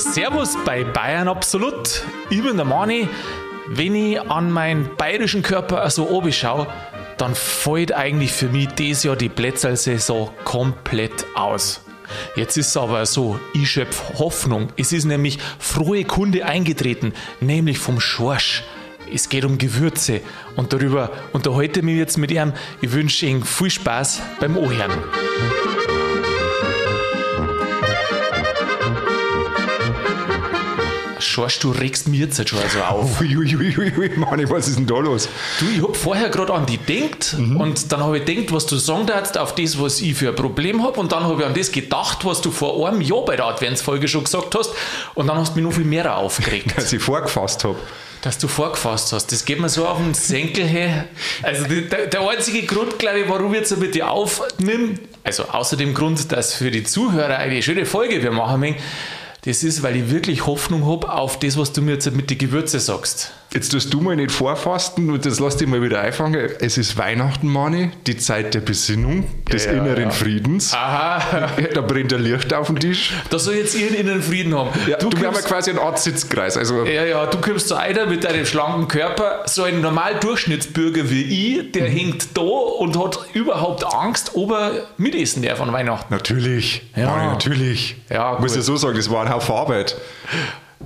Servus 0.00 0.56
bei 0.64 0.82
Bayern 0.82 1.28
Absolut. 1.28 2.02
Ich 2.30 2.42
bin 2.42 2.56
der 2.56 2.64
Mani. 2.64 3.08
Wenn 3.68 3.94
ich 3.94 4.20
an 4.20 4.50
meinen 4.50 4.96
bayerischen 4.96 5.42
Körper 5.42 5.88
so 5.90 6.08
oben 6.08 6.32
schaue, 6.32 6.66
dann 7.18 7.34
fällt 7.34 7.92
eigentlich 7.92 8.32
für 8.32 8.48
mich 8.48 8.68
dieses 8.68 9.02
Jahr 9.04 9.16
die 9.16 9.28
Plätzl-Saison 9.28 10.30
komplett 10.44 11.26
aus. 11.34 11.82
Jetzt 12.34 12.56
ist 12.56 12.68
es 12.68 12.76
aber 12.76 13.04
so, 13.04 13.38
ich 13.52 13.70
schöpfe 13.70 14.18
Hoffnung. 14.18 14.68
Es 14.76 14.92
ist 14.92 15.04
nämlich 15.04 15.38
frohe 15.58 16.04
Kunde 16.04 16.46
eingetreten, 16.46 17.12
nämlich 17.40 17.78
vom 17.78 18.00
Schorsch. 18.00 18.64
Es 19.12 19.28
geht 19.28 19.44
um 19.44 19.58
Gewürze 19.58 20.22
und 20.56 20.72
darüber 20.72 21.10
unterhalte 21.32 21.80
ich 21.80 21.86
mich 21.86 21.98
jetzt 21.98 22.16
mit 22.16 22.30
ihm. 22.30 22.54
Ich 22.80 22.92
wünsche 22.92 23.26
Ihnen 23.26 23.44
viel 23.44 23.70
Spaß 23.70 24.22
beim 24.40 24.56
Ohren. 24.56 24.90
Schorsch, 31.40 31.58
du 31.60 31.70
regst 31.70 32.06
mir 32.06 32.26
jetzt 32.26 32.46
schon 32.46 32.58
also 32.58 32.80
auf. 32.82 33.20
Uiuiuiui, 33.20 34.10
Mann, 34.16 34.50
was 34.50 34.68
ist 34.68 34.76
denn 34.76 34.86
da 34.86 34.98
los? 34.98 35.26
Du, 35.58 35.64
ich 35.74 35.82
hab 35.82 35.96
vorher 35.96 36.28
gerade 36.28 36.52
an 36.52 36.66
die 36.66 36.76
denkt 36.76 37.34
und 37.38 37.90
dann 37.90 38.00
habe 38.04 38.18
ich 38.18 38.26
gedacht, 38.26 38.52
was 38.52 38.66
du 38.66 38.76
sagen 38.76 39.06
darfst, 39.06 39.38
auf 39.38 39.54
das, 39.54 39.80
was 39.80 40.02
ich 40.02 40.14
für 40.14 40.28
ein 40.28 40.34
Problem 40.34 40.82
habe 40.84 41.00
und 41.00 41.12
dann 41.12 41.24
habe 41.24 41.40
ich 41.40 41.48
an 41.48 41.54
das 41.54 41.72
gedacht, 41.72 42.26
was 42.26 42.42
du 42.42 42.50
vor 42.50 42.86
einem 42.86 43.00
Jahr 43.00 43.24
bei 43.24 43.36
der 43.36 43.46
Adventsfolge 43.46 44.06
schon 44.06 44.24
gesagt 44.24 44.54
hast 44.54 44.72
und 45.14 45.28
dann 45.28 45.38
hast 45.38 45.52
du 45.52 45.60
mich 45.60 45.64
noch 45.64 45.72
viel 45.72 45.86
mehr 45.86 46.14
aufgeregt, 46.14 46.66
Dass 46.76 46.92
ich 46.92 47.02
vorgefasst 47.02 47.64
habe. 47.64 47.76
dass 48.20 48.36
du 48.36 48.46
vorgefasst 48.46 49.14
hast. 49.14 49.32
Das 49.32 49.46
geht 49.46 49.60
mir 49.60 49.70
so 49.70 49.86
auf 49.86 49.96
den 49.96 50.12
Senkel 50.12 50.66
her. 50.66 51.06
Also 51.42 51.64
der, 51.64 52.06
der 52.06 52.20
einzige 52.20 52.66
Grund, 52.66 52.98
glaube 52.98 53.20
ich, 53.20 53.28
warum 53.30 53.54
ich 53.54 53.60
jetzt 53.60 53.78
mit 53.78 53.94
dir 53.94 54.10
aufnimm, 54.10 54.98
also 55.24 55.44
außer 55.44 55.78
dem 55.78 55.94
Grund, 55.94 56.30
dass 56.32 56.52
für 56.52 56.70
die 56.70 56.84
Zuhörer 56.84 57.38
eine 57.38 57.62
schöne 57.62 57.86
Folge 57.86 58.22
wir 58.22 58.30
machen 58.30 58.60
möchten, 58.60 58.82
das 59.42 59.62
ist, 59.64 59.82
weil 59.82 59.96
ich 59.96 60.10
wirklich 60.10 60.46
Hoffnung 60.46 60.86
habe 60.86 61.12
auf 61.12 61.38
das, 61.38 61.56
was 61.56 61.72
du 61.72 61.82
mir 61.82 61.92
jetzt 61.92 62.10
mit 62.12 62.30
den 62.30 62.38
Gewürze 62.38 62.80
sagst. 62.80 63.32
Jetzt 63.52 63.70
tust 63.72 63.92
du 63.92 64.00
mal 64.00 64.14
nicht 64.14 64.30
vorfasten 64.30 65.10
und 65.10 65.26
das 65.26 65.40
lass 65.40 65.56
dich 65.56 65.66
mal 65.66 65.82
wieder 65.82 66.00
einfangen. 66.00 66.50
Es 66.60 66.78
ist 66.78 66.96
Weihnachten, 66.96 67.48
Mani, 67.48 67.90
die 68.06 68.16
Zeit 68.16 68.54
der 68.54 68.60
Besinnung, 68.60 69.24
des 69.50 69.64
Ja, 69.64 69.72
inneren 69.72 70.04
ja. 70.04 70.10
Friedens. 70.10 70.72
Aha, 70.72 71.50
Da 71.74 71.80
brennt 71.80 72.12
ein 72.14 72.22
Licht 72.22 72.54
auf 72.54 72.68
dem 72.68 72.78
Tisch. 72.78 73.12
da 73.28 73.40
soll 73.40 73.54
jetzt 73.54 73.74
ihren 73.76 73.94
inneren 73.94 74.22
Frieden 74.22 74.56
haben. 74.56 74.70
Ja, 74.86 74.98
du, 74.98 75.10
wir 75.10 75.18
ja 75.20 75.30
kommst, 75.32 75.46
quasi 75.48 75.70
einen 75.70 75.80
Art 75.80 75.98
Sitzkreis. 75.98 76.56
Also, 76.56 76.84
ja, 76.84 77.04
ja, 77.04 77.26
du 77.26 77.38
kommst 77.38 77.66
so 77.66 77.74
einer 77.74 78.06
mit 78.06 78.22
deinem 78.22 78.46
schlanken 78.46 78.86
Körper, 78.86 79.42
so 79.46 79.64
ein 79.64 79.80
normal 79.80 80.14
Durchschnittsbürger 80.20 81.10
wie 81.10 81.22
ich, 81.58 81.72
der 81.72 81.88
hängt 81.88 82.36
da 82.36 82.42
und 82.42 82.96
hat 83.02 83.18
überhaupt 83.34 83.84
Angst, 83.84 84.30
ob 84.34 84.52
er 84.52 84.86
mitessen 84.96 85.42
darf 85.42 85.60
an 85.60 85.72
Weihnachten. 85.72 86.14
natürlich. 86.14 86.82
Ja. 86.94 87.06
Mani, 87.10 87.32
natürlich. 87.32 87.96
Ja, 88.10 88.38
Muss 88.38 88.52
gut. 88.52 88.56
ja 88.58 88.62
so 88.62 88.76
sagen, 88.76 88.96
das 88.96 89.10
war 89.10 89.24
ein 89.26 89.32
Haufen 89.34 89.56
Arbeit. 89.56 89.96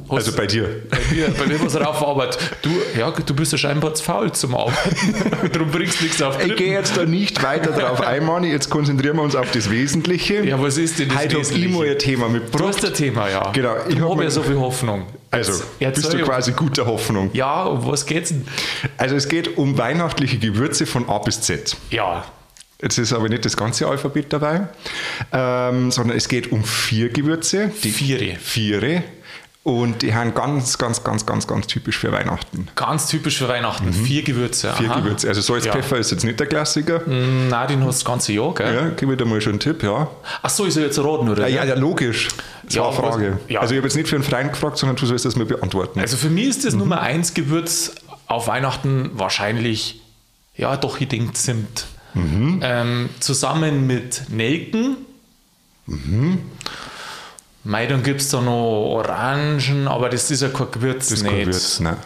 Also 0.08 0.32
bei 0.32 0.46
dir. 0.46 0.68
Bei 0.90 0.98
mir, 1.14 1.28
bei 1.30 1.46
mir 1.46 1.60
was 1.64 1.72
drauf 1.72 2.06
arbeitet. 2.06 2.38
Du, 2.62 2.70
ja, 2.98 3.10
du 3.10 3.34
bist 3.34 3.52
ja 3.52 3.58
scheinbar 3.58 3.94
zu 3.94 4.02
faul 4.04 4.30
zum 4.32 4.54
Arbeiten. 4.54 5.14
Darum 5.52 5.70
bringst 5.70 6.00
du 6.00 6.04
nichts 6.04 6.20
auf 6.20 6.36
die 6.36 6.50
Ich 6.50 6.56
gehe 6.56 6.72
jetzt 6.72 6.96
da 6.96 7.04
nicht 7.06 7.42
weiter 7.42 7.72
drauf 7.72 8.00
ein, 8.02 8.24
Mani. 8.26 8.48
Jetzt 8.50 8.68
konzentrieren 8.70 9.16
wir 9.16 9.22
uns 9.22 9.34
auf 9.34 9.50
das 9.52 9.70
Wesentliche. 9.70 10.44
Ja, 10.44 10.60
was 10.60 10.76
ist 10.76 10.98
denn 10.98 11.08
das 11.08 11.16
Heute 11.18 11.34
habe 11.34 11.42
ich 11.42 11.48
Wesentliche? 11.50 11.78
mal 11.78 11.88
ein 11.88 11.98
Thema 11.98 12.26
Du 12.26 12.32
mitgebracht. 12.32 12.68
hast 12.76 12.84
ein 12.84 12.94
Thema, 12.94 13.28
ja. 13.30 13.50
Genau, 13.52 13.74
ich 13.88 13.94
Ich 13.94 14.00
hab 14.00 14.08
habe 14.10 14.16
mir- 14.18 14.24
ja 14.24 14.30
so 14.30 14.42
viel 14.42 14.58
Hoffnung. 14.58 15.06
Also, 15.30 15.64
Jetzt 15.80 15.96
bist 16.02 16.12
du 16.12 16.18
quasi 16.18 16.52
guter 16.52 16.86
Hoffnung. 16.86 17.30
Ja, 17.32 17.64
um 17.64 17.86
was 17.86 18.04
geht's 18.04 18.28
denn? 18.28 18.46
Also 18.98 19.16
es 19.16 19.28
geht 19.28 19.56
um 19.56 19.78
weihnachtliche 19.78 20.38
Gewürze 20.38 20.86
von 20.86 21.08
A 21.08 21.18
bis 21.18 21.40
Z. 21.40 21.76
Ja, 21.90 22.24
Jetzt 22.82 22.98
ist 22.98 23.12
aber 23.14 23.28
nicht 23.30 23.44
das 23.46 23.56
ganze 23.56 23.86
Alphabet 23.86 24.26
dabei, 24.30 24.68
ähm, 25.32 25.90
sondern 25.90 26.16
es 26.18 26.28
geht 26.28 26.52
um 26.52 26.62
vier 26.64 27.08
Gewürze. 27.08 27.70
Die 27.82 27.90
Viere. 27.90 28.36
Viere. 28.38 29.02
Und 29.64 30.02
die 30.02 30.14
haben 30.14 30.34
ganz, 30.34 30.76
ganz, 30.76 31.02
ganz, 31.02 31.24
ganz, 31.24 31.46
ganz 31.46 31.66
typisch 31.66 31.96
für 31.98 32.12
Weihnachten. 32.12 32.68
ganz 32.76 33.06
typisch 33.06 33.38
für 33.38 33.48
Weihnachten. 33.48 33.94
Vier 33.94 34.22
Gewürze. 34.22 34.68
Mhm. 34.70 34.74
Vier 34.76 34.90
aha. 34.90 35.00
Gewürze. 35.00 35.26
Also 35.28 35.40
Salz, 35.40 35.64
Ja. 35.64 35.74
Ist 35.74 36.10
jetzt 36.10 36.22
nicht 36.22 36.38
der 36.38 36.46
Klassiker. 36.46 37.00
Mm, 37.00 37.48
Nein, 37.48 37.68
den 37.68 37.78
hast 37.80 37.86
du 37.86 37.86
das 37.86 38.04
ganze 38.04 38.32
Jahr, 38.34 38.52
gell? 38.52 38.74
Ja, 38.74 38.88
gebe 38.90 39.12
ich 39.12 39.18
dir 39.18 39.24
mal 39.24 39.40
schon 39.40 39.52
einen 39.54 39.60
Tipp, 39.60 39.82
ja. 39.82 40.06
Ach 40.42 40.50
so, 40.50 40.66
ich 40.66 40.74
soll 40.74 40.82
jetzt 40.82 40.98
raten, 40.98 41.30
oder? 41.30 41.48
Ja, 41.48 41.64
ja, 41.64 41.64
ja 41.64 41.74
logisch. 41.76 42.28
Das 42.64 42.74
Ja, 42.74 42.82
war 42.82 42.88
eine 42.90 42.98
was- 42.98 43.14
Frage. 43.14 43.38
ja. 43.48 43.60
Also 43.60 43.72
ich 43.72 43.78
habe 43.78 43.88
jetzt 43.88 43.96
nicht 43.96 44.06
für 44.08 44.16
einen 44.16 44.24
Freund 44.24 44.52
gefragt, 44.52 44.76
sondern 44.76 44.96
du 44.96 45.06
sollst 45.06 45.24
das 45.24 45.34
mal 45.34 45.46
beantworten. 45.46 45.98
Also 45.98 46.18
für 46.18 46.28
mich 46.28 46.44
Mhm. 46.44 46.50
ist 46.50 46.64
das 46.66 46.74
Nummer 46.74 47.00
eins 47.00 47.32
Gewürz 47.32 47.92
auf 48.26 48.46
Weihnachten 48.48 49.12
wahrscheinlich, 49.14 50.02
ja 50.56 50.76
doch, 50.76 51.00
ich 51.00 51.08
denke 51.08 51.32
Zimt. 51.32 51.86
Mhm. 52.12 52.60
Ähm, 52.62 53.08
zusammen 53.18 53.86
mit 53.86 54.24
Nelken. 54.28 54.98
Mhm. 55.86 56.40
Mei, 57.64 57.86
dann 57.86 58.02
gibt 58.02 58.20
es 58.20 58.28
da 58.28 58.40
noch 58.40 58.52
Orangen, 58.52 59.88
aber 59.88 60.10
das 60.10 60.30
ist 60.30 60.42
ja 60.42 60.48
kein 60.48 60.70
Gewürz. 60.70 61.08
das 61.08 61.18
ist 61.18 61.22
nicht. 61.22 61.32
kein 61.32 61.40
Gewürz, 61.46 61.80
ne? 61.80 61.96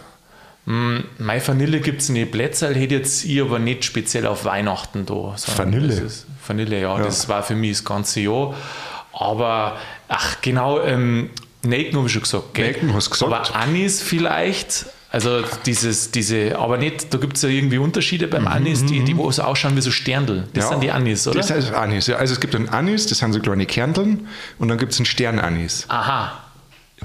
Mai 1.18 1.40
Vanille 1.44 1.80
gibt 1.80 2.02
es 2.02 2.10
nicht. 2.10 2.30
Blätzel 2.30 2.74
hätte 2.76 2.96
jetzt 2.96 3.24
ich 3.24 3.40
aber 3.40 3.58
nicht 3.58 3.84
speziell 3.84 4.26
auf 4.26 4.44
Weihnachten 4.44 5.06
da. 5.06 5.34
Vanille? 5.56 6.10
Vanille, 6.46 6.80
ja, 6.80 6.98
das 6.98 7.28
war 7.28 7.42
für 7.42 7.54
mich 7.54 7.78
das 7.78 7.84
ganze 7.84 8.20
Jahr. 8.20 8.54
Aber, 9.14 9.78
ach 10.08 10.42
genau, 10.42 10.80
ähm, 10.82 11.30
Nelken 11.62 11.96
habe 11.96 12.06
ich 12.06 12.12
schon 12.12 12.22
gesagt. 12.22 12.52
Gell? 12.52 12.66
Nelken 12.66 12.94
hast 12.94 13.06
du 13.06 13.10
gesagt. 13.12 13.32
Aber 13.32 13.56
Anis 13.56 14.02
vielleicht. 14.02 14.86
Also 15.10 15.42
dieses, 15.64 16.10
diese, 16.10 16.58
aber 16.58 16.76
nicht, 16.76 17.12
da 17.14 17.18
gibt 17.18 17.36
es 17.36 17.42
ja 17.42 17.48
irgendwie 17.48 17.78
Unterschiede 17.78 18.28
beim 18.28 18.46
Anis, 18.46 18.84
die, 18.84 19.02
die 19.04 19.16
wo 19.16 19.30
so 19.30 19.42
ausschauen 19.42 19.74
wie 19.74 19.80
so 19.80 19.90
Sterndl. 19.90 20.44
Das 20.52 20.52
Mhm, 20.52 20.60
Ja, 20.60 20.68
sind 20.68 20.82
die 20.82 20.90
Anis, 20.90 21.26
oder? 21.26 21.38
Das 21.38 21.50
heißt 21.50 21.72
Anis, 21.72 22.08
ja. 22.08 22.16
Also 22.16 22.34
es 22.34 22.40
gibt 22.40 22.54
einen 22.54 22.68
Anis, 22.68 23.06
das 23.06 23.18
sind 23.18 23.32
so 23.32 23.40
kleine 23.40 23.64
Kernteln 23.64 24.28
und 24.58 24.68
dann 24.68 24.76
gibt 24.76 24.92
es 24.92 24.98
einen 24.98 25.06
Sternanis. 25.06 25.86
Aha, 25.88 26.32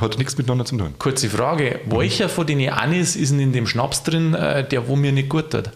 Hat 0.01 0.17
nichts 0.17 0.37
miteinander 0.37 0.65
zu 0.65 0.75
tun. 0.75 0.95
kurze 0.99 1.29
Frage. 1.29 1.79
Mhm. 1.85 1.91
Welcher 1.97 2.27
von 2.27 2.45
den 2.45 2.69
Anis 2.69 3.15
ist 3.15 3.31
denn 3.31 3.39
in 3.39 3.53
dem 3.53 3.67
Schnaps 3.67 4.03
drin, 4.03 4.33
äh, 4.33 4.67
der 4.67 4.87
wo 4.89 4.97
mir 4.97 5.13
nicht 5.13 5.29
gut 5.29 5.51
tut? 5.51 5.69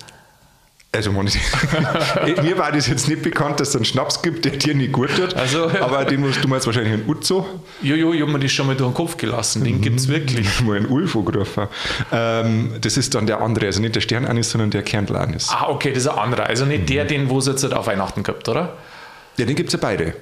Also 0.98 1.12
mir 2.44 2.58
war 2.58 2.72
das 2.72 2.88
jetzt 2.88 3.08
nicht 3.08 3.22
bekannt, 3.22 3.60
dass 3.60 3.70
es 3.70 3.76
einen 3.76 3.86
Schnaps 3.86 4.22
gibt, 4.22 4.46
der 4.46 4.54
dir 4.54 4.74
nicht 4.76 4.92
gut 4.92 5.10
tut. 5.16 5.34
Also- 5.36 5.70
aber 5.80 6.06
den 6.06 6.22
musst 6.22 6.44
du 6.44 6.48
meinst 6.48 6.66
wahrscheinlich 6.66 6.94
einen 6.94 7.08
Uzo, 7.08 7.46
Jojo, 7.82 8.14
ich 8.14 8.22
habe 8.22 8.32
mir 8.32 8.40
das 8.40 8.52
schon 8.52 8.68
mal 8.68 8.76
durch 8.76 8.90
den 8.92 8.96
Kopf 8.96 9.18
gelassen. 9.18 9.64
Den 9.64 9.80
gibt 9.82 10.00
es 10.00 10.08
wirklich. 10.08 10.62
mal 10.66 10.78
einen 10.78 10.88
Ulf 10.88 11.16
angerufen. 11.16 11.68
Ähm, 12.12 12.72
das 12.82 12.98
ist 12.98 13.16
dann 13.16 13.28
der 13.28 13.42
andere, 13.42 13.68
also 13.68 13.82
nicht 13.82 13.96
der 13.96 14.02
Sternanis, 14.02 14.50
sondern 14.52 14.72
der 14.72 14.84
Kerntelanis. 14.84 15.50
Ah, 15.52 15.68
okay, 15.70 15.90
das 15.94 16.04
ist 16.04 16.08
ein 16.10 16.18
anderer. 16.18 16.46
Also 16.48 16.66
nicht 16.66 16.82
Mhm. 16.82 16.86
der, 16.88 17.06
den 17.06 17.30
wo 17.30 17.40
es 17.40 17.48
jetzt 17.48 17.64
halt 17.64 17.74
auf 17.74 17.88
Weihnachten 17.88 18.24
gibt, 18.24 18.48
oder? 18.50 18.78
Ja, 19.38 19.46
den 19.46 19.56
gibt 19.56 19.70
es 19.70 19.74
ja 19.74 19.80
beide. 19.82 20.14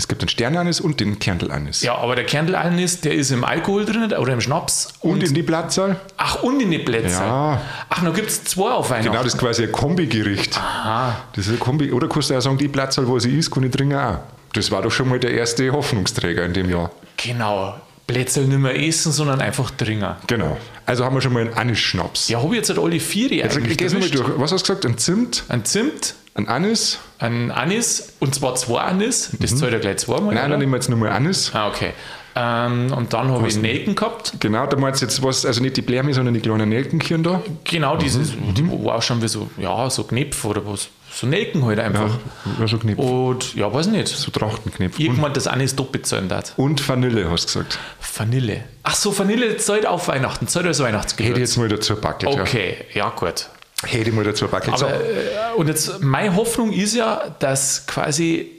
Es 0.00 0.08
gibt 0.08 0.22
den 0.22 0.30
Sternanis 0.30 0.80
und 0.80 0.98
den 0.98 1.18
Kerntelanis. 1.18 1.82
Ja, 1.82 1.94
aber 1.96 2.14
der 2.16 2.24
Kernelanis, 2.24 3.02
der 3.02 3.12
ist 3.12 3.30
im 3.32 3.44
Alkohol 3.44 3.84
drin 3.84 4.10
oder 4.10 4.32
im 4.32 4.40
Schnaps. 4.40 4.88
Und 5.00 5.22
in 5.22 5.34
die 5.34 5.42
Platzzahl? 5.42 6.00
ach, 6.16 6.42
und 6.42 6.58
in 6.58 6.70
die 6.70 6.78
Plätze. 6.78 7.20
Ja. 7.20 7.60
Ach, 7.90 8.00
noch 8.00 8.14
gibt 8.14 8.30
es 8.30 8.42
zwei 8.44 8.70
auf 8.70 8.88
Weihnachten. 8.88 9.10
Genau, 9.10 9.22
das 9.22 9.34
ist 9.34 9.38
quasi 9.38 9.64
ein 9.64 9.72
Kombigericht. 9.72 10.56
Das 10.56 11.46
ist 11.46 11.50
ein 11.50 11.58
Kombi. 11.58 11.92
Oder 11.92 12.08
kannst 12.08 12.30
du 12.30 12.34
auch 12.34 12.40
sagen, 12.40 12.56
die 12.56 12.68
Platzzahl, 12.68 13.06
wo 13.08 13.18
sie 13.18 13.36
ist, 13.36 13.50
kann 13.50 13.62
ich 13.62 13.72
trinken 13.72 13.98
auch. 13.98 14.20
Das 14.54 14.70
war 14.70 14.80
doch 14.80 14.90
schon 14.90 15.06
mal 15.06 15.20
der 15.20 15.32
erste 15.34 15.70
Hoffnungsträger 15.70 16.46
in 16.46 16.54
dem 16.54 16.70
Jahr. 16.70 16.90
Genau. 17.18 17.74
Plätze 18.06 18.40
nicht 18.40 18.58
mehr 18.58 18.82
essen, 18.82 19.12
sondern 19.12 19.42
einfach 19.42 19.70
trinken. 19.70 20.16
Genau. 20.28 20.56
Also 20.86 21.04
haben 21.04 21.14
wir 21.14 21.20
schon 21.20 21.34
mal 21.34 21.40
einen 21.42 21.52
Anis-Schnaps. 21.52 22.30
Ja, 22.30 22.38
habe 22.42 22.48
ich 22.54 22.60
jetzt 22.60 22.70
halt 22.70 22.78
alle 22.78 22.98
vier 22.98 23.28
Jetzt 23.28 23.54
eigentlich 23.58 23.76
gehst 23.76 23.92
du 23.94 23.98
mal 23.98 24.06
erwischt. 24.06 24.18
durch. 24.18 24.40
Was 24.40 24.50
hast 24.50 24.66
du 24.66 24.72
gesagt? 24.72 24.86
Ein 24.86 24.96
Zimt, 24.96 25.44
Ein 25.48 25.64
Zimt, 25.66 26.14
ein 26.34 26.48
Anis. 26.48 26.98
ein 27.18 27.50
Anis, 27.50 28.14
und 28.20 28.34
zwar 28.34 28.54
zwei 28.54 28.80
Anis. 28.82 29.30
Das 29.40 29.56
zählt 29.56 29.72
ja 29.72 29.78
gleich 29.78 29.98
zweimal. 29.98 30.30
Mhm. 30.30 30.34
Nein, 30.34 30.38
oder? 30.38 30.48
dann 30.50 30.58
nehmen 30.60 30.72
wir 30.72 30.76
jetzt 30.76 30.88
nur 30.88 30.98
mal 30.98 31.10
Anis. 31.10 31.50
Ah, 31.54 31.68
okay. 31.68 31.90
Ähm, 32.36 32.92
und 32.96 33.12
dann 33.12 33.28
habe 33.32 33.48
ich 33.48 33.56
Nelken 33.56 33.96
gehabt. 33.96 34.34
Genau, 34.38 34.64
da 34.64 34.76
meinst 34.76 35.02
du 35.02 35.06
jetzt 35.06 35.20
was, 35.22 35.44
also 35.44 35.60
nicht 35.60 35.76
die 35.76 35.82
Blärme, 35.82 36.14
sondern 36.14 36.32
die 36.32 36.40
kleinen 36.40 36.68
Nelkenkirn 36.68 37.24
da. 37.24 37.42
Genau, 37.64 37.96
dieses, 37.96 38.34
Mhm. 38.36 38.54
die 38.54 38.68
wo 38.70 38.88
auch 38.90 39.02
schon 39.02 39.20
wie 39.20 39.26
so, 39.28 39.50
ja, 39.58 39.90
so 39.90 40.04
Knepf 40.04 40.44
oder 40.44 40.64
was. 40.64 40.88
So 41.12 41.26
Nelken 41.26 41.64
halt 41.66 41.80
einfach. 41.80 42.18
Ja, 42.60 42.68
so 42.68 42.78
Knipf. 42.78 43.00
Und 43.00 43.56
ja, 43.56 43.74
weiß 43.74 43.88
nicht. 43.88 44.06
So 44.06 44.30
Trachtenknipf. 44.30 44.96
Und, 44.96 45.04
Irgendwann 45.04 45.32
das 45.32 45.48
Anis 45.48 45.74
doppelt 45.74 46.06
zahlen 46.06 46.30
hat. 46.32 46.52
und 46.56 46.88
Vanille, 46.88 47.28
hast 47.28 47.52
du 47.52 47.58
gesagt. 47.58 47.80
Vanille. 48.16 48.62
Ach 48.84 48.94
so, 48.94 49.18
Vanille 49.18 49.56
zahlt 49.56 49.84
auf 49.86 50.06
Weihnachten, 50.06 50.46
zahlt 50.46 50.66
als 50.66 50.78
Weihnachtsgewürz. 50.78 51.30
Hätte 51.30 51.40
ich 51.40 51.48
jetzt 51.48 51.56
mal 51.58 51.68
dazu 51.68 51.96
gebackelt. 51.96 52.38
Okay, 52.40 52.76
ja 52.94 53.08
gut. 53.10 53.46
Hätte 53.82 54.10
ich 54.10 54.14
mal 54.14 54.24
dazu. 54.24 54.46
So. 54.46 54.56
Aber, 54.86 54.94
äh, 54.94 55.54
und 55.56 55.68
jetzt, 55.68 56.00
meine 56.00 56.36
Hoffnung 56.36 56.72
ist 56.72 56.94
ja, 56.94 57.34
dass 57.38 57.86
quasi 57.86 58.50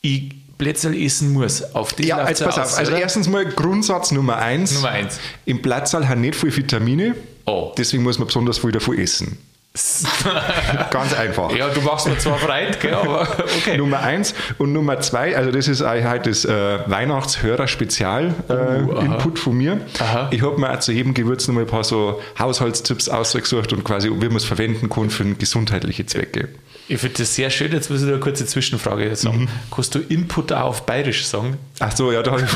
ich 0.00 0.32
Plätzl 0.58 0.94
essen 0.94 1.32
muss. 1.32 1.74
Auf 1.74 1.92
die 1.92 2.06
Ja, 2.06 2.28
jetzt 2.28 2.42
pass 2.42 2.58
aus, 2.58 2.72
auf. 2.72 2.78
Also 2.78 2.92
oder? 2.92 3.00
erstens 3.00 3.28
mal 3.28 3.44
Grundsatz 3.44 4.12
Nummer 4.12 4.36
eins. 4.36 4.72
Nummer 4.74 4.90
eins. 4.90 5.18
Im 5.44 5.60
Platzsaal 5.60 6.08
haben 6.08 6.20
nicht 6.20 6.36
viel 6.36 6.54
Vitamine. 6.56 7.14
Oh. 7.46 7.72
Deswegen 7.76 8.02
muss 8.02 8.18
man 8.18 8.28
besonders 8.28 8.58
viel 8.58 8.72
davon 8.72 8.98
essen. 8.98 9.38
Ganz 10.90 11.14
einfach. 11.14 11.50
Ja, 11.56 11.70
du 11.70 11.80
machst 11.80 12.06
mir 12.06 12.18
zwar 12.18 12.36
Freude, 12.38 12.76
gell, 12.78 12.92
aber 12.92 13.22
okay. 13.58 13.78
Nummer 13.78 14.00
eins 14.00 14.34
und 14.58 14.74
Nummer 14.74 15.00
zwei, 15.00 15.34
also 15.34 15.50
das 15.50 15.66
ist 15.66 15.80
eigentlich 15.80 16.04
halt 16.04 16.26
das 16.26 16.44
äh, 16.44 16.78
Weihnachtshörer-Spezial-Input 16.86 19.38
von 19.38 19.56
mir. 19.56 19.80
Aha. 19.98 20.28
Ich 20.30 20.42
habe 20.42 20.60
mir 20.60 20.70
auch 20.72 20.80
zu 20.80 20.92
jedem 20.92 21.14
Gewürz 21.14 21.48
noch 21.48 21.54
mal 21.54 21.62
ein 21.62 21.66
paar 21.66 21.84
so 21.84 22.20
Haushaltstipps 22.38 23.08
ausgesucht 23.08 23.72
und 23.72 23.82
quasi, 23.82 24.10
wie 24.10 24.26
man 24.26 24.36
es 24.36 24.44
verwenden 24.44 24.90
kann 24.90 25.08
für 25.08 25.24
gesundheitliche 25.24 26.04
Zwecke. 26.04 26.50
Ich 26.88 27.00
finde 27.00 27.16
das 27.18 27.34
sehr 27.34 27.48
schön. 27.48 27.72
Jetzt 27.72 27.88
muss 27.90 28.00
ich 28.00 28.06
da 28.06 28.12
eine 28.12 28.20
kurze 28.20 28.44
Zwischenfrage 28.44 29.16
sagen. 29.16 29.42
Mhm. 29.42 29.48
Kannst 29.74 29.94
du 29.94 30.00
Input 30.00 30.52
auch 30.52 30.64
auf 30.64 30.84
Bayerisch 30.84 31.24
sagen? 31.26 31.56
Ach 31.80 31.96
so, 31.96 32.12
ja, 32.12 32.22
da 32.22 32.32
habe 32.32 32.42
ich 32.42 32.50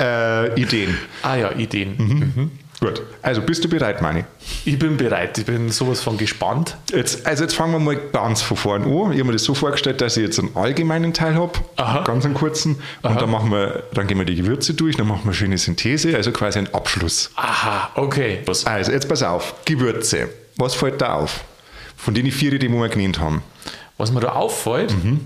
äh, 0.02 0.58
Ideen. 0.58 0.96
Ah 1.22 1.36
ja, 1.36 1.52
Ideen. 1.52 1.96
Mhm. 1.98 2.32
Mhm. 2.34 2.50
Gut, 2.80 3.02
also 3.22 3.42
bist 3.42 3.64
du 3.64 3.68
bereit, 3.68 4.02
Mani? 4.02 4.24
Ich 4.64 4.78
bin 4.78 4.96
bereit, 4.96 5.36
ich 5.36 5.44
bin 5.44 5.70
sowas 5.70 6.00
von 6.00 6.16
gespannt. 6.16 6.76
Jetzt, 6.92 7.26
also 7.26 7.42
jetzt 7.42 7.56
fangen 7.56 7.72
wir 7.72 7.80
mal 7.80 7.96
ganz 8.12 8.40
von 8.40 8.56
vorne 8.56 8.84
an. 8.84 9.12
Ich 9.12 9.18
habe 9.18 9.24
mir 9.24 9.32
das 9.32 9.42
so 9.42 9.54
vorgestellt, 9.54 10.00
dass 10.00 10.16
ich 10.16 10.22
jetzt 10.22 10.38
einen 10.38 10.56
allgemeinen 10.56 11.12
Teil 11.12 11.34
habe, 11.34 11.58
ganz 12.04 12.24
einen 12.24 12.34
kurzen, 12.34 12.76
und 13.02 13.10
Aha. 13.10 13.18
dann 13.18 13.30
machen 13.30 13.50
wir, 13.50 13.82
dann 13.94 14.06
gehen 14.06 14.16
wir 14.16 14.24
die 14.24 14.36
Gewürze 14.36 14.74
durch, 14.74 14.96
dann 14.96 15.08
machen 15.08 15.22
wir 15.24 15.30
eine 15.30 15.34
schöne 15.34 15.58
Synthese, 15.58 16.14
also 16.14 16.30
quasi 16.30 16.58
einen 16.58 16.72
Abschluss. 16.72 17.32
Aha, 17.34 17.90
okay. 17.96 18.42
Was? 18.46 18.64
Also 18.64 18.92
jetzt 18.92 19.08
pass 19.08 19.24
auf, 19.24 19.54
Gewürze. 19.64 20.28
Was 20.56 20.74
fällt 20.74 21.00
da 21.00 21.14
auf? 21.14 21.40
Von 21.96 22.14
den 22.14 22.30
vier, 22.30 22.56
die 22.56 22.68
wir 22.68 22.88
genannt 22.88 23.18
haben. 23.18 23.42
Was 23.96 24.12
mir 24.12 24.20
da 24.20 24.32
auffällt? 24.32 24.92
Mhm. 24.92 25.20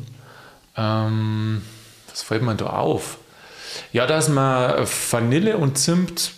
Ähm, 0.74 1.62
was 2.08 2.22
fällt 2.22 2.42
mir 2.42 2.54
da 2.54 2.66
auf? 2.66 3.18
Ja, 3.92 4.06
dass 4.06 4.30
man 4.30 4.86
Vanille 5.10 5.58
und 5.58 5.76
Zimt 5.76 6.32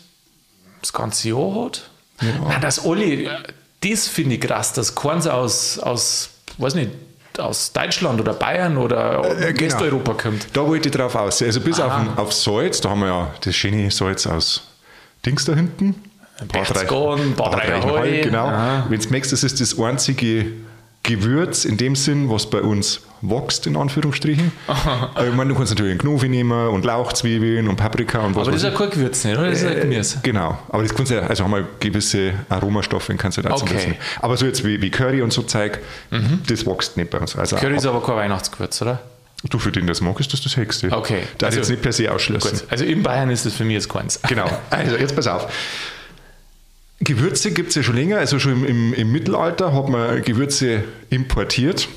das 0.84 0.92
ganze 0.92 1.30
Jahr 1.30 1.64
hat. 1.64 1.90
Ja. 2.20 2.28
Nein, 2.48 2.60
das 2.60 2.84
alle, 2.84 3.42
das 3.80 4.08
finde 4.08 4.36
ich 4.36 4.40
krass, 4.40 4.72
dass 4.72 4.94
keins 4.94 5.26
aus, 5.26 5.78
aus, 5.78 6.30
weiß 6.58 6.74
nicht, 6.74 6.90
aus 7.38 7.72
Deutschland 7.72 8.20
oder 8.20 8.34
Bayern 8.34 8.76
oder 8.76 9.40
äh, 9.40 9.52
genau. 9.52 9.74
Westeuropa 9.74 10.14
kommt. 10.14 10.46
Da 10.52 10.66
wollte 10.66 10.88
ich 10.88 10.94
drauf 10.94 11.14
aus. 11.16 11.42
Also 11.42 11.60
bis 11.60 11.80
auf, 11.80 11.92
auf 12.16 12.32
Salz, 12.32 12.80
da 12.80 12.90
haben 12.90 13.00
wir 13.00 13.08
ja 13.08 13.34
das 13.40 13.56
schöne 13.56 13.90
Salz 13.90 14.26
aus 14.26 14.62
Dings 15.26 15.44
da 15.44 15.54
hinten. 15.54 15.96
Bad 16.52 16.76
Reichenhall, 16.76 17.18
Bad 17.36 17.54
Reichenhall, 17.54 18.20
genau. 18.20 18.84
Wenn 18.88 19.00
du 19.00 19.08
merkst, 19.08 19.32
das 19.32 19.42
ist 19.42 19.60
das 19.60 19.78
einzige 19.78 20.46
Gewürz 21.04 21.64
in 21.64 21.76
dem 21.76 21.94
Sinn, 21.94 22.30
was 22.30 22.48
bei 22.48 22.62
uns 22.62 23.02
wächst, 23.20 23.66
in 23.66 23.76
Anführungsstrichen. 23.76 24.52
Aha. 24.66 25.10
Ich 25.28 25.34
meine, 25.34 25.50
du 25.50 25.56
kannst 25.56 25.72
natürlich 25.72 25.92
einen 25.92 26.00
Knofi 26.00 26.28
nehmen 26.28 26.68
und 26.68 26.84
Lauchzwiebeln 26.84 27.68
und 27.68 27.76
Paprika 27.76 28.20
und 28.20 28.34
was 28.34 28.48
Aber 28.48 28.52
das 28.52 28.64
ist 28.64 28.70
ja 28.70 28.76
kein 28.76 28.90
Gewürz 28.90 29.24
nicht, 29.24 29.38
oder? 29.38 29.50
Das 29.50 29.62
ist 29.62 29.64
ja 29.64 29.80
Gemüse. 29.80 30.20
Genau, 30.22 30.58
aber 30.68 30.82
das 30.82 30.94
kannst 30.94 31.12
du 31.12 31.16
ja, 31.16 31.22
also 31.22 31.44
haben 31.44 31.52
wir 31.52 31.68
gewisse 31.78 32.32
Aromastoffe, 32.48 33.14
kannst 33.16 33.38
du 33.38 33.42
dazu 33.42 33.64
okay. 33.64 33.74
Lassen. 33.74 33.96
Aber 34.20 34.36
so 34.36 34.46
jetzt 34.46 34.64
wie, 34.64 34.80
wie, 34.80 34.90
Curry 34.90 35.22
und 35.22 35.32
so 35.32 35.42
Zeug, 35.42 35.78
mhm. 36.10 36.40
das 36.46 36.66
wächst 36.66 36.96
nicht 36.96 37.10
bei 37.10 37.18
uns. 37.18 37.36
Also 37.36 37.56
Curry 37.56 37.76
ist 37.76 37.86
aber 37.86 38.02
kein 38.02 38.16
Weihnachtsgewürz, 38.16 38.80
oder? 38.82 39.00
Du, 39.50 39.58
für 39.58 39.70
den 39.70 39.86
das 39.86 40.00
magst, 40.00 40.32
ist 40.32 40.46
das 40.46 40.54
das. 40.54 40.92
Okay. 40.92 41.22
Das 41.36 41.48
also, 41.48 41.58
jetzt 41.58 41.68
nicht 41.68 41.82
per 41.82 41.92
se 41.92 42.10
ausschließen. 42.10 42.50
Gut. 42.50 42.64
Also 42.70 42.84
in 42.84 43.02
Bayern 43.02 43.28
ist 43.28 43.44
das 43.44 43.52
für 43.54 43.64
mich 43.64 43.74
jetzt 43.74 43.90
keins. 43.90 44.18
Genau. 44.26 44.46
Also 44.70 44.96
jetzt 44.96 45.14
pass 45.14 45.26
auf. 45.26 45.48
Gewürze 47.04 47.52
gibt 47.52 47.70
es 47.70 47.74
ja 47.74 47.82
schon 47.82 47.96
länger, 47.96 48.18
also 48.18 48.38
schon 48.38 48.52
im, 48.52 48.64
im, 48.64 48.94
im, 48.94 49.12
Mittelalter 49.12 49.72
hat 49.74 49.88
man 49.88 50.22
Gewürze 50.22 50.84
importiert. 51.10 51.88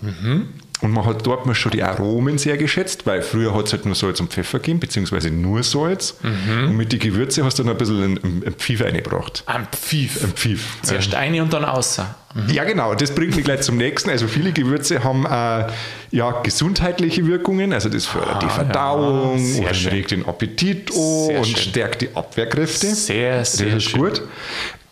Mhm. 0.00 0.48
Und 0.84 0.92
man 0.92 1.06
hat 1.06 1.26
dort 1.26 1.46
mal 1.46 1.54
schon 1.54 1.72
die 1.72 1.82
Aromen 1.82 2.36
sehr 2.36 2.58
geschätzt, 2.58 3.06
weil 3.06 3.22
früher 3.22 3.54
hat 3.54 3.68
es 3.68 3.72
halt 3.72 3.86
nur 3.86 3.94
Salz 3.94 4.20
und 4.20 4.30
Pfeffer 4.30 4.58
gegeben, 4.58 4.80
beziehungsweise 4.80 5.30
nur 5.30 5.62
Salz. 5.62 6.18
Mhm. 6.22 6.68
Und 6.68 6.76
mit 6.76 6.92
den 6.92 6.98
Gewürzen 6.98 7.42
hast 7.42 7.58
du 7.58 7.62
dann 7.62 7.72
ein 7.72 7.78
bisschen 7.78 8.18
ein, 8.18 8.42
ein 8.46 8.52
Pfiff 8.52 8.82
reingebracht. 8.82 9.44
Ein 9.46 9.66
Pfiff? 9.72 10.22
Ein 10.22 10.32
Pfiff. 10.32 10.76
Zuerst 10.82 11.14
eine 11.14 11.40
und 11.42 11.54
dann 11.54 11.64
außer. 11.64 12.14
Mhm. 12.34 12.50
Ja, 12.50 12.64
genau. 12.64 12.94
Das 12.94 13.14
bringt 13.14 13.34
mich 13.34 13.46
gleich 13.46 13.62
zum 13.62 13.78
nächsten. 13.78 14.10
Also 14.10 14.28
viele 14.28 14.52
Gewürze 14.52 15.02
haben 15.02 15.24
äh, 15.24 15.68
ja 16.10 16.42
gesundheitliche 16.42 17.26
Wirkungen. 17.26 17.72
Also 17.72 17.88
das 17.88 18.04
fördert 18.04 18.34
ah, 18.34 18.38
die 18.40 18.50
Verdauung 18.50 19.62
ja, 19.62 19.70
regt 19.90 20.10
den 20.10 20.26
Appetit 20.26 20.90
an 20.90 21.36
und 21.38 21.46
schön. 21.46 21.56
stärkt 21.56 22.02
die 22.02 22.14
Abwehrkräfte. 22.14 22.88
Sehr, 22.88 23.42
sehr 23.46 23.66
Das 23.68 23.76
ist 23.76 23.84
schön. 23.84 24.00
gut. 24.00 24.22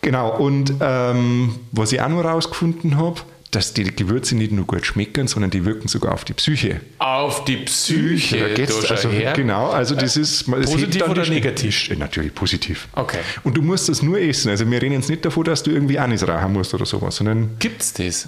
Genau. 0.01 0.37
Und 0.37 0.73
ähm, 0.81 1.59
was 1.71 1.91
ich 1.91 2.01
auch 2.01 2.09
noch 2.09 2.23
rausgefunden 2.23 2.97
habe, 2.97 3.21
dass 3.55 3.73
die 3.73 3.83
Gewürze 3.83 4.35
nicht 4.35 4.51
nur 4.51 4.65
gut 4.65 4.85
schmecken, 4.85 5.27
sondern 5.27 5.51
die 5.51 5.65
wirken 5.65 5.87
sogar 5.87 6.13
auf 6.13 6.25
die 6.25 6.33
Psyche. 6.33 6.81
Auf 6.97 7.45
die 7.45 7.57
Psyche? 7.57 8.39
Da 8.39 8.53
geht's 8.53 8.89
also, 8.89 9.09
her. 9.09 9.33
Genau, 9.33 9.69
also 9.69 9.95
das 9.95 10.17
ist... 10.17 10.47
Das 10.47 10.71
positiv 10.71 11.07
oder 11.07 11.27
negativ? 11.27 11.89
Natürlich 11.97 12.33
positiv. 12.33 12.87
Okay. 12.93 13.19
Und 13.43 13.55
du 13.55 13.61
musst 13.61 13.89
das 13.89 14.01
nur 14.01 14.19
essen. 14.19 14.49
Also 14.49 14.69
wir 14.69 14.81
reden 14.81 14.95
jetzt 14.95 15.09
nicht 15.09 15.23
davon, 15.23 15.43
dass 15.43 15.63
du 15.63 15.71
irgendwie 15.71 15.99
Anis 15.99 16.27
rauchen 16.27 16.53
musst 16.53 16.73
oder 16.73 16.85
sowas, 16.85 17.15
sondern... 17.15 17.57
Gibt's 17.59 17.93
das? 17.93 18.27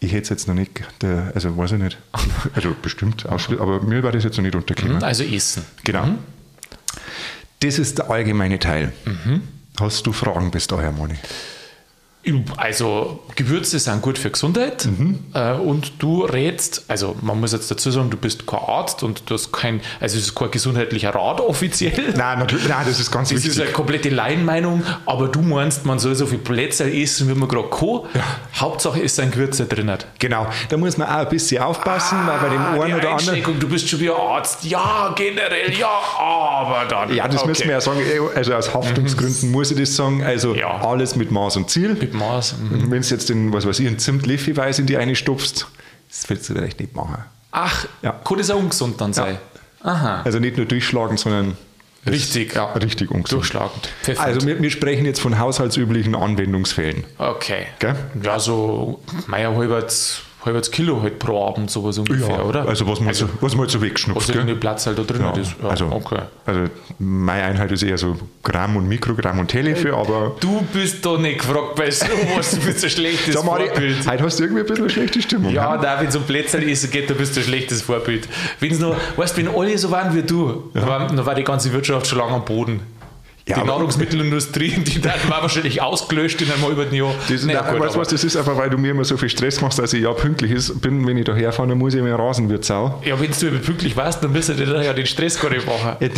Ich 0.00 0.12
hätte 0.12 0.22
es 0.22 0.28
jetzt 0.30 0.48
noch 0.48 0.54
nicht, 0.54 0.70
also 1.34 1.56
weiß 1.56 1.72
ich 1.72 1.78
nicht, 1.78 1.98
also 2.54 2.74
bestimmt, 2.80 3.26
aber 3.26 3.82
mir 3.82 4.02
war 4.02 4.12
das 4.12 4.24
jetzt 4.24 4.38
noch 4.38 4.44
nicht 4.44 4.54
untergekommen. 4.54 4.96
Mhm, 4.96 5.04
also 5.04 5.24
essen. 5.24 5.62
Genau. 5.84 6.06
Mhm. 6.06 6.18
Das 7.60 7.78
ist 7.78 7.98
der 7.98 8.10
allgemeine 8.10 8.58
Teil. 8.58 8.94
Mhm. 9.04 9.42
Hast 9.78 10.06
du 10.06 10.12
Fragen 10.12 10.50
bis 10.50 10.66
daher, 10.66 10.92
Moni? 10.92 11.16
Also 12.58 13.20
Gewürze 13.34 13.78
sind 13.78 14.02
gut 14.02 14.18
für 14.18 14.30
Gesundheit 14.30 14.84
mhm. 14.84 15.20
äh, 15.32 15.54
und 15.54 16.02
du 16.02 16.24
rätst, 16.24 16.84
also 16.86 17.16
man 17.22 17.40
muss 17.40 17.52
jetzt 17.52 17.70
dazu 17.70 17.90
sagen, 17.90 18.10
du 18.10 18.18
bist 18.18 18.46
kein 18.46 18.60
Arzt 18.60 19.02
und 19.02 19.22
du 19.30 19.34
hast 19.34 19.52
kein, 19.52 19.80
also 20.00 20.18
es 20.18 20.24
ist 20.24 20.34
kein 20.34 20.50
gesundheitlicher 20.50 21.14
Rat 21.14 21.40
offiziell. 21.40 22.12
Nein, 22.14 22.38
natürlich, 22.38 22.68
nein, 22.68 22.84
das 22.86 23.00
ist 23.00 23.10
ganz 23.10 23.30
das 23.30 23.36
wichtig. 23.36 23.52
Das 23.52 23.56
ist 23.56 23.62
eine 23.62 23.72
komplette 23.72 24.10
Laienmeinung, 24.10 24.82
aber 25.06 25.28
du 25.28 25.40
meinst, 25.40 25.86
man 25.86 25.98
soll 25.98 26.14
so 26.14 26.26
viel 26.26 26.38
Plätze 26.38 26.92
essen, 26.92 27.26
wie 27.30 27.34
man 27.34 27.48
gerade 27.48 27.70
kann. 27.70 28.00
Ja. 28.12 28.22
Hauptsache 28.60 29.00
ist 29.00 29.18
ein 29.18 29.30
Gewürze 29.30 29.64
drin. 29.64 29.90
Genau, 30.18 30.46
da 30.68 30.76
muss 30.76 30.98
man 30.98 31.08
auch 31.08 31.20
ein 31.20 31.28
bisschen 31.30 31.62
aufpassen, 31.62 32.18
ah, 32.18 32.38
weil 32.42 32.50
bei 32.50 32.54
dem 32.54 32.82
einen 32.82 32.98
oder 32.98 33.12
anderen... 33.12 33.58
Du 33.58 33.66
bist 33.66 33.88
schon 33.88 33.98
wieder 33.98 34.16
Arzt, 34.16 34.62
ja, 34.64 35.12
generell, 35.16 35.72
ja, 35.72 35.88
aber 36.18 36.84
dann... 36.86 37.14
Ja, 37.14 37.26
das 37.26 37.40
okay. 37.40 37.48
müssen 37.48 37.64
wir 37.64 37.72
ja 37.72 37.80
sagen, 37.80 38.00
also 38.34 38.54
aus 38.54 38.74
Haftungsgründen 38.74 39.48
mhm. 39.48 39.52
muss 39.52 39.70
ich 39.70 39.78
das 39.78 39.96
sagen, 39.96 40.22
also 40.22 40.54
ja. 40.54 40.80
alles 40.82 41.16
mit 41.16 41.30
Maß 41.30 41.56
und 41.56 41.70
Ziel. 41.70 42.09
Mit 42.10 42.20
Maß. 42.20 42.56
Mhm. 42.58 42.90
Wenn 42.90 43.02
du 43.02 43.08
jetzt 43.08 43.28
den, 43.28 43.52
was 43.52 43.66
weiß 43.66 43.78
ich, 43.80 43.86
einen 43.86 43.98
Zimt-Leffi-Weiß 43.98 44.78
in 44.78 44.86
die 44.86 44.96
eine 44.96 45.14
stopfst, 45.14 45.66
das 46.08 46.28
willst 46.28 46.48
du 46.48 46.54
vielleicht 46.54 46.80
nicht 46.80 46.94
machen. 46.94 47.24
Ach, 47.52 47.86
ja. 48.02 48.12
kann 48.12 48.38
das 48.38 48.50
auch 48.50 48.58
ungesund 48.58 49.00
dann 49.00 49.12
sein? 49.12 49.38
Ja. 49.84 49.90
Aha. 49.90 50.22
Also 50.22 50.38
nicht 50.38 50.56
nur 50.56 50.66
durchschlagen, 50.66 51.16
sondern 51.16 51.56
Richtig, 52.06 52.54
ja. 52.54 52.72
Richtig 52.72 53.10
ungesund. 53.10 53.42
Durchschlagend. 53.42 53.90
Perfekt. 54.02 54.20
Also 54.20 54.46
wir, 54.46 54.62
wir, 54.62 54.70
sprechen 54.70 55.04
jetzt 55.04 55.20
von 55.20 55.38
haushaltsüblichen 55.38 56.14
Anwendungsfällen. 56.14 57.04
Okay. 57.18 57.66
Gell? 57.78 57.94
Ja, 58.22 58.38
so 58.38 59.02
Meier 59.26 59.54
halbert 59.54 60.22
halbes 60.44 60.70
Kilo 60.70 61.02
halt 61.02 61.18
pro 61.18 61.46
Abend, 61.46 61.70
sowas 61.70 61.98
ungefähr, 61.98 62.36
ja, 62.36 62.42
oder? 62.42 62.66
Also 62.66 62.86
was 62.86 62.98
man, 63.00 63.08
also, 63.08 63.26
so, 63.26 63.32
was 63.40 63.52
man 63.52 63.60
halt 63.62 63.70
so 63.70 63.82
wegschnupft. 63.82 64.28
Was 64.28 64.34
irgendwie 64.34 64.54
Platz 64.54 64.86
halt 64.86 64.98
da 64.98 65.02
drin 65.02 65.22
ja, 65.22 65.32
ist. 65.32 65.54
Ja, 65.62 65.68
also, 65.68 65.86
okay. 65.86 66.20
also 66.46 66.60
meine 66.98 67.44
Einheit 67.44 67.70
ist 67.72 67.82
eher 67.82 67.98
so 67.98 68.16
Gramm 68.42 68.76
und 68.76 68.88
Mikrogramm 68.88 69.38
und 69.38 69.48
Telefe, 69.48 69.94
aber... 69.94 70.36
Du 70.40 70.62
bist 70.72 71.04
doch 71.04 71.18
nicht 71.18 71.40
gefragt 71.40 71.74
bei 71.76 71.90
sowas, 71.90 72.52
du 72.52 72.60
bist 72.60 72.84
ein 72.84 72.90
schlechtes 72.90 73.34
Sag 73.34 73.44
mal, 73.44 73.60
Vorbild. 73.60 74.08
Heute 74.08 74.22
hast 74.22 74.38
du 74.38 74.44
irgendwie 74.44 74.62
ein 74.62 74.66
bisschen 74.66 74.84
eine 74.84 74.90
schlechte 74.90 75.22
Stimmung. 75.22 75.52
Ja, 75.52 75.76
da 75.76 76.00
wenn 76.00 76.08
es 76.08 76.16
um 76.16 76.22
Plätze 76.22 76.58
ist, 76.58 76.90
geht, 76.90 77.10
da 77.10 77.14
bist 77.14 77.36
du 77.36 77.40
ein 77.40 77.46
schlechtes 77.46 77.82
Vorbild. 77.82 78.28
Wenn 78.60 78.72
es 78.72 78.78
noch, 78.78 78.96
weißt 79.16 79.36
wenn 79.36 79.48
alle 79.48 79.76
so 79.76 79.90
waren 79.90 80.14
wie 80.14 80.22
du, 80.22 80.70
ja. 80.74 81.06
dann 81.06 81.26
war 81.26 81.34
die 81.34 81.44
ganze 81.44 81.72
Wirtschaft 81.72 82.06
schon 82.06 82.18
lange 82.18 82.32
am 82.32 82.44
Boden. 82.44 82.80
Ja, 83.50 83.60
die 83.60 83.66
Nahrungsmittelindustrie, 83.66 84.78
die 84.78 85.00
dann 85.00 85.18
war 85.28 85.42
wahrscheinlich 85.42 85.82
ausgelöscht 85.82 86.40
in 86.40 86.52
einem 86.52 86.62
halben 86.62 86.94
Jahr. 86.94 87.12
Das, 87.28 87.44
naja, 87.44 87.62
gut, 87.70 87.80
weißt, 87.80 87.96
was, 87.96 88.08
das 88.08 88.22
ist 88.22 88.36
einfach, 88.36 88.56
weil 88.56 88.70
du 88.70 88.78
mir 88.78 88.92
immer 88.92 89.04
so 89.04 89.16
viel 89.16 89.28
Stress 89.28 89.60
machst, 89.60 89.78
dass 89.78 89.92
ich 89.92 90.02
ja 90.02 90.12
pünktlich 90.12 90.52
ist, 90.52 90.80
bin, 90.80 91.04
wenn 91.06 91.16
ich 91.16 91.24
da 91.24 91.34
herfahre, 91.34 91.68
dann 91.68 91.78
muss 91.78 91.94
ich 91.94 92.02
mir 92.02 92.14
rasen 92.14 92.48
wie 92.48 92.62
Sau. 92.62 93.02
Ja, 93.04 93.18
wenn 93.18 93.30
du 93.32 93.58
pünktlich 93.58 93.96
warst, 93.96 94.22
dann 94.22 94.32
müsstest 94.32 94.60
du 94.60 94.64
ja 94.64 94.92
den 94.92 95.06
Stress 95.06 95.40
gar 95.40 95.50
nicht 95.50 95.66
machen. 95.66 95.96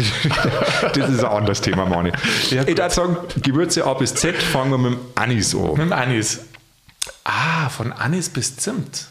Das, 0.93 1.09
ist 1.09 1.25
ein 1.25 1.31
anderes 1.31 1.61
Thema, 1.61 1.87
Mani. 1.87 2.13
Ja, 2.51 2.63
ich 2.63 2.77
würde 2.77 2.91
sagen, 2.91 3.17
Gewürze 3.43 3.85
A 3.85 3.95
bis 3.95 4.15
Z 4.15 4.37
fangen 4.37 4.71
wir 4.71 4.79
mit 4.79 4.93
dem 4.93 5.01
Anis 5.15 5.55
an. 5.55 5.71
Mit 5.71 5.79
dem 5.79 5.93
Anis. 5.93 6.41
Ah, 7.25 7.69
von 7.69 7.93
Anis 7.93 8.29
bis 8.29 8.57
Zimt. 8.57 9.07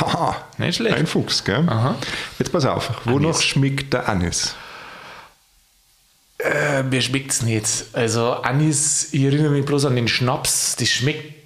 Ha, 0.00 0.36
nicht 0.58 0.76
schlecht. 0.76 0.96
Ein 0.96 1.06
Fuchs, 1.06 1.44
gell? 1.44 1.64
Aha. 1.66 1.94
Jetzt 2.38 2.52
pass 2.52 2.64
auf, 2.64 2.90
wonach 3.04 3.40
schmeckt 3.40 3.92
der 3.92 4.08
Anis? 4.08 4.54
Äh, 6.46 6.82
mir 6.82 7.00
schmeckt 7.00 7.32
es 7.32 7.42
nicht. 7.42 7.86
Also 7.92 8.32
Anis, 8.32 9.08
ich 9.12 9.22
erinnere 9.22 9.50
mich 9.50 9.64
bloß 9.64 9.86
an 9.86 9.96
den 9.96 10.08
Schnaps, 10.08 10.76
das 10.76 10.88
schmeckt 10.88 11.36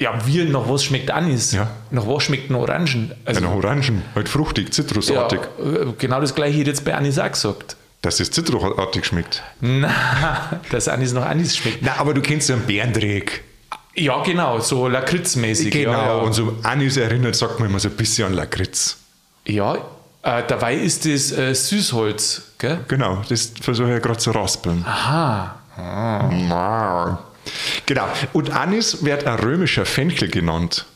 ja, 0.00 0.18
wie, 0.24 0.42
nach 0.44 0.66
was 0.66 0.82
schmeckt 0.82 1.10
Anis? 1.10 1.52
Ja. 1.52 1.70
Nach 1.90 2.06
was 2.06 2.22
schmeckt 2.22 2.48
ein 2.50 2.54
Orangen? 2.54 3.12
Also, 3.26 3.42
ja, 3.42 3.46
nach 3.46 3.54
Orangen, 3.54 4.02
halt 4.14 4.30
fruchtig, 4.30 4.72
zitrusartig. 4.72 5.40
Ja, 5.58 5.82
äh, 5.82 5.92
genau 5.98 6.22
das 6.22 6.34
gleiche 6.34 6.56
hätte 6.56 6.70
jetzt 6.70 6.86
bei 6.86 6.94
Anis 6.94 7.18
auch 7.18 7.30
gesagt. 7.30 7.76
Dass 8.00 8.18
es 8.18 8.30
zitrusartig 8.30 9.04
schmeckt? 9.04 9.42
Nein, 9.60 9.92
dass 10.70 10.88
Anis 10.88 11.12
nach 11.12 11.26
Anis 11.26 11.54
schmeckt. 11.54 11.82
Nein, 11.82 11.96
aber 11.98 12.14
du 12.14 12.22
kennst 12.22 12.48
ja 12.48 12.54
einen 12.54 12.64
Bärendreck. 12.64 13.44
Ja, 13.94 14.22
genau, 14.22 14.58
so 14.60 14.88
lakritzmäßig. 14.88 15.70
Genau, 15.70 15.92
ja, 15.92 16.06
ja. 16.06 16.14
und 16.14 16.32
so 16.32 16.56
Anis 16.62 16.96
erinnert, 16.96 17.36
sagt 17.36 17.60
man 17.60 17.68
immer 17.68 17.78
so 17.78 17.90
ein 17.90 17.96
bisschen 17.96 18.28
an 18.28 18.32
Lakritz. 18.32 18.96
Ja, 19.44 19.76
äh, 20.22 20.42
dabei 20.46 20.74
ist 20.74 21.06
das 21.06 21.32
äh, 21.32 21.54
Süßholz, 21.54 22.42
gell? 22.58 22.80
Genau, 22.88 23.22
das 23.28 23.52
versuche 23.60 23.96
ich 23.96 24.02
gerade 24.02 24.18
zu 24.18 24.30
raspeln. 24.32 24.84
Aha. 24.86 25.56
Ah. 25.76 27.18
Genau. 27.86 28.06
Und 28.32 28.50
Anis 28.50 29.04
wird 29.04 29.24
ein 29.24 29.38
römischer 29.38 29.86
Fenchel 29.86 30.28
genannt. 30.28 30.86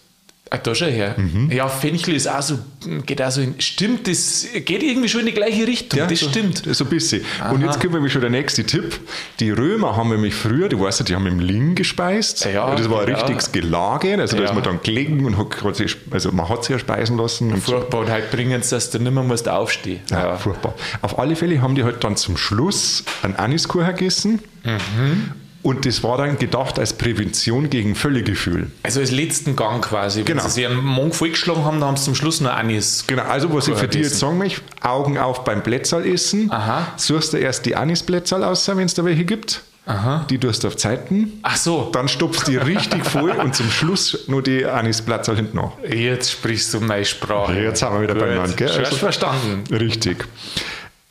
Ah, 0.55 0.59
da 0.63 0.75
schon 0.75 0.89
her. 0.89 1.15
Mhm. 1.17 1.51
Ja, 1.51 1.69
Fenchel 1.69 2.15
ist 2.15 2.29
auch 2.29 2.43
so, 2.43 2.59
geht 3.07 3.21
auch 3.23 3.31
so 3.31 3.41
in, 3.41 3.61
stimmt, 3.61 4.07
das 4.07 4.47
geht 4.53 4.83
irgendwie 4.83 5.09
schon 5.09 5.21
in 5.21 5.27
die 5.27 5.33
gleiche 5.33 5.67
Richtung, 5.67 6.01
das 6.09 6.21
so, 6.21 6.29
stimmt. 6.29 6.63
So 6.71 6.85
ein 6.85 6.91
bisschen. 6.91 7.23
Und 7.53 7.63
jetzt 7.63 7.81
kommt 7.81 7.95
nämlich 7.95 8.13
schon 8.13 8.21
der 8.21 8.31
nächste 8.31 8.65
Tipp. 8.65 8.99
Die 9.41 9.51
Römer 9.51 9.97
haben 9.97 10.11
nämlich 10.11 10.35
früher, 10.35 10.69
du 10.69 10.81
weißt 10.81 11.01
ja, 11.01 11.05
die 11.05 11.15
haben 11.15 11.27
im 11.27 11.41
Ling 11.41 11.75
gespeist. 11.75 12.45
Ja, 12.45 12.75
das 12.75 12.89
war 12.91 13.03
ein 13.03 13.09
ja. 13.09 13.15
richtiges 13.17 13.53
Gelage. 13.53 14.17
Also 14.19 14.37
da 14.37 14.43
Ja. 14.43 14.49
ist 14.49 14.55
man 14.55 14.65
dann 14.65 14.81
gelegen 14.83 15.25
und 15.25 15.37
hat, 15.39 15.77
sich, 15.77 15.97
also 16.11 16.31
man 16.33 16.49
hat 16.49 16.65
sich 16.65 16.73
ja 16.73 16.79
speisen 16.79 17.17
lassen. 17.17 17.53
Und. 17.53 17.61
Furchtbar 17.63 18.01
und 18.01 18.11
halt 18.11 18.31
bringen 18.31 18.63
sie, 18.63 18.71
dass 18.75 18.91
du 18.91 18.99
nicht 18.99 19.13
mehr 19.13 19.23
musst 19.23 19.49
aufstehen. 19.49 20.01
Ja, 20.11 20.37
furchtbar. 20.37 20.75
Auf 21.03 21.19
alle 21.19 21.37
Fälle 21.37 21.61
haben 21.61 21.75
die 21.75 21.85
halt 21.85 22.05
dann 22.05 22.17
zum 22.17 22.37
Schluss 22.37 23.05
einen 23.23 23.37
Aniskuchen 23.37 23.87
gegessen. 23.89 24.41
Mhm. 24.65 25.33
Und 25.65 25.87
das 25.87 26.03
war 26.03 26.19
dann 26.19 26.39
gedacht 26.39 26.79
als 26.79 26.93
Prävention 26.93 27.71
gegen 27.71 27.95
Völlegefühl. 27.95 28.71
Also 28.83 29.01
als 29.01 29.11
letzten 29.11 29.57
Gang 29.57 29.83
quasi. 29.83 30.19
Wenn 30.21 30.37
Genau. 30.37 30.47
sie 30.47 30.67
einen 30.67 30.77
Monk 30.85 31.15
vollgeschlagen 31.15 31.65
haben, 31.65 31.81
dann 31.81 31.89
haben 31.89 31.97
sie 31.97 32.05
zum 32.05 32.15
Schluss 32.15 32.41
noch 32.43 32.53
Anis. 32.53 33.05
Genau, 33.07 33.23
also 33.23 33.53
was 33.53 33.67
ich 33.69 33.75
für 33.75 33.89
dich 33.89 34.03
jetzt 34.03 34.19
sagen 34.19 34.37
möchte, 34.37 34.61
Augen 34.83 35.17
auf 35.17 35.43
beim 35.43 35.63
Blätterl 35.63 36.07
essen. 36.07 36.53
Aha. 36.53 36.87
Suchst 36.97 37.33
du 37.33 37.39
erst 37.39 37.65
die 37.65 37.75
Anisblätterl 37.77 38.45
aus, 38.45 38.69
wenn 38.69 38.79
es 38.81 38.93
da 38.95 39.05
welche 39.07 39.25
gibt. 39.25 39.63
Aha. 39.87 40.27
Die 40.31 40.39
tust 40.39 40.65
du 40.65 40.69
auf 40.69 40.77
Zeiten. 40.77 41.33
Ach 41.43 41.57
so, 41.57 41.91
Dann 41.93 42.09
stopfst 42.09 42.47
du 42.47 42.51
die 42.53 42.57
richtig 42.59 43.05
voll 43.05 43.31
und 43.33 43.55
zum 43.55 43.71
Schluss 43.71 44.25
nur 44.29 44.43
die 44.43 44.65
Anisblätterl 44.67 45.37
hinten 45.37 45.57
nach. 45.57 45.73
jetzt 45.87 46.31
sprichst 46.33 46.73
du 46.75 46.81
meine 46.81 47.05
Sprache. 47.07 47.59
Jetzt 47.59 47.83
haben 47.83 47.97
wir 47.97 48.03
wieder 48.03 48.15
Gut. 48.15 48.23
beieinander, 48.25 48.55
gell? 48.57 48.69
Schon 48.69 48.85
Also- 48.85 48.97
verstanden. 48.97 49.65
Richtig. 49.75 50.25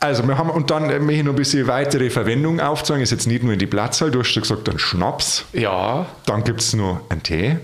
Also 0.03 0.27
wir 0.27 0.37
haben, 0.37 0.49
und 0.49 0.69
dann 0.69 0.89
äh, 0.89 0.99
möchte 0.99 1.19
ich 1.19 1.23
noch 1.23 1.31
ein 1.31 1.37
bisschen 1.37 1.65
weitere 1.67 2.09
Verwendung 2.09 2.59
aufzeigen. 2.59 3.01
Ist 3.01 3.11
jetzt 3.11 3.25
nicht 3.25 3.41
nur 3.41 3.53
in 3.53 3.59
die 3.59 3.67
Platzzahl, 3.67 4.11
du 4.11 4.19
hast 4.19 4.35
ja 4.35 4.41
gesagt, 4.41 4.67
dann 4.67 4.77
Schnaps. 4.77 5.45
Ja, 5.53 6.05
Dann 6.25 6.43
gibt 6.43 6.59
es 6.59 6.73
noch 6.73 6.99
einen 7.07 7.23
Tee. 7.23 7.55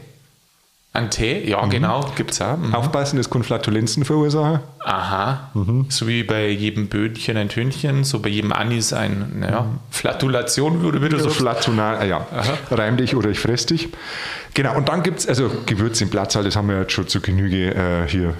ein 0.93 1.09
Tee, 1.11 1.45
ja 1.45 1.65
genau, 1.65 2.09
gibt's 2.15 2.39
auch. 2.41 2.55
Mhm. 2.55 2.73
Aufpassen, 2.73 3.17
das 3.17 3.29
kann 3.29 3.43
Flatulenzen 3.43 4.05
verursachen. 4.05 4.61
Aha. 4.85 5.49
Mhm. 5.53 5.87
So 5.89 6.07
wie 6.07 6.23
bei 6.23 6.47
jedem 6.47 6.87
Böhnchen 6.87 7.35
ein 7.35 7.49
Tönchen, 7.49 8.05
so 8.05 8.19
bei 8.19 8.29
jedem 8.29 8.53
Anis 8.53 8.93
ein, 8.93 9.39
naja, 9.41 9.65
Flatulation, 9.91 10.81
würde 10.81 11.01
wieder 11.01 11.19
so. 11.19 11.29
Flatunal, 11.29 12.07
ja, 12.07 12.25
reim 12.71 12.95
dich 12.95 13.17
oder 13.17 13.29
ich 13.31 13.39
fress 13.41 13.65
dich. 13.65 13.89
Genau, 14.53 14.77
und 14.77 14.87
dann 14.87 15.03
gibt 15.03 15.19
es, 15.19 15.27
also 15.27 15.51
Gewürze 15.65 16.05
im 16.05 16.09
Platzsaal, 16.09 16.45
das 16.45 16.55
haben 16.55 16.69
wir 16.69 16.79
jetzt 16.79 16.93
schon 16.93 17.05
zu 17.09 17.19
Genüge 17.19 17.75
äh, 17.75 18.07
hier 18.07 18.33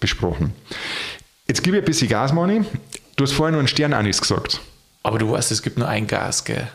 besprochen. 0.00 0.52
Jetzt 1.46 1.62
gebe 1.62 1.76
ich 1.76 1.82
ein 1.84 1.86
bisschen 1.86 2.08
Gas, 2.08 2.32
Mani. 2.32 2.62
Du 3.16 3.24
hast 3.24 3.32
vorhin 3.32 3.52
noch 3.54 3.60
einen 3.60 3.68
Sternanis 3.68 4.20
gesagt. 4.20 4.60
Aber 5.02 5.18
du 5.18 5.30
weißt, 5.30 5.50
es 5.52 5.62
gibt 5.62 5.78
nur 5.78 5.88
ein 5.88 6.06
Gas, 6.06 6.44
gell? 6.44 6.68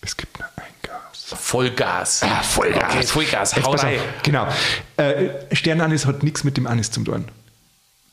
Es 0.00 0.16
gibt 0.16 0.38
nur 0.38 0.48
ein 0.56 0.62
Gas. 0.82 1.34
Vollgas. 1.38 2.22
Ah, 2.22 2.42
Vollgas. 2.42 2.82
Okay, 2.94 3.06
Vollgas, 3.06 3.56
hau 3.62 3.72
rein. 3.72 3.98
Genau. 4.22 4.46
Äh, 4.96 5.30
Sternanis 5.54 6.06
hat 6.06 6.22
nichts 6.22 6.44
mit 6.44 6.56
dem 6.56 6.66
Anis 6.66 6.90
zu 6.90 7.02
tun. 7.02 7.26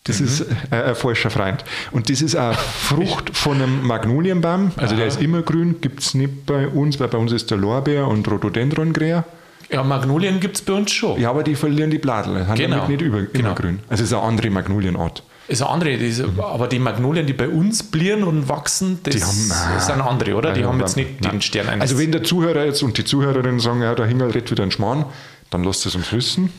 Das 0.03 0.19
ist 0.19 0.41
äh, 0.71 0.75
ein 0.89 0.95
falscher 0.95 1.29
Freund. 1.31 1.63
Und 1.91 2.09
das 2.09 2.21
ist 2.21 2.35
eine 2.35 2.53
Frucht 2.83 3.35
von 3.35 3.61
einem 3.61 3.87
Magnolienbaum. 3.87 4.71
Also 4.77 4.95
der 4.95 5.07
ist 5.07 5.21
immer 5.21 5.41
grün, 5.41 5.79
gibt 5.81 6.01
es 6.01 6.13
nicht 6.13 6.45
bei 6.45 6.67
uns, 6.67 6.99
weil 6.99 7.07
bei 7.07 7.17
uns 7.17 7.31
ist 7.31 7.49
der 7.49 7.57
Lorbeer 7.57 8.07
und 8.07 8.27
Rhododendron 8.27 8.91
grär. 8.93 9.23
Ja, 9.71 9.83
Magnolien 9.83 10.39
gibt 10.39 10.57
es 10.57 10.61
bei 10.61 10.73
uns 10.73 10.91
schon. 10.91 11.19
Ja, 11.19 11.29
aber 11.31 11.43
die 11.43 11.55
verlieren 11.55 11.89
die 11.89 11.97
Bladel, 11.97 12.45
haben 12.47 12.55
Genau. 12.55 12.75
damit 12.75 12.89
nicht 12.89 13.01
über, 13.01 13.21
Genau. 13.23 13.39
immer 13.39 13.55
grün. 13.55 13.79
Also 13.89 14.03
es 14.03 14.09
ist 14.11 14.13
eine 14.17 14.21
andere 14.23 14.49
Magnolienart. 14.51 15.23
Ist 15.47 15.61
eine 15.61 15.69
andere, 15.69 15.97
diese, 15.97 16.27
aber 16.39 16.67
die 16.67 16.79
Magnolien, 16.79 17.27
die 17.27 17.33
bei 17.33 17.47
uns 17.47 17.83
blieren 17.83 18.23
und 18.23 18.49
wachsen, 18.49 18.99
das 19.03 19.15
Die 19.15 19.23
haben- 19.23 19.79
sind 19.79 20.01
andere, 20.01 20.33
oder? 20.35 20.53
Die 20.53 20.61
Also, 20.61 20.71
haben 20.71 20.79
jetzt 20.79 20.97
nein. 20.97 21.05
nicht 21.21 21.31
den 21.33 21.41
Stern 21.41 21.69
eines. 21.69 21.81
Also 21.91 21.99
wenn 22.01 22.11
der 22.11 22.23
Zuhörer 22.23 22.65
jetzt 22.65 22.81
und 22.81 22.97
die 22.97 23.03
Zuhörerinnen 23.05 23.59
sagen, 23.59 23.81
ja, 23.83 23.93
der 23.93 24.07
Hingel 24.07 24.31
redet 24.31 24.49
wieder 24.49 24.63
einen 24.63 24.71
Schmarrn, 24.71 25.05
dann 25.51 25.63
lasst 25.63 25.85
es 25.85 25.93
uns 25.95 26.11
wissen. 26.11 26.51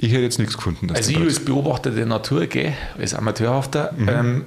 Ich 0.00 0.10
hätte 0.10 0.22
jetzt 0.22 0.40
nichts 0.40 0.56
gefunden. 0.56 0.90
Also 0.92 1.10
ich 1.12 1.18
als 1.18 1.38
Beobachter 1.38 1.90
der 1.92 2.06
Natur, 2.06 2.46
gell, 2.46 2.72
als 2.98 3.14
Amateurhafter, 3.14 3.92
Mhm. 3.96 4.08
ähm, 4.08 4.44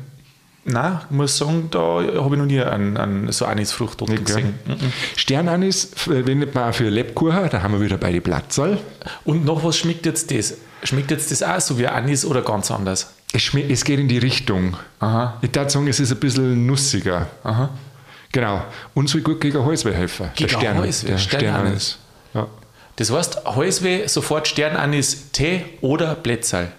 nein, 0.65 0.99
ich 1.09 1.15
muss 1.15 1.37
sagen, 1.37 1.69
da 1.71 1.79
habe 1.79 2.35
ich 2.35 2.39
noch 2.39 2.45
nie 2.45 2.59
einen, 2.59 2.97
einen, 2.97 3.31
so 3.31 3.45
eine 3.45 3.65
Frucht 3.65 4.01
dort 4.01 4.09
Nicht, 4.11 4.25
gesehen. 4.25 4.55
Mhm. 4.67 4.75
Sternanis 5.15 5.91
verwendet 5.95 6.53
man 6.53 6.69
auch 6.69 6.75
für 6.75 6.89
Lebkuchen, 6.89 7.47
da 7.49 7.63
haben 7.63 7.73
wir 7.75 7.81
wieder 7.81 7.97
bei 7.97 8.11
die 8.11 8.19
Platzal. 8.19 8.77
Und 9.23 9.45
noch 9.45 9.63
was 9.63 9.77
schmeckt 9.77 10.05
jetzt 10.05 10.31
das? 10.31 10.55
Schmeckt 10.83 11.11
jetzt 11.11 11.31
das 11.31 11.41
auch 11.41 11.61
so 11.61 11.79
wie 11.79 11.87
Anis 11.87 12.25
oder 12.25 12.41
ganz 12.41 12.69
anders? 12.69 13.13
Es, 13.33 13.53
es 13.53 13.83
geht 13.83 13.99
in 13.99 14.07
die 14.07 14.17
Richtung. 14.17 14.77
Aha. 14.99 15.37
Ich 15.41 15.53
würde 15.53 15.69
sagen, 15.69 15.87
es 15.87 15.99
ist 15.99 16.11
ein 16.11 16.19
bisschen 16.19 16.65
nussiger. 16.65 17.27
Aha. 17.43 17.69
Genau. 18.31 18.63
Und 18.93 19.09
soll 19.09 19.21
gut 19.21 19.41
gegen 19.41 19.65
Halsweh 19.65 19.93
helfen. 19.93 20.29
Der 20.39 20.47
Stern- 20.47 20.77
Halsweh, 20.77 21.07
der 21.07 21.17
Sternanis. 21.17 21.97
Ja. 22.33 22.47
Das 22.97 23.11
heißt, 23.11 23.45
Halsweh, 23.45 24.07
sofort 24.07 24.47
Sternanis, 24.47 25.31
Tee 25.31 25.65
oder 25.81 26.15
Blätterl. 26.15 26.71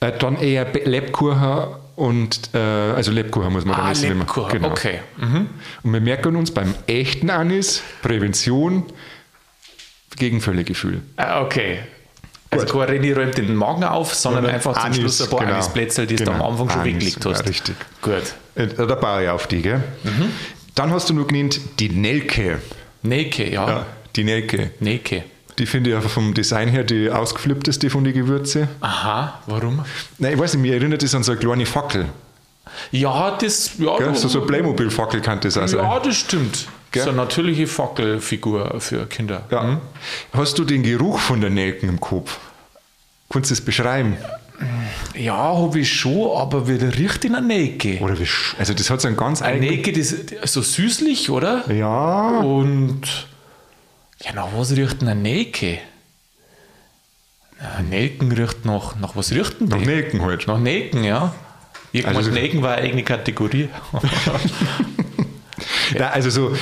Äh, 0.00 0.12
dann 0.18 0.36
eher 0.36 0.66
Lebkuchen 0.84 1.64
und, 1.96 2.50
äh, 2.54 2.58
also 2.58 3.10
Lebkuchen 3.12 3.52
muss 3.52 3.64
man 3.64 3.76
dann 3.76 3.86
Ah, 3.86 3.90
essen. 3.92 4.02
wenn 4.10 4.18
man- 4.18 4.26
Lebkuchen, 4.26 4.50
Genau. 4.52 4.70
okay. 4.70 5.00
Mhm. 5.18 5.48
Und 5.82 5.92
wir 5.92 6.00
merken 6.00 6.36
uns 6.36 6.50
beim 6.50 6.74
echten 6.86 7.28
Anis 7.30 7.82
Prävention 8.02 8.84
gegen 10.16 10.40
Völlegefühl. 10.40 11.02
Ah, 11.16 11.42
okay. 11.42 11.80
Also 12.52 12.66
kein 12.66 12.88
René 12.88 13.14
räumt 13.14 13.38
den 13.38 13.54
Magen 13.54 13.84
auf, 13.84 14.12
sondern 14.14 14.42
Sondern 14.42 14.54
einfach 14.56 14.72
zum 14.74 14.82
Anis, 14.82 14.96
Schluss 14.98 15.22
ein 15.22 15.30
paar 15.30 15.40
genau. 15.40 15.52
Anisplätzchen, 15.54 16.06
die 16.08 16.16
du 16.16 16.24
Genau. 16.24 16.36
am 16.44 16.50
Anfang 16.52 16.70
schon 16.70 16.80
Anis, 16.80 16.94
weggelegt 16.94 17.26
hast. 17.26 17.38
ja, 17.40 17.46
richtig. 17.46 17.76
Gut. 18.02 18.22
Äh, 18.56 18.66
Da 18.66 18.94
baue 18.96 19.22
ich 19.22 19.28
auf 19.28 19.46
die, 19.46 19.62
gell? 19.62 19.82
Mhm. 20.02 20.30
Dann 20.74 20.90
hast 20.92 21.08
du 21.10 21.14
noch 21.14 21.26
genannt 21.28 21.60
die 21.78 21.88
Nelke. 21.90 22.58
Nelke, 23.02 23.48
ja. 23.50 23.68
Ja, 23.68 23.86
die 24.16 24.24
Nelke. 24.24 24.70
Nelke. 24.80 25.24
Die 25.58 25.66
finde 25.66 25.90
ich 25.90 25.96
einfach 25.96 26.10
vom 26.10 26.32
Design 26.34 26.68
her 26.68 26.84
die 26.84 27.10
ausgeflippteste 27.10 27.90
von 27.90 28.02
den 28.02 28.14
Gewürze. 28.14 28.66
Aha, 28.80 29.40
warum? 29.46 29.84
Nein, 30.18 30.32
ich 30.34 30.38
weiß 30.38 30.54
nicht, 30.54 30.62
mir 30.62 30.74
erinnert 30.74 31.02
das 31.02 31.14
an 31.14 31.22
so 31.22 31.32
eine 31.32 31.40
kleine 31.40 31.66
Fackel. 31.66 32.06
Ja, 32.92 33.36
das, 33.38 33.72
ja, 33.78 33.96
Gell? 33.98 34.08
du- 34.08 34.14
So, 34.16 34.28
so 34.28 34.38
eine 34.38 34.46
Playmobil-Fackel 34.46 35.20
kann 35.20 35.40
das 35.40 35.56
auch 35.58 35.66
sein. 35.68 35.80
ja, 35.80 35.98
das 36.00 36.16
stimmt. 36.16 36.66
Gell? 36.92 37.04
So 37.04 37.10
eine 37.10 37.18
natürliche 37.18 37.66
Fackelfigur 37.66 38.80
für 38.80 39.06
Kinder. 39.06 39.42
Ja. 39.50 39.80
Hast 40.32 40.58
du 40.58 40.64
den 40.64 40.82
Geruch 40.82 41.18
von 41.18 41.40
der 41.40 41.50
Nelken 41.50 41.88
im 41.88 42.00
Kopf? 42.00 42.38
Kannst 43.28 43.50
du 43.50 43.54
das 43.54 43.64
beschreiben? 43.64 44.16
Ja, 45.14 45.36
habe 45.36 45.78
ich 45.80 45.92
schon, 45.92 46.36
aber 46.36 46.68
wie 46.68 46.72
riecht 46.74 47.24
denn 47.24 47.34
eine 47.36 47.46
Nelke? 47.46 47.98
Oder 48.00 48.18
wie, 48.18 48.26
also 48.58 48.74
das 48.74 48.90
hat 48.90 49.00
so 49.00 49.08
einen 49.08 49.16
ganz 49.16 49.40
Eine 49.40 49.54
eigenen... 49.54 49.70
Nelke, 49.76 49.92
das 49.92 50.12
ist 50.12 50.52
so 50.52 50.60
süßlich, 50.62 51.30
oder? 51.30 51.70
Ja, 51.72 52.40
Und 52.40 53.02
ja, 54.22 54.32
nach 54.34 54.48
was 54.54 54.72
riecht 54.76 55.00
eine 55.00 55.14
Nelke? 55.14 55.78
Na, 57.60 57.82
Nelken 57.82 58.32
riecht 58.32 58.64
nach, 58.64 58.96
nach 58.96 59.14
was 59.16 59.30
riecht 59.32 59.60
denn 59.60 59.68
die? 59.68 59.76
nach 59.76 59.80
Nelken 59.84 60.22
halt. 60.22 60.46
Nach 60.46 60.58
Nelken, 60.58 61.04
ja. 61.04 61.32
Irgendwann 61.92 62.16
Also- 62.16 62.30
Nelken 62.30 62.62
war 62.62 62.72
eine 62.74 62.82
eigene 62.82 63.02
Kategorie. 63.04 63.68
Nein, 65.98 66.10
also 66.12 66.30
so, 66.30 66.56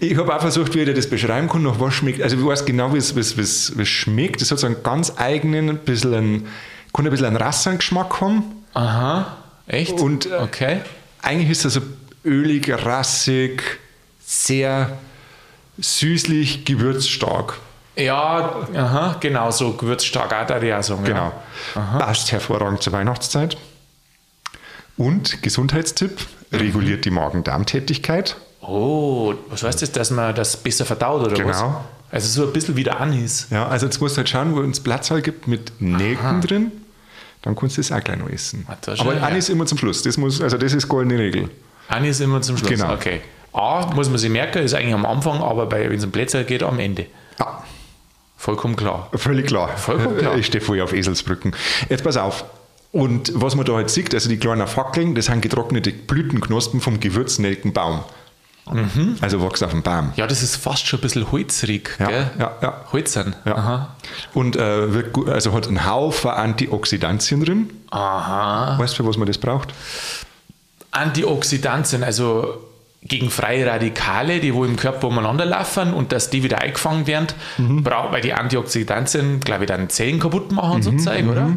ich 0.00 0.16
habe 0.16 0.34
auch 0.34 0.40
versucht, 0.40 0.74
wie 0.74 0.80
ich 0.80 0.94
das 0.94 1.08
beschreiben 1.08 1.48
kann, 1.48 1.62
nach 1.62 1.78
was 1.80 1.94
schmeckt. 1.94 2.22
Also 2.22 2.36
ich 2.36 2.44
weiß 2.44 2.64
genau, 2.64 2.92
wie 2.94 2.98
es, 2.98 3.14
wie 3.14 3.20
es, 3.20 3.36
wie 3.36 3.42
es, 3.42 3.76
wie 3.76 3.82
es 3.82 3.88
schmeckt. 3.88 4.40
Das 4.40 4.50
hat 4.50 4.58
so 4.58 4.66
einen 4.66 4.82
ganz 4.82 5.12
eigenen, 5.16 5.68
ein 5.70 5.78
bisschen 5.78 6.14
einen, 6.14 6.48
kann 6.92 7.06
ein 7.06 7.10
bisschen 7.10 7.26
einen 7.26 7.36
Rassengeschmack 7.36 8.20
haben. 8.20 8.42
Aha, 8.74 9.36
echt? 9.66 9.92
Und, 9.92 10.26
äh, 10.26 10.36
okay. 10.36 10.80
Eigentlich 11.22 11.50
ist 11.50 11.64
er 11.64 11.70
so 11.70 11.80
ölig, 12.24 12.68
rassig, 12.70 13.62
sehr 14.24 14.98
süßlich, 15.78 16.64
gewürzstark. 16.64 17.58
Ja, 17.96 18.66
aha, 18.74 19.16
genau, 19.18 19.50
so 19.50 19.72
gewürzstark 19.72 20.32
auch 20.32 20.46
der 20.46 20.62
ja 20.62 20.82
sagen. 20.82 21.04
Genau. 21.04 21.32
Passt 21.74 22.30
hervorragend 22.30 22.82
zur 22.82 22.92
Weihnachtszeit. 22.92 23.56
Und 24.96 25.42
Gesundheitstipp, 25.42 26.26
reguliert 26.52 27.04
die 27.04 27.10
Magen-Darm-Tätigkeit. 27.10 28.36
Ja. 28.68 28.74
Oh, 28.74 29.34
was 29.48 29.62
heißt 29.62 29.82
das, 29.82 29.92
dass 29.92 30.10
man 30.10 30.34
das 30.34 30.56
besser 30.56 30.84
verdaut 30.84 31.22
oder 31.26 31.44
was? 31.46 31.56
Genau. 31.58 31.84
Also 32.10 32.42
so 32.42 32.46
ein 32.46 32.52
bisschen 32.52 32.76
wie 32.76 32.84
der 32.84 33.00
Anis. 33.00 33.46
Ja, 33.50 33.66
also 33.68 33.86
jetzt 33.86 34.00
musst 34.00 34.16
du 34.16 34.18
halt 34.18 34.28
schauen, 34.28 34.54
wo 34.54 34.62
es 34.62 34.80
Platzhall 34.80 35.20
gibt 35.22 35.46
mit 35.46 35.72
Nelken 35.80 36.40
drin. 36.40 36.72
Dann 37.42 37.54
kannst 37.54 37.76
du 37.76 37.80
das 37.80 37.92
auch 37.92 38.02
gleich 38.02 38.18
noch 38.18 38.28
essen. 38.30 38.66
Ah, 38.68 38.76
ist 38.92 39.00
Aber 39.00 39.14
ja- 39.14 39.22
eines 39.22 39.48
immer 39.48 39.66
zum 39.66 39.78
Schluss. 39.78 40.02
Das 40.02 40.16
muss, 40.16 40.40
also 40.40 40.56
das 40.58 40.72
ist 40.72 40.88
goldene 40.88 41.18
Regel. 41.18 41.50
Anis 41.88 42.20
immer 42.20 42.40
zum 42.40 42.56
Schluss. 42.56 42.70
Genau. 42.70 42.92
Okay. 42.94 43.20
A, 43.52 43.90
muss 43.94 44.08
man 44.08 44.18
sich 44.18 44.30
merken, 44.30 44.62
ist 44.62 44.74
eigentlich 44.74 44.94
am 44.94 45.06
Anfang, 45.06 45.40
aber 45.42 45.70
wenn 45.70 45.92
es 45.92 46.04
um 46.04 46.10
Plätze 46.10 46.44
geht, 46.44 46.62
am 46.62 46.78
Ende. 46.78 47.06
Ja, 47.38 47.62
Vollkommen 48.36 48.76
klar. 48.76 49.08
völlig 49.14 49.46
klar. 49.46 49.68
Vollkommen 49.76 50.16
klar. 50.18 50.36
Ich 50.36 50.46
stehe 50.46 50.62
voll 50.62 50.80
auf 50.80 50.92
Eselsbrücken. 50.92 51.54
Jetzt 51.88 52.04
pass 52.04 52.16
auf. 52.16 52.44
Und 52.92 53.32
was 53.34 53.54
man 53.54 53.66
da 53.66 53.74
halt 53.74 53.90
sieht, 53.90 54.14
also 54.14 54.28
die 54.28 54.38
kleinen 54.38 54.66
Fackeln, 54.66 55.14
das 55.14 55.26
sind 55.26 55.42
getrocknete 55.42 55.92
Blütenknospen 55.92 56.80
vom 56.80 57.00
Gewürznelkenbaum. 57.00 58.00
Also 59.20 59.42
wächst 59.42 59.62
auf 59.64 59.70
dem 59.70 59.82
Baum. 59.82 60.12
Ja, 60.16 60.26
das 60.26 60.42
ist 60.42 60.56
fast 60.56 60.86
schon 60.86 60.98
ein 60.98 61.02
bisschen 61.02 61.30
holzrig, 61.32 61.90
Ja, 61.98 62.06
gell? 62.08 62.30
ja, 62.38 62.52
ja. 62.62 62.80
Holzern. 62.92 63.34
Ja. 63.44 63.56
Aha. 63.56 63.88
Und 64.34 64.56
äh, 64.56 64.92
wird 64.92 65.12
gut, 65.12 65.28
also 65.28 65.52
hat 65.52 65.66
einen 65.68 65.86
Haufen 65.86 66.30
Antioxidantien 66.30 67.44
drin. 67.44 67.70
Aha. 67.90 68.78
Weißt 68.78 68.94
du, 68.98 69.02
für 69.02 69.08
was 69.08 69.16
man 69.16 69.26
das 69.26 69.38
braucht? 69.38 69.72
Antioxidantien, 70.90 72.02
also 72.02 72.64
gegen 73.02 73.30
freie 73.30 73.64
Radikale, 73.66 74.40
die 74.40 74.52
wo 74.54 74.64
im 74.64 74.76
Körper 74.76 75.06
umeinander 75.08 75.44
laufen 75.44 75.94
und 75.94 76.10
dass 76.12 76.30
die 76.30 76.42
wieder 76.42 76.60
eingefangen 76.60 77.06
werden, 77.06 77.28
Mhm. 77.58 77.84
braucht, 77.84 78.12
weil 78.12 78.20
die 78.22 78.32
Antioxidantien, 78.34 79.40
glaube 79.40 79.64
ich, 79.64 79.68
dann 79.68 79.88
Zellen 79.88 80.18
kaputt 80.18 80.50
machen, 80.50 80.82
so 80.82 80.90
Mhm. 80.90 80.98
Zeug, 80.98 81.26
oder? 81.28 81.50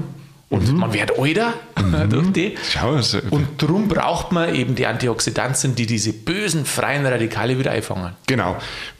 Und 0.51 0.77
man 0.77 0.93
wird 0.93 1.17
älter 1.17 1.53
durch 2.10 2.31
die. 2.34 2.55
Schau, 2.72 2.96
also, 2.96 3.17
Und 3.31 3.48
darum 3.62 3.88
braucht 3.88 4.31
man 4.31 4.53
eben 4.53 4.75
die 4.75 4.86
Antioxidantien, 4.86 5.74
die 5.75 5.86
diese 5.88 6.13
bösen 6.13 6.65
freien 6.65 7.05
Radikale 7.05 7.58
wieder 7.58 7.72
einfangen. 7.72 8.13
Genau. 8.27 8.58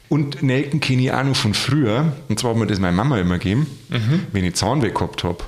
Und 0.08 0.42
Nelken 0.42 0.80
kenne 0.80 1.02
ich 1.02 1.12
auch 1.12 1.22
noch 1.22 1.36
von 1.36 1.54
früher. 1.54 2.12
Und 2.28 2.38
zwar 2.40 2.50
hat 2.50 2.58
mir 2.58 2.66
das 2.66 2.78
meine 2.80 2.96
Mama 2.96 3.18
immer 3.18 3.34
gegeben, 3.38 3.66
wenn 4.32 4.44
ich 4.44 4.54
Zahnweh 4.56 4.90
gehabt 4.90 5.24
habe. 5.24 5.38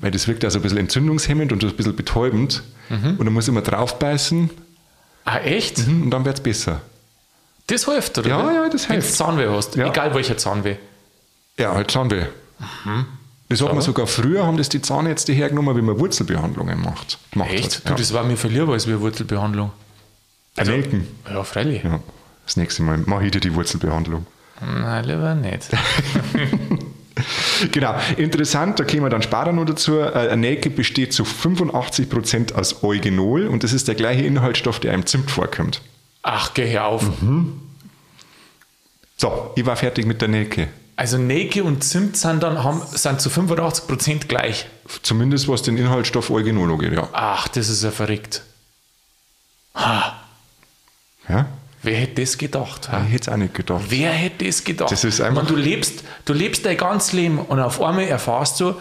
Weil 0.00 0.10
das 0.10 0.26
wirkt 0.26 0.44
also 0.44 0.58
ein 0.58 0.62
bisschen 0.62 0.78
entzündungshemmend 0.78 1.52
und 1.52 1.62
ein 1.64 1.72
bisschen 1.72 1.96
betäubend. 1.96 2.62
Und 2.90 3.18
dann 3.24 3.32
muss 3.32 3.44
ich 3.44 3.48
immer 3.48 3.62
draufbeißen 3.62 4.50
Ah, 5.24 5.38
echt? 5.38 5.78
und 5.86 6.10
dann 6.10 6.24
wird 6.24 6.36
es 6.38 6.42
besser. 6.42 6.80
Das 7.68 7.84
hilft, 7.84 8.18
oder? 8.18 8.28
Ja, 8.28 8.52
ja, 8.52 8.68
das 8.68 8.88
Wenn 8.88 8.96
du 8.96 9.02
hilft. 9.02 9.16
Zahnweh 9.16 9.48
hast, 9.48 9.76
Ja. 9.76 9.86
egal 9.88 10.14
welcher 10.14 10.36
Zahnweh. 10.36 10.76
Ja, 11.58 11.74
halt 11.74 11.90
Zahnweh. 11.90 12.24
Das 13.52 13.62
hat 13.62 13.72
man 13.74 13.82
sogar 13.82 14.06
früher, 14.06 14.46
haben 14.46 14.56
das 14.56 14.68
die 14.68 14.80
Zahnärzte 14.82 15.32
hergenommen, 15.32 15.76
wie 15.76 15.82
man 15.82 15.98
Wurzelbehandlungen 15.98 16.80
macht. 16.80 17.18
Gemacht 17.32 17.50
Echt? 17.50 17.76
Hat. 17.76 17.84
Du, 17.86 17.90
Ja. 17.90 17.94
das 17.96 18.12
war 18.12 18.24
mir 18.24 18.36
viel 18.36 18.50
lieber 18.50 18.72
als 18.72 18.86
wie 18.86 18.92
eine 18.92 19.00
Wurzelbehandlung. 19.00 19.70
Also, 20.56 20.72
Nelken. 20.72 21.06
Ja, 21.30 21.42
freilich. 21.44 21.82
Ja. 21.84 22.00
Das 22.44 22.56
nächste 22.56 22.82
Mal 22.82 22.98
mache 22.98 23.24
ich 23.26 23.30
dir 23.30 23.40
die 23.40 23.54
Wurzelbehandlung. 23.54 24.26
Nein, 24.60 25.04
lieber 25.04 25.34
nicht. 25.34 25.68
Genau, 27.70 27.94
interessant, 28.16 28.80
da 28.80 28.84
kommen 28.84 29.02
wir 29.02 29.10
dann 29.10 29.22
später 29.22 29.52
noch 29.52 29.66
dazu. 29.66 29.98
Äh, 29.98 30.10
Eine 30.12 30.38
Nelke 30.38 30.70
besteht 30.70 31.12
zu 31.12 31.22
85% 31.24 32.54
aus 32.54 32.82
Eugenol 32.82 33.46
und 33.46 33.62
das 33.62 33.72
ist 33.72 33.86
der 33.86 33.94
gleiche 33.94 34.22
Inhaltsstoff, 34.22 34.80
der 34.80 34.94
im 34.94 35.06
Zimt 35.06 35.30
vorkommt. 35.30 35.82
Ach, 36.22 36.52
geh 36.54 36.78
auf. 36.78 37.20
Mhm. 37.22 37.60
So, 39.16 39.52
ich 39.54 39.64
war 39.66 39.76
fertig 39.76 40.06
mit 40.06 40.20
der 40.20 40.28
Nelke. 40.28 40.68
Also 40.96 41.16
Nelke 41.18 41.64
und 41.64 41.82
Zimt 41.82 42.16
sind 42.16 42.42
dann 42.42 42.62
haben, 42.62 42.82
sind 42.92 43.20
zu 43.20 43.30
85% 43.30 44.26
gleich. 44.26 44.66
Zumindest 45.02 45.48
was 45.48 45.62
den 45.62 45.76
Inhaltsstoff 45.76 46.30
Eugenol 46.30 46.70
angeht, 46.72 46.92
ja. 46.92 47.08
Ach, 47.12 47.48
das 47.48 47.68
ist 47.68 47.82
ja 47.82 47.90
verrückt. 47.90 48.42
Ha, 49.74 50.16
ja. 51.28 51.46
wer 51.82 51.96
hätte 51.98 52.20
das 52.20 52.36
gedacht? 52.36 52.88
Ich 53.06 53.12
hätte 53.12 53.22
es 53.22 53.28
auch 53.30 53.36
nicht 53.38 53.54
gedacht. 53.54 53.82
Wer 53.88 54.10
hätte 54.10 54.44
das 54.44 54.62
gedacht? 54.62 54.92
Das 54.92 55.02
ist 55.04 55.20
einfach- 55.20 55.46
du, 55.46 55.56
lebst, 55.56 56.04
du 56.26 56.34
lebst 56.34 56.66
dein 56.66 56.76
ganzes 56.76 57.12
Leben 57.14 57.38
und 57.38 57.58
auf 57.58 57.80
einmal 57.80 58.04
erfahrst 58.04 58.60
du, 58.60 58.74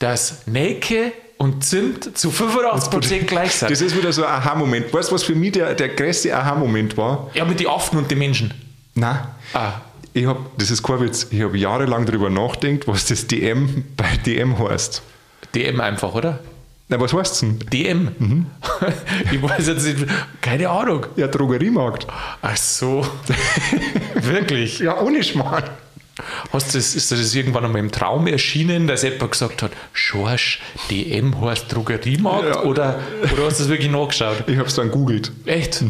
dass 0.00 0.46
Nelke 0.48 1.12
und 1.38 1.64
Zimt 1.64 2.18
zu 2.18 2.30
85% 2.30 3.20
gleich 3.26 3.52
sind. 3.52 3.70
Das 3.70 3.80
ist 3.80 3.96
wieder 3.96 4.12
so 4.12 4.24
ein 4.24 4.32
Aha-Moment. 4.32 4.92
Weißt 4.92 5.10
du, 5.10 5.14
was 5.14 5.22
für 5.22 5.34
mich 5.36 5.52
der, 5.52 5.74
der 5.74 5.90
größte 5.90 6.36
Aha-Moment 6.36 6.96
war? 6.96 7.30
ja, 7.34 7.44
mit 7.44 7.60
den 7.60 7.68
Affen 7.68 7.98
und 7.98 8.10
den 8.10 8.18
Menschen. 8.18 8.52
Nein. 8.94 9.20
Ah, 9.54 9.74
Ich 10.14 10.26
hab, 10.26 10.58
das 10.58 10.70
ist 10.70 10.82
kein 10.82 11.00
Witz, 11.00 11.26
ich 11.30 11.40
habe 11.42 11.56
jahrelang 11.56 12.04
darüber 12.04 12.28
nachgedacht, 12.28 12.86
was 12.86 13.06
das 13.06 13.26
DM 13.26 13.84
bei 13.96 14.16
DM 14.26 14.58
heißt. 14.58 15.02
DM 15.54 15.80
einfach, 15.80 16.14
oder? 16.14 16.40
Na, 16.88 17.00
was 17.00 17.14
heißt 17.14 17.42
denn? 17.42 17.58
DM. 17.72 18.10
Mhm. 18.18 18.46
ich 19.32 19.42
weiß 19.42 19.66
jetzt 19.66 19.86
nicht, 19.86 20.06
keine 20.42 20.68
Ahnung. 20.68 21.06
Ja, 21.16 21.26
Drogeriemarkt. 21.26 22.06
Ach 22.42 22.56
so. 22.56 23.06
Wirklich. 24.14 24.80
Ja, 24.80 25.00
ohne 25.00 25.22
Schmarrn. 25.24 25.64
Hast 26.52 26.74
das, 26.74 26.94
ist 26.94 27.10
das 27.10 27.34
irgendwann 27.34 27.64
einmal 27.64 27.80
im 27.80 27.90
Traum 27.90 28.26
erschienen, 28.26 28.86
dass 28.86 29.02
jemand 29.02 29.32
gesagt 29.32 29.62
hat, 29.62 29.72
Schorsch, 29.94 30.60
DM 30.90 31.40
heißt 31.40 31.72
Drogeriemarkt? 31.74 32.56
Ja. 32.56 32.62
Oder, 32.64 33.00
oder 33.32 33.46
hast 33.46 33.58
du 33.58 33.62
das 33.64 33.68
wirklich 33.68 33.90
nachgeschaut? 33.90 34.44
Ich 34.46 34.58
habe 34.58 34.68
es 34.68 34.74
dann 34.74 34.90
googelt, 34.90 35.32
Echt? 35.46 35.82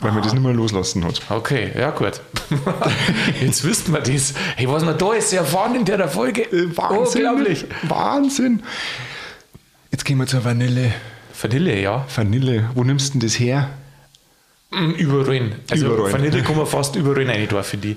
Weil 0.00 0.12
mir 0.12 0.20
das 0.20 0.34
nicht 0.34 0.42
mehr 0.42 0.52
loslassen 0.52 1.04
hat. 1.04 1.22
Okay, 1.30 1.70
ja 1.74 1.90
gut. 1.90 2.20
Jetzt 3.40 3.64
wüssten 3.64 3.92
wir 3.92 4.00
das. 4.00 4.34
Hey, 4.56 4.68
was 4.68 4.84
wir 4.84 4.92
da 4.92 5.14
jetzt 5.14 5.32
erfahren 5.32 5.74
in 5.74 5.84
der 5.86 6.06
Folge. 6.08 6.42
Äh, 6.42 6.66
Unglaublich. 6.66 7.64
Wahnsinn. 7.88 8.62
Jetzt 9.90 10.04
gehen 10.04 10.18
wir 10.18 10.26
zur 10.26 10.44
Vanille. 10.44 10.92
Vanille, 11.40 11.80
ja. 11.80 12.04
Vanille, 12.14 12.70
wo 12.74 12.84
nimmst 12.84 13.08
du 13.08 13.18
denn 13.18 13.26
das 13.26 13.38
her? 13.38 13.70
Mm, 14.70 14.90
Überall. 14.92 15.52
Also 15.70 15.86
Überall. 15.86 16.12
Vanille 16.12 16.42
kann 16.42 16.56
man 16.56 16.66
fast 16.66 16.96
überall 16.96 17.26
rein 17.26 17.48
tun, 17.48 17.62
finde 17.62 17.88
ich. 17.88 17.96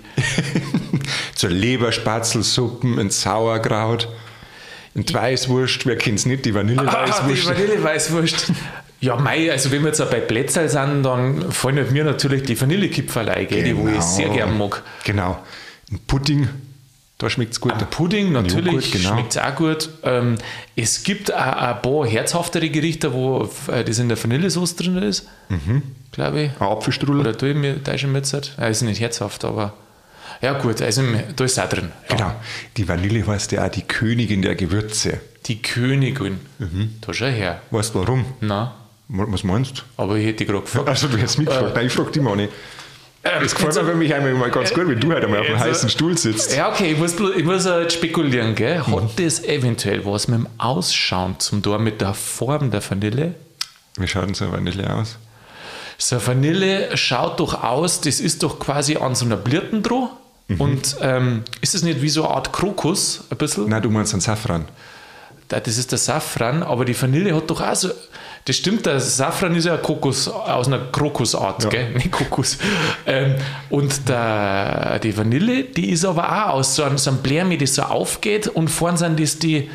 zur 1.36 1.50
Leberspatzelsuppen, 1.50 2.98
ein 2.98 3.10
Sauerkraut, 3.10 4.08
ein 4.96 5.06
Weißwurst. 5.12 5.86
Wer 5.86 5.98
kennt 5.98 6.20
es 6.20 6.26
nicht? 6.26 6.46
Die 6.46 6.52
Ah, 6.56 7.06
die 7.28 7.46
Vanilleweißwurst. 7.46 8.54
Ja, 9.02 9.16
mei, 9.16 9.52
also 9.52 9.72
wenn 9.72 9.82
wir 9.82 9.90
jetzt 9.90 10.02
auch 10.02 10.10
bei 10.10 10.20
Plätzl 10.20 10.68
sind, 10.68 11.04
dann 11.04 11.52
fallen 11.52 11.78
halt 11.78 11.92
mir 11.92 12.04
natürlich 12.04 12.44
die 12.44 12.60
Vanillekipferl 12.60 13.30
ein, 13.30 13.48
gell, 13.48 13.64
die 13.64 13.76
wo 13.76 13.88
ich 13.88 14.02
sehr 14.02 14.30
gern 14.30 14.58
mag. 14.58 14.84
Genau. 15.06 15.40
Ein 15.90 16.00
Pudding, 16.06 16.50
da 17.18 17.30
schmeckt 17.30 17.54
es 17.54 17.62
gut. 17.62 17.74
Ein 17.74 17.90
Pudding, 17.90 18.32
natürlich, 18.32 18.92
genau. 18.92 19.10
schmeckt 19.10 19.36
es 19.36 19.42
auch 19.42 19.56
gut. 19.56 19.90
Ähm, 20.04 20.36
es 20.76 21.04
gibt 21.04 21.34
auch 21.34 21.38
ein 21.38 21.82
paar 21.82 22.08
herzhaftere 22.08 22.70
Gerichte, 22.70 23.14
wo 23.14 23.50
äh, 23.72 23.84
das 23.84 24.00
in 24.00 24.10
der 24.10 24.22
Vanillesauce 24.22 24.76
drin 24.76 24.98
ist, 24.98 25.28
glaube 26.12 26.42
ich. 26.42 26.52
Ein 26.60 26.68
Apfelstrudel. 26.68 27.22
Oder 27.22 27.44
ich 27.44 27.56
mir 27.56 27.76
da 27.76 27.98
schon 27.98 28.12
mit? 28.12 28.30
Ja, 28.32 28.68
ist 28.68 28.82
nicht 28.82 29.00
herzhaft, 29.00 29.46
aber 29.46 29.74
ja 30.42 30.54
gut, 30.54 30.82
also 30.82 31.04
da 31.36 31.44
ist 31.44 31.60
auch 31.60 31.68
drin. 31.68 31.92
Ja. 32.10 32.16
Genau. 32.16 32.36
Die 32.78 32.88
Vanille 32.88 33.26
heißt 33.28 33.52
ja 33.52 33.66
auch 33.66 33.70
die 33.70 33.82
Königin 33.82 34.42
der 34.42 34.56
Gewürze. 34.56 35.20
Die 35.46 35.62
Königin. 35.62 36.40
Mhm. 36.60 36.96
Da 37.02 37.14
schau 37.14 37.26
her. 37.26 37.62
Weißt 37.72 37.96
du 37.96 38.00
warum? 38.00 38.26
Na, 38.40 38.76
Was 39.10 39.44
meinst 39.44 39.80
du? 39.80 39.82
aber 40.02 40.16
ich 40.18 40.26
hätte 40.28 40.46
gerade 40.46 40.62
gefragt. 40.62 40.88
Also, 40.88 41.08
du 41.08 41.18
hättest 41.18 41.40
mich 41.40 41.48
gefragt. 41.48 41.76
Nein, 41.76 41.88
ich 41.88 41.94
frage 41.94 42.12
dich 42.12 42.22
mal 42.22 42.36
nicht. 42.36 42.54
Das 43.24 43.54
gefällt 43.54 43.76
mir 43.76 43.84
für 43.86 43.96
mich 43.96 44.14
einmal 44.14 44.34
mal 44.36 44.50
ganz 44.50 44.74
gut, 44.74 44.88
wenn 44.88 45.00
du 45.00 45.12
halt 45.12 45.26
einmal 45.26 45.40
auf 45.42 45.48
einem 45.48 45.58
äh, 45.58 45.60
heißen 45.60 45.90
Stuhl 45.90 46.18
sitzt. 46.18 46.56
Ja, 46.56 46.70
okay, 46.70 46.94
ich 46.94 46.98
muss, 46.98 47.16
ich 47.36 47.44
muss 47.44 47.66
halt 47.66 47.92
spekulieren, 47.92 48.56
gell? 48.56 48.82
Mhm. 48.86 48.96
Hat 48.96 49.20
das 49.20 49.44
eventuell 49.44 50.06
was 50.06 50.28
mit 50.30 50.40
dem 50.40 50.48
Ausschauen 50.58 51.38
zum 51.40 51.62
Tor, 51.62 51.80
mit 51.80 52.00
der 52.00 52.14
Form 52.14 52.72
der 52.72 52.82
Vanille? 52.88 53.34
Wie 53.98 54.08
schaut 54.08 54.28
denn 54.28 54.36
so 54.36 54.46
eine 54.46 54.54
Vanille 54.54 54.94
aus? 54.94 55.18
So 55.98 56.16
eine 56.16 56.28
Vanille 56.28 56.96
schaut 56.96 57.40
doch 57.42 57.62
aus, 57.62 58.00
das 58.00 58.22
ist 58.22 58.42
doch 58.44 58.58
quasi 58.60 58.96
an 58.98 59.16
so 59.16 59.26
einer 59.26 59.36
Blirten 59.38 59.84
dran. 59.84 60.10
Und 60.58 60.96
ähm, 61.02 61.44
ist 61.62 61.74
das 61.76 61.84
nicht 61.84 62.02
wie 62.02 62.10
so 62.10 62.26
eine 62.26 62.34
Art 62.36 62.54
Krokus, 62.54 63.26
ein 63.30 63.38
bisschen? 63.38 63.68
Nein, 63.70 63.82
du 63.82 63.90
meinst 63.90 64.14
einen 64.14 64.22
Safran. 64.22 64.66
Da- 65.50 65.60
Das 65.60 65.78
ist 65.78 65.92
der 65.92 66.00
Safran, 66.00 66.64
aber 66.64 66.86
die 66.86 67.00
Vanille 67.00 67.36
hat 67.36 67.50
doch 67.50 67.60
auch 67.62 67.76
so. 67.76 67.90
Das 68.50 68.56
stimmt, 68.56 68.88
der 68.88 69.00
Safran 69.00 69.56
ist 69.56 69.66
ja 69.66 69.76
ein 69.76 69.82
Kokos, 69.84 70.28
aus 70.28 70.66
einer 70.66 70.80
Krokusart, 70.92 71.66
Ja. 71.66 71.70
gell? 71.70 71.90
Nicht 71.94 72.10
Kokos. 72.12 72.58
Ähm, 73.06 73.36
und 73.70 74.10
der, 74.10 74.98
die 74.98 75.16
Vanille, 75.16 75.66
die 75.66 75.92
ist 75.92 76.04
aber 76.04 76.28
auch 76.48 76.54
aus 76.56 76.76
so 76.76 76.82
einem, 76.82 76.98
so 76.98 77.12
einem 77.12 77.20
Blärmi, 77.20 77.60
das 77.60 77.76
so 77.76 77.84
aufgeht 77.84 78.48
und 78.48 78.68
vorne 78.70 78.98
sind 78.98 79.20
das 79.20 79.38
die, 79.38 79.70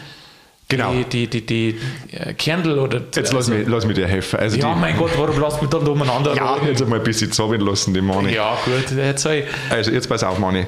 Genau. 0.69 0.93
die, 0.93 1.05
die, 1.05 1.29
die, 1.29 1.47
die 1.47 1.79
äh, 2.17 2.35
Kernel 2.35 2.81
oder. 2.81 3.01
Jetzt 3.15 3.33
lass, 3.33 3.47
mich, 3.47 3.65
lass 3.69 3.87
mich 3.87 3.95
dir 3.95 4.09
helfen. 4.09 4.41
Also 4.41 4.57
Ja, 4.57 4.75
die, 4.75 4.81
mein 4.81 4.97
Gott, 4.97 5.13
warum 5.19 5.39
lasst 5.41 5.63
mich 5.63 5.71
dann 5.71 5.85
da 5.85 5.93
umeinander 5.93 6.35
ja, 6.35 6.55
reden? 6.55 6.67
jetzt 6.67 6.83
einmal 6.83 6.99
ein 6.99 7.05
bisschen 7.05 7.31
zaubern 7.31 7.61
lassen, 7.61 7.95
die 7.95 8.01
Mani. 8.01 8.35
Ja, 8.35 8.59
gut, 8.65 8.97
jetzt 8.97 9.23
soll 9.23 9.35
ich. 9.35 9.45
Also 9.71 9.93
jetzt 9.93 10.09
pass 10.09 10.25
auf, 10.25 10.41
Mani. 10.41 10.67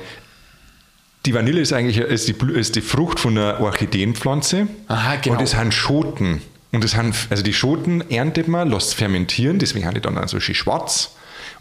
Die 1.24 1.34
Vanille 1.34 1.60
ist 1.60 1.72
eigentlich 1.72 1.98
ist 1.98 2.28
die, 2.28 2.36
ist 2.52 2.76
die 2.76 2.82
Frucht 2.82 3.18
von 3.18 3.36
einer 3.36 3.58
Orchideenpflanze. 3.60 4.68
Aha, 4.86 5.16
genau. 5.16 5.32
Und 5.34 5.40
das 5.42 5.50
sind 5.50 5.74
Schoten. 5.74 6.40
Und 6.72 6.84
das 6.84 6.90
sind, 6.92 7.14
also 7.30 7.42
die 7.42 7.52
Schoten 7.52 8.02
erntet 8.10 8.48
man, 8.48 8.68
lässt 8.70 8.94
fermentieren, 8.94 9.58
deswegen 9.58 9.86
haben 9.86 9.94
die 9.94 10.00
dann 10.00 10.26
so 10.28 10.40
schön 10.40 10.54
schwarz. 10.54 11.12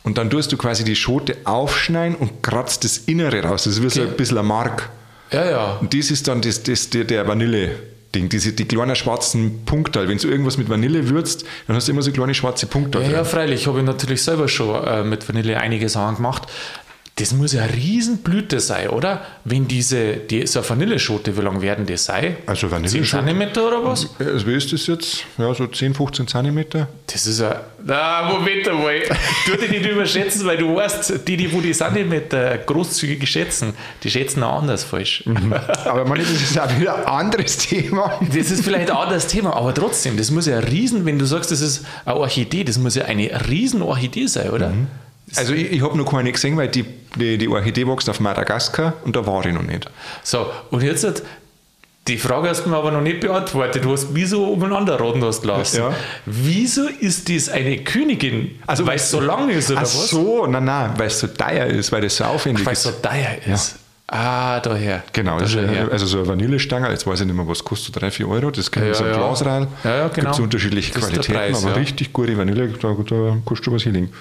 Und 0.03 0.17
dann 0.17 0.29
tust 0.29 0.51
du 0.51 0.57
quasi 0.57 0.83
die 0.83 0.95
Schote 0.95 1.37
aufschneiden 1.45 2.15
und 2.17 2.43
kratzt 2.43 2.83
das 2.83 2.97
Innere 2.99 3.41
raus. 3.43 3.63
Das 3.63 3.73
ist 3.77 3.83
wie 3.83 3.89
so 3.89 4.01
Okay. 4.01 4.11
ein 4.11 4.17
bisschen 4.17 4.37
ein 4.37 4.45
Mark. 4.45 4.89
Ja, 5.31 5.49
ja. 5.49 5.77
Und 5.81 5.93
das 5.93 6.11
ist 6.11 6.27
dann 6.27 6.41
das, 6.41 6.61
das, 6.63 6.89
der, 6.91 7.05
der 7.05 7.27
Vanille-Ding, 7.27 8.29
diese, 8.29 8.53
die 8.53 8.65
kleinen 8.65 8.95
schwarzen 8.95 9.65
Punkte. 9.65 10.07
Wenn 10.07 10.17
du 10.19 10.27
irgendwas 10.27 10.57
mit 10.57 10.69
Vanille 10.69 11.09
würzt, 11.09 11.45
dann 11.67 11.75
hast 11.75 11.87
du 11.87 11.91
immer 11.91 12.03
so 12.03 12.11
kleine 12.11 12.33
schwarze 12.35 12.67
Punkte. 12.67 12.99
Ja, 12.99 13.03
drin. 13.05 13.13
ja, 13.15 13.23
freilich, 13.23 13.65
habe 13.67 13.79
ich 13.79 13.85
natürlich 13.85 14.21
selber 14.21 14.47
schon 14.47 14.83
äh, 14.85 15.03
mit 15.03 15.27
Vanille 15.27 15.59
einige 15.59 15.89
Sachen 15.89 16.17
gemacht. 16.17 16.43
Das 17.17 17.31
muss 17.31 17.53
ja 17.53 17.63
eine 17.63 17.73
Riesenblüte 17.73 18.59
sein, 18.59 18.89
oder? 18.89 19.21
Wenn 19.45 19.69
diese, 19.69 20.17
die, 20.17 20.45
so 20.47 20.59
eine 20.59 20.69
Vanilleschote, 20.69 21.37
wie 21.37 21.41
lang 21.41 21.61
werden 21.61 21.85
die 21.85 21.95
sein? 21.95 22.35
Also 22.45 22.67
10 22.67 22.71
Vanilleschote. 22.71 23.25
cm 23.25 23.41
oder 23.65 23.85
was? 23.85 24.09
Also 24.19 24.45
wie 24.45 24.55
ist 24.55 24.73
das 24.73 24.85
jetzt? 24.87 25.23
Ja, 25.37 25.53
so 25.53 25.65
10, 25.65 25.93
15 25.93 26.27
Zentimeter. 26.27 26.89
Das 27.07 27.25
ist 27.25 27.39
ja. 27.39 27.61
Na, 27.85 28.29
Moment 28.29 28.67
einmal. 28.67 29.01
Tu 29.45 29.55
dich 29.55 29.69
nicht 29.69 29.85
überschätzen, 29.89 30.45
weil 30.45 30.57
du 30.57 30.75
weißt, 30.75 31.25
die, 31.25 31.37
die, 31.37 31.53
wo 31.53 31.61
die 31.61 31.71
Zentimeter 31.71 32.57
großzügig 32.57 33.25
schätzen, 33.29 33.73
die 34.03 34.11
schätzen 34.11 34.43
auch 34.43 34.61
anders 34.61 34.83
falsch. 34.83 35.23
Aber 35.85 36.03
man, 36.03 36.19
das 36.19 36.29
ist 36.31 36.59
auch 36.59 36.77
wieder 36.77 36.97
ein 36.97 37.05
anderes 37.05 37.57
Thema. 37.59 38.19
Das 38.27 38.51
ist 38.51 38.61
vielleicht 38.61 38.91
ein 38.91 38.97
anderes 38.97 39.27
Thema, 39.27 39.55
aber 39.55 39.73
trotzdem, 39.73 40.17
das 40.17 40.31
muss 40.31 40.47
ja 40.47 40.57
ein 40.57 40.65
Riesen, 40.65 41.05
wenn 41.05 41.17
du 41.17 41.23
sagst, 41.23 41.49
das 41.49 41.61
ist 41.61 41.85
eine 42.03 42.17
Orchidee, 42.17 42.65
das 42.65 42.77
muss 42.77 42.95
ja 42.95 43.05
eine 43.05 43.29
Riesenorchidee 43.47 44.27
sein, 44.27 44.49
oder? 44.49 44.73
Also 45.35 45.53
ich, 45.53 45.71
ich 45.71 45.81
habe 45.81 45.97
noch 45.97 46.09
keine 46.09 46.31
gesehen, 46.31 46.55
weil 46.55 46.67
die, 46.67 46.85
die, 47.15 47.37
die 47.37 47.47
Orchidee 47.47 47.87
wächst 47.87 48.09
auf 48.09 48.19
Madagaskar 48.19 48.93
und 49.03 49.15
da 49.15 49.25
war 49.25 49.45
ich 49.45 49.53
noch 49.53 49.63
nicht. 49.63 49.89
So, 50.23 50.47
und 50.71 50.83
jetzt, 50.83 51.03
hat- 51.03 51.21
Die 52.07 52.17
Frage 52.19 52.49
hast 52.49 52.63
du 52.65 52.69
mir 52.69 52.77
aber 52.77 52.91
noch 52.91 53.01
nicht 53.01 53.19
beantwortet. 53.21 53.83
Du 53.83 53.91
hast 53.91 54.09
wieso 54.13 54.45
umeinander 54.51 54.99
raten 54.99 55.23
hast 55.23 55.43
lassen. 55.43 55.77
Ja. 55.77 55.93
Wieso 56.27 56.83
ist 56.87 57.27
das 57.29 57.49
eine 57.49 57.79
Königin? 57.83 58.59
Also 58.67 58.85
weil 58.85 58.97
es 58.97 59.09
so 59.09 59.19
lang 59.19 59.49
ist 59.49 59.71
oder 59.71 59.79
Ach 59.79 59.83
was? 59.85 60.09
so, 60.11 60.45
nein, 60.45 60.65
nein, 60.65 60.91
weil 60.97 61.07
es 61.07 61.19
so 61.19 61.25
teuer 61.27 61.65
ist, 61.65 61.91
weil 61.91 62.01
das 62.01 62.15
so 62.17 62.25
aufwendig 62.25 62.63
Weil 62.63 62.73
es 62.73 62.85
ist. 62.85 63.01
so 63.01 63.07
teuer 63.09 63.37
ist. 63.53 63.75
Ah, 64.07 64.59
daher. 64.59 65.01
Genau, 65.13 65.39
ist, 65.39 65.55
daher. 65.55 65.91
also 65.91 66.05
so 66.05 66.19
eine 66.19 66.27
Vanillestange, 66.27 66.91
jetzt 66.91 67.07
weiß 67.07 67.21
ich 67.21 67.25
nicht 67.25 67.35
mehr, 67.35 67.47
was 67.47 67.63
kostet, 67.63 67.99
3, 67.99 68.11
4 68.11 68.29
Euro, 68.29 68.51
das 68.51 68.69
kennt 68.69 68.85
Ja, 68.85 68.93
so 68.93 69.03
ein 69.03 69.09
ja. 69.09 69.17
Glasreil. 69.17 69.67
Ja, 69.83 69.95
ja, 69.97 70.07
genau. 70.09 70.11
Gibt 70.29 70.35
es 70.35 70.39
unterschiedliche 70.41 70.93
Das 70.93 71.05
ist 71.05 71.09
Qualitäten, 71.09 71.33
Preis, 71.39 71.63
aber 71.63 71.71
ja. 71.71 71.77
richtig 71.77 72.13
gute 72.13 72.37
Vanille, 72.37 72.67
da, 72.67 72.89
da 72.89 73.37
kostet 73.45 73.65
schon 73.65 73.73
was 73.73 73.81
hier 73.81 73.93
liegen. 73.93 74.13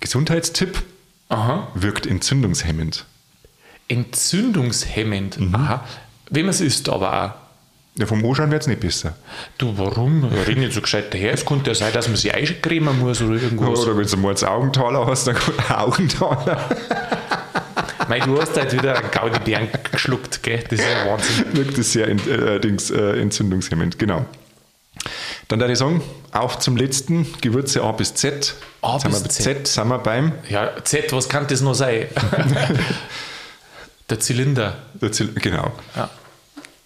Gesundheitstipp, 0.00 0.82
Aha. 1.28 1.68
wirkt 1.74 2.06
entzündungshemmend. 2.06 3.04
Entzündungshemmend. 3.88 5.38
Mhm. 5.40 5.54
Aha. 5.54 5.84
Wenn 6.30 6.42
man 6.46 6.50
es 6.50 6.60
isst, 6.60 6.88
aber 6.88 7.24
auch. 7.24 7.30
Ja, 7.98 8.06
vom 8.06 8.24
Anschauen 8.24 8.50
wird 8.52 8.62
es 8.62 8.68
nicht 8.68 8.80
besser. 8.80 9.16
Du, 9.58 9.76
warum? 9.76 10.22
Rede 10.24 10.60
nicht 10.60 10.72
so 10.72 10.80
gescheit 10.80 11.12
daher. 11.12 11.32
Es 11.32 11.44
könnte 11.44 11.70
ja 11.70 11.74
sein, 11.74 11.92
dass 11.92 12.06
man 12.06 12.16
sich 12.16 12.32
eincremen 12.32 12.96
muss 13.00 13.20
oder 13.20 13.42
irgendwas. 13.42 13.80
Oder 13.80 13.96
wenn 13.96 14.06
du 14.06 14.16
mal 14.18 14.30
jetzt 14.30 14.44
Augentaler 14.44 15.04
hast, 15.06 15.26
dann 15.26 15.36
Augentaler. 15.68 16.60
Mei, 18.08 18.20
du 18.20 18.40
hast 18.40 18.56
halt 18.56 18.72
wieder 18.72 18.96
einen 18.98 19.10
Gaudi-Bären 19.10 19.68
geschluckt, 19.90 20.42
gell? 20.42 20.62
Das 20.70 20.78
ist 20.78 20.86
ja 20.86 21.10
Wahnsinn. 21.10 21.44
wirkt 21.56 21.76
es 21.76 21.92
sehr 21.92 22.08
ent, 22.08 22.26
äh, 22.28 22.60
Dings, 22.60 22.90
äh, 22.90 23.20
entzündungshemmend, 23.20 23.98
genau. 23.98 24.24
Dann 25.48 25.60
würde 25.60 25.72
ich 25.72 25.78
sagen, 25.78 26.02
auf 26.32 26.58
zum 26.58 26.76
letzten, 26.76 27.26
Gewürze 27.40 27.82
A 27.82 27.92
bis 27.92 28.14
Z. 28.14 28.54
A 28.82 28.98
sind 28.98 29.12
wir 29.12 29.20
bis 29.20 29.38
bei 29.38 29.42
Z, 29.44 29.66
sind 29.66 29.88
wir 29.88 29.98
beim 29.98 30.32
Ja, 30.48 30.70
Z, 30.84 31.12
was 31.12 31.28
kann 31.28 31.46
das 31.46 31.60
noch 31.62 31.74
sein? 31.74 32.06
Der 34.10 34.20
Zylinder. 34.20 34.78
der 34.94 35.12
Zil 35.12 35.28
genau. 35.34 35.70
Ja. 35.94 36.08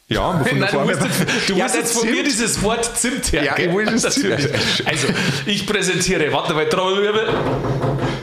Ja, 0.09 0.40
wovon 0.40 0.59
Nein, 0.59 0.68
du 0.72 0.81
musst, 0.81 1.01
jetzt, 1.03 1.48
du 1.48 1.55
Ja, 1.55 1.64
musst 1.64 1.77
jetzt 1.77 1.92
von 1.98 2.11
mir 2.11 2.25
dieses 2.25 2.61
Wort 2.62 2.85
Zimt 2.98 3.31
her. 3.33 3.44
Ja, 3.44 3.57
ich 3.59 3.72
will 3.72 3.85
das 4.03 4.14
Zimt. 4.14 4.48
Also, 4.85 5.07
ich 5.46 5.64
präsentiere, 5.66 6.33
warte 6.33 6.53
mal, 6.55 6.68
Trommelwirbel. 6.68 7.29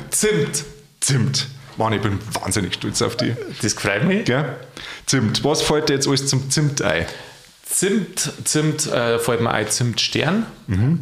Zimt. 0.09 0.63
Zimt. 0.99 1.47
Mann, 1.77 1.93
ich 1.93 2.01
bin 2.01 2.19
wahnsinnig 2.33 2.73
stolz 2.73 3.01
auf 3.01 3.15
die. 3.15 3.33
Das 3.61 3.73
freut 3.73 4.03
mich. 4.03 4.25
Gell? 4.25 4.57
Zimt. 5.05 5.45
Was 5.45 5.61
fällt 5.61 5.87
dir 5.87 5.93
jetzt 5.93 6.07
alles 6.09 6.27
zum 6.27 6.51
Zimt 6.51 6.81
ein? 6.81 7.05
Zimt, 7.71 8.31
Zimt, 8.45 8.87
äh, 8.87 9.19
fällt 9.19 9.41
mir 9.41 9.51
ein 9.51 9.69
Zimtstern. 9.69 10.45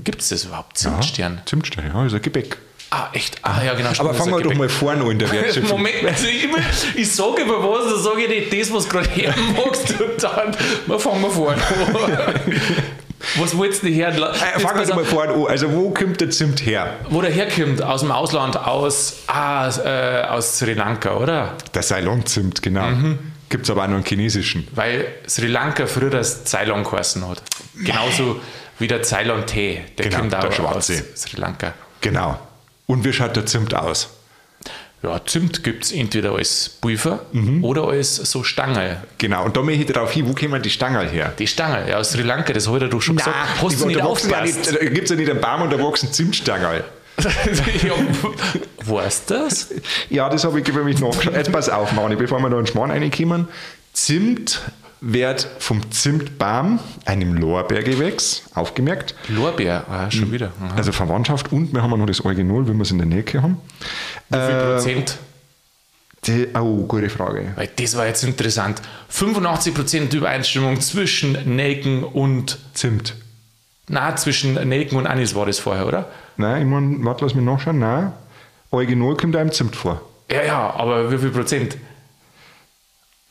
Gibt 0.03 0.21
es 0.21 0.30
das 0.30 0.43
überhaupt? 0.43 0.77
Zimtstern? 0.77 1.41
Zimtstern, 1.45 1.86
ja, 1.88 2.06
ist 2.06 2.13
ein 2.13 2.21
Gebäck. 2.21 2.58
Ah, 2.89 3.10
echt? 3.13 3.38
Ah, 3.41 3.62
ja, 3.63 3.73
genau. 3.73 3.89
Aber 3.97 4.13
fangen 4.13 4.32
wir 4.34 4.41
doch 4.41 4.53
mal 4.53 4.69
vorne 4.69 5.03
an 5.03 5.12
in 5.12 5.19
der 5.19 5.32
Wertschöpfung. 5.32 5.77
Moment, 5.77 5.95
also 6.06 6.27
ich, 6.27 6.47
ich 6.95 7.12
sage 7.12 7.41
über 7.41 7.62
was, 7.62 7.91
dann 7.91 8.01
sage 8.01 8.23
ich 8.23 8.30
nicht 8.30 8.62
das, 8.62 8.73
was 8.73 8.84
du 8.86 8.89
gerade 8.91 9.10
hören 9.15 9.56
magst 9.65 9.89
und 9.99 10.23
dann 10.23 10.56
wir 10.86 10.99
fangen 10.99 11.21
wir 11.21 11.32
vorne 11.32 11.62
an. 11.62 12.36
Was 13.36 13.58
wolltest 13.58 13.82
du 13.82 13.89
hören? 13.89 14.13
Äh, 14.15 14.60
fangen 14.60 14.88
wir 14.88 14.95
mal 14.95 15.03
vorne 15.03 15.34
an. 15.34 15.47
Also, 15.47 15.73
wo 15.73 15.89
kommt 15.89 16.21
der 16.21 16.30
Zimt 16.30 16.63
her? 16.65 16.97
Wo 17.10 17.19
der 17.19 17.32
herkommt, 17.32 17.82
aus 17.82 18.01
dem 18.01 18.12
Ausland, 18.12 18.56
aus, 18.56 19.23
ah, 19.25 19.67
äh, 19.84 20.21
aus 20.27 20.60
Sri 20.60 20.73
Lanka, 20.73 21.17
oder? 21.17 21.58
Der 21.73 21.82
Ceylon-Zimt, 21.82 22.62
genau. 22.62 22.86
Mhm. 22.86 23.19
Gibt 23.50 23.64
es 23.66 23.70
aber 23.70 23.84
auch 23.84 23.88
noch 23.88 23.96
einen 23.96 24.06
chinesischen. 24.06 24.68
Weil 24.72 25.08
Sri 25.28 25.48
Lanka 25.48 25.86
früher 25.88 26.10
das 26.10 26.44
Ceylon 26.46 26.84
geheißen 26.84 27.28
hat. 27.28 27.42
Genauso 27.76 28.40
wie 28.80 28.88
der 28.88 29.02
Ceylon-Tee. 29.04 29.82
Der 29.98 30.06
Genau, 30.06 30.18
kommt 30.20 30.34
der 30.34 30.40
auch 30.40 30.46
aus 30.48 30.56
schwarze. 30.56 31.04
Sri 31.16 31.38
Lanka. 31.40 31.74
Genau. 32.02 32.40
Und 32.88 33.04
wie 33.06 33.14
schaut 33.14 33.36
der 33.36 33.46
Zimt 33.46 33.74
aus? 33.74 34.10
Ja, 35.04 35.22
Zimt 35.26 35.64
gibt 35.64 35.86
es 35.86 35.92
entweder 35.92 36.34
als 36.34 36.70
Pulver 36.70 37.26
Mhm. 37.32 37.64
oder 37.64 37.88
als 37.88 38.16
so 38.16 38.44
Stange. 38.44 39.04
Genau. 39.20 39.46
Und 39.46 39.56
da 39.56 39.62
möchte 39.62 39.84
ich 39.84 39.92
darauf 39.92 40.12
hin, 40.12 40.28
wo 40.28 40.34
kommen 40.34 40.62
die 40.62 40.70
Stangen 40.72 41.08
her? 41.08 41.34
Die 41.38 41.48
Stange, 41.48 41.90
ja, 41.90 41.98
aus 41.98 42.12
Sri 42.12 42.24
Lanka, 42.24 42.52
das 42.52 42.68
habe 42.68 42.78
ich 42.78 42.84
dir 42.84 42.90
doch 42.90 43.02
schon 43.02 43.16
gesagt. 43.18 43.36
Hast 43.62 43.80
du 43.80 43.86
nicht 43.86 44.00
da 44.00 44.06
aufgepasst? 44.06 44.58
nicht, 44.58 44.74
da 44.76 44.86
gibt 44.86 45.04
es 45.04 45.10
ja 45.12 45.16
nicht 45.16 45.30
einen 45.30 45.40
Baum 45.40 45.62
und 45.62 45.72
da 45.72 45.80
wachsen 45.82 46.12
Zimtstangen. 46.12 46.82
ja, 47.84 47.93
weißt 48.86 49.30
du 49.30 49.34
das? 49.34 49.69
Ja, 50.10 50.30
das 50.30 50.43
habe 50.43 50.60
ich 50.60 50.67
über 50.67 50.84
mich 50.84 50.99
nachgeschaut. 50.99 51.34
Jetzt 51.36 51.51
pass 51.51 51.67
auf, 51.69 51.91
Mani, 51.93 52.15
bevor 52.15 52.39
wir 52.39 52.49
da 52.49 52.58
in 52.60 52.65
den 52.65 52.71
Schmarrn 52.71 52.91
reinkommen. 52.91 53.47
Zimt 53.93 54.62
wird 55.01 55.47
vom 55.60 55.91
Zimtbaum, 55.91 56.80
einem 57.06 57.34
Lorbeergewächs, 57.36 58.43
aufgemerkt. 58.53 59.15
Lorbeer, 59.30 59.86
ah, 59.89 60.10
schon 60.12 60.32
wieder. 60.32 60.51
Aha. 60.62 60.75
Also 60.75 60.91
Verwandtschaft 60.91 61.51
und 61.51 61.73
wir 61.73 61.82
haben 61.84 61.97
noch 61.97 62.06
das 62.08 62.21
Original, 62.25 62.67
wenn 62.67 62.77
wir 62.77 62.84
es 62.84 62.91
in 62.91 62.97
der 62.97 63.08
Nähe 63.08 63.23
haben. 63.41 63.58
Wie 64.30 64.36
viel 64.38 64.45
Äh, 64.56 64.73
Prozent? 64.73 65.17
Die, 66.25 66.47
oh, 66.56 66.84
gute 66.88 67.10
Frage. 67.10 67.51
Weil 67.56 67.69
das 67.75 67.95
war 67.95 68.08
jetzt 68.08 68.23
interessant. 68.23 68.82
85% 69.13 70.15
Übereinstimmung 70.15 70.82
zwischen 70.82 71.56
Nelken 71.56 72.03
und, 72.03 72.58
Zimt. 72.73 73.15
na, 73.88 74.15
zwischen 74.15 74.56
Nelken 74.67 74.97
und 74.97 75.06
Anis 75.08 75.36
war 75.36 75.45
das 75.45 75.60
vorher, 75.60 75.86
oder? 75.88 76.10
Nein, 76.38 76.62
ich 76.63 76.67
meine, 76.67 77.04
warte, 77.04 77.26
lass 77.26 77.36
mich 77.36 77.43
nachschauen. 77.45 77.80
Nein, 77.80 78.12
Original 78.71 79.15
kommt 79.15 79.36
einem 79.36 79.52
Zimt 79.52 79.76
vor. 79.76 80.02
Ja, 80.32 80.43
ja, 80.43 80.73
aber 80.76 81.12
wie 81.12 81.17
viel 81.17 81.30
Prozent? 81.30 81.78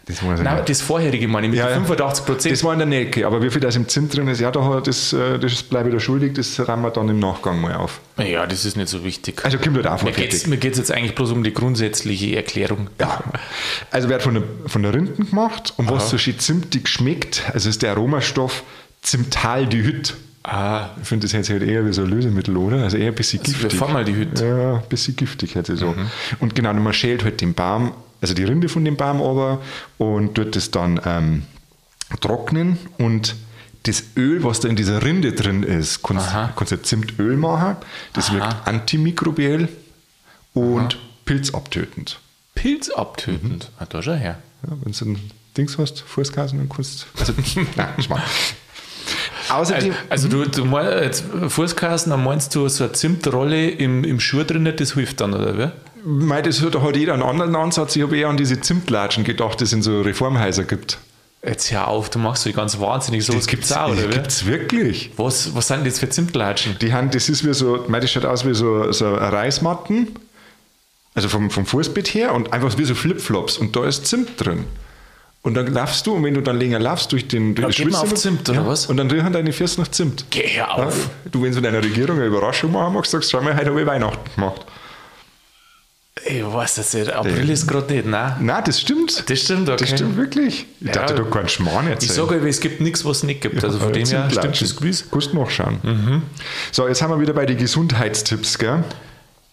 Das 0.08 0.24
weiß 0.24 0.38
ich 0.38 0.44
Nein, 0.44 0.56
nicht. 0.56 0.68
das 0.68 0.82
vorherige 0.82 1.26
meine 1.26 1.48
ich 1.48 1.50
mit 1.50 1.58
Ja, 1.58 1.68
ja. 1.68 1.74
85 1.74 2.26
Prozent. 2.26 2.52
Das 2.52 2.62
war 2.62 2.72
in 2.72 2.78
der 2.78 2.86
Nelke, 2.86 3.26
aber 3.26 3.42
wie 3.42 3.50
viel 3.50 3.60
das 3.60 3.74
im 3.74 3.88
Zimt 3.88 4.16
drin 4.16 4.28
ist, 4.28 4.40
ja, 4.40 4.52
da, 4.52 4.80
das, 4.80 5.12
äh, 5.12 5.36
das 5.40 5.64
bleibe 5.64 5.88
ich 5.88 5.94
da 5.96 6.00
schuldig, 6.00 6.34
das 6.34 6.60
räumen 6.60 6.82
wir 6.82 6.90
dann 6.90 7.08
im 7.08 7.18
Nachgang 7.18 7.60
mal 7.60 7.74
auf. 7.74 8.00
Ja, 8.16 8.46
das 8.46 8.64
ist 8.64 8.76
nicht 8.76 8.88
so 8.88 9.02
wichtig. 9.02 9.44
Also 9.44 9.58
kommt 9.58 9.74
halt 9.76 9.88
auch 9.88 10.02
mir 10.04 10.12
mal 10.12 10.56
geht 10.56 10.72
es 10.72 10.78
jetzt 10.78 10.92
eigentlich 10.92 11.16
bloß 11.16 11.32
um 11.32 11.42
die 11.42 11.52
grundsätzliche 11.52 12.36
Erklärung. 12.36 12.88
Ja. 13.00 13.20
Also 13.90 14.08
wird 14.08 14.22
von 14.22 14.34
der, 14.34 14.42
von 14.66 14.84
der 14.84 14.94
Rinden 14.94 15.28
gemacht 15.28 15.74
und 15.76 15.90
was 15.90 16.08
so 16.08 16.18
schön 16.18 16.38
zimtig 16.38 16.88
schmeckt, 16.88 17.42
also 17.52 17.68
ist 17.68 17.82
der 17.82 17.90
Aromastoff 17.90 18.62
Zimtaldehyd. 19.02 20.14
Ah, 20.48 20.90
Ich 21.02 21.08
finde, 21.08 21.24
das 21.26 21.32
sich 21.32 21.50
halt 21.50 21.62
eher 21.64 21.84
wie 21.84 21.92
so 21.92 22.02
ein 22.02 22.08
Lösemittel, 22.08 22.56
oder? 22.56 22.84
Also 22.84 22.96
eher 22.96 23.08
ein 23.08 23.14
bisschen 23.16 23.40
wird 23.44 23.58
giftig. 23.58 23.78
Formaldehyd. 23.78 24.38
Ja, 24.40 24.74
ein 24.76 24.82
bisschen 24.88 25.16
giftig 25.16 25.56
hätte 25.56 25.76
so. 25.76 25.86
Mhm. 25.88 26.08
Und 26.38 26.54
genau, 26.54 26.72
man 26.74 26.92
schält 26.92 27.24
halt 27.24 27.40
den 27.40 27.52
Baum, 27.54 27.92
also 28.20 28.32
die 28.32 28.44
Rinde 28.44 28.68
von 28.68 28.84
dem 28.84 28.96
Baum 28.96 29.20
aber 29.20 29.60
und 29.98 30.36
tut 30.36 30.54
das 30.54 30.70
dann 30.70 31.00
ähm, 31.04 31.42
trocknen 32.20 32.78
und 32.98 33.34
das 33.82 34.02
Öl, 34.16 34.42
was 34.44 34.60
da 34.60 34.68
in 34.68 34.76
dieser 34.76 35.02
Rinde 35.02 35.32
drin 35.32 35.62
ist, 35.64 36.02
kannst 36.02 36.28
Aha. 36.28 36.52
kannst 36.56 36.72
du 36.72 36.80
Zimtöl 36.82 37.36
machen. 37.36 37.76
Das 38.12 38.28
Aha. 38.30 38.34
wirkt 38.34 38.56
antimikrobiell 38.68 39.68
und 40.54 40.98
pilzabtötend. 41.24 42.18
Pilz 42.54 42.88
abtötend. 42.90 43.64
Mhm. 43.64 43.74
Ah, 43.78 43.86
da 43.88 44.00
schau 44.02 44.12
her. 44.14 44.38
Ja, 44.62 44.76
wenn 44.82 44.92
du 44.92 45.04
ein 45.04 45.30
Dings 45.56 45.76
hast, 45.78 46.00
Fußkassen, 46.00 46.58
dann 46.58 46.68
kannst. 46.68 47.06
Also, 47.18 47.32
nein, 47.76 47.88
Schmarrn. 48.02 48.22
Außerdem, 49.50 49.94
Also, 50.10 50.28
also 50.28 50.44
du, 50.44 50.50
du 50.50 50.64
meinst, 50.64 51.02
jetzt 51.02 51.24
Fußkasten, 51.48 52.10
dann 52.10 52.24
meinst 52.24 52.54
du 52.54 52.68
so 52.68 52.84
eine 52.84 52.92
Zimtrolle 52.92 53.70
im, 53.70 54.04
im 54.04 54.20
Schuh 54.20 54.44
drin, 54.44 54.70
das 54.76 54.94
hilft 54.94 55.20
dann, 55.20 55.34
oder 55.34 55.58
wie? 55.58 55.70
mei, 56.06 56.40
das 56.40 56.62
hat, 56.62 56.74
da 56.74 56.82
hat 56.82 56.96
jeder 56.96 57.14
einen 57.14 57.22
anderen 57.22 57.56
Ansatz. 57.56 57.96
Ich 57.96 58.02
habe 58.02 58.16
eher 58.16 58.28
an 58.28 58.36
diese 58.36 58.60
Zimtlatschen 58.60 59.24
gedacht, 59.24 59.60
die 59.60 59.64
es 59.64 59.72
in 59.72 59.82
so 59.82 60.00
Reformhäuser 60.02 60.64
gibt. 60.64 60.98
Jetzt 61.44 61.70
hör 61.70 61.88
auf, 61.88 62.10
du 62.10 62.18
machst 62.18 62.44
so 62.44 62.52
ganz 62.52 62.80
wahnsinnig. 62.80 63.24
So 63.24 63.36
was 63.36 63.46
gibt's 63.46 63.72
auch, 63.72 63.90
oder 63.90 64.08
wie? 64.08 64.14
Gibt's 64.14 64.46
wirklich? 64.46 65.10
Was, 65.16 65.54
was 65.54 65.68
sind 65.68 65.86
das 65.86 65.98
für 65.98 66.08
Zimtlatschen? 66.08 66.76
Die 66.80 66.92
haben, 66.92 67.10
das 67.10 67.28
ist 67.28 67.44
wie 67.44 67.54
so, 67.54 67.84
mei, 67.88 68.00
das 68.00 68.10
schaut 68.10 68.24
aus 68.24 68.46
wie 68.46 68.54
so, 68.54 68.90
so 68.92 69.14
Reismatten, 69.14 70.08
also 71.14 71.28
vom, 71.28 71.50
vom 71.50 71.66
Fußbett 71.66 72.08
her 72.14 72.34
und 72.34 72.52
einfach 72.52 72.76
wie 72.78 72.84
so 72.84 72.94
Flipflops 72.94 73.58
und 73.58 73.76
da 73.76 73.84
ist 73.86 74.06
Zimt 74.06 74.30
drin. 74.38 74.64
Und 75.46 75.54
dann 75.54 75.68
laufst 75.72 76.04
du 76.08 76.12
und 76.12 76.24
wenn 76.24 76.34
du 76.34 76.40
dann 76.40 76.58
länger 76.58 76.80
laufst 76.80 77.12
durch 77.12 77.28
den 77.28 77.54
durch 77.54 77.78
Ja, 77.78 77.84
man 77.84 77.94
auf 77.94 78.14
Zimt, 78.14 78.48
oder 78.50 78.66
was? 78.66 78.86
Und 78.86 78.96
dann 78.96 79.08
riechen 79.08 79.32
deine 79.32 79.52
Füße 79.52 79.80
nach 79.80 79.86
Zimt. 79.88 80.24
Geh 80.30 80.40
hör 80.42 80.56
Ja, 80.56 80.86
auf. 80.86 81.08
du, 81.30 81.40
wenn 81.40 81.54
du 81.54 81.60
deiner 81.60 81.78
Regierung 81.84 82.16
eine 82.16 82.26
Überraschung 82.26 82.72
machen 82.72 82.94
magst, 82.94 83.12
sagst 83.12 83.32
du, 83.32 83.36
schau 83.38 83.44
mal, 83.44 83.56
heute 83.56 83.70
habe 83.70 83.80
ich 83.80 83.86
Weihnachten 83.86 84.28
gemacht. 84.34 84.62
Ich 86.24 86.42
weiß 86.44 86.74
das 86.74 86.94
nicht. 86.94 87.12
April 87.12 87.48
ist 87.48 87.68
gerade 87.68 87.94
nicht, 87.94 88.06
nein. 88.06 88.34
Nein, 88.40 88.62
das 88.66 88.80
stimmt. 88.80 89.30
Das 89.30 89.38
stimmt, 89.40 89.68
okay. 89.68 89.76
Das 89.78 89.90
stimmt 89.90 90.16
wirklich. 90.16 90.66
Ich 90.80 90.86
Ja. 90.88 90.94
dachte, 90.94 91.14
du 91.14 91.24
kannst 91.26 91.52
Schmarrn 91.54 91.84
Ich 91.86 91.92
erzählen. 91.92 92.14
sage 92.26 92.40
euch, 92.40 92.44
es 92.48 92.60
gibt 92.60 92.80
nichts, 92.80 93.04
was 93.04 93.18
es 93.18 93.22
nicht 93.22 93.40
gibt. 93.42 93.62
Also 93.62 93.78
von 93.78 93.88
Ja, 93.88 93.92
dem 93.94 94.06
her 94.08 94.28
stimmt 94.32 94.60
das 94.60 94.74
gewiss. 94.74 95.04
Kannst 95.08 95.32
nachschauen. 95.32 96.22
So, 96.72 96.88
jetzt 96.88 97.02
haben 97.02 97.10
wir 97.12 97.20
wieder 97.20 97.34
bei 97.34 97.46
den 97.46 97.56
Gesundheitstipps, 97.58 98.58
gell? 98.58 98.82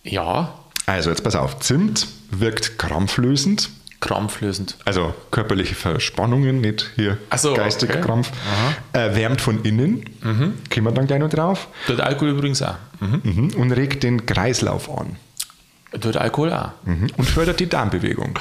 Ja, 0.04 0.56
Also, 0.88 1.12
jetzt 1.12 1.24
pass 1.24 1.36
auf. 1.36 1.60
Zimt 1.60 2.08
wirkt 2.32 2.80
krampflösend. 2.80 3.70
Krampflösend. 4.04 4.78
Also 4.86 5.14
körperliche 5.32 5.76
Verspannungen, 5.76 6.62
nicht 6.62 6.92
hier 6.96 7.18
so, 7.36 7.54
geistiger 7.54 7.94
okay. 7.94 8.02
Mhm. 8.02 8.06
Krampf. 8.06 8.32
Äh, 8.94 9.16
wärmt 9.16 9.42
von 9.42 9.64
innen, 9.64 10.06
kommen 10.22 10.86
wir 10.86 10.92
dann 10.92 11.08
gleich 11.08 11.20
noch 11.20 11.30
drauf. 11.30 11.68
Tut 11.88 12.00
Alkohol 12.02 12.30
übrigens 12.32 12.62
auch. 12.62 12.76
Mhm. 13.00 13.22
Mhm. 13.24 13.50
Und 13.56 13.72
regt 13.72 14.04
den 14.04 14.26
Kreislauf 14.26 14.90
an. 14.90 15.16
Tut 16.00 16.18
Alkohol 16.18 16.52
auch. 16.54 16.72
Mhm. 16.86 17.08
Und 17.18 17.26
fördert 17.26 17.60
die 17.60 17.68
Darmbewegung. 17.70 18.38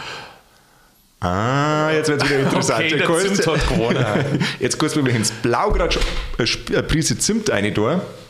Ah, 1.21 1.91
jetzt 1.93 2.09
wird 2.09 2.23
es 2.23 2.29
wieder 2.29 2.41
interessant. 2.45 2.85
Okay, 2.85 2.99
hat 3.47 3.69
gewonnen. 3.69 4.05
Jetzt 4.59 4.77
kurz, 4.79 4.97
wenn 4.97 5.07
wir 5.07 5.15
ins 5.15 5.31
Blaugrad 5.31 5.95
schon 5.95 6.03
eine 6.37 6.45
Sp- 6.51 6.73
eine 6.75 6.83
Prise 6.83 7.17
Zimt 7.17 7.49
rein 7.51 7.65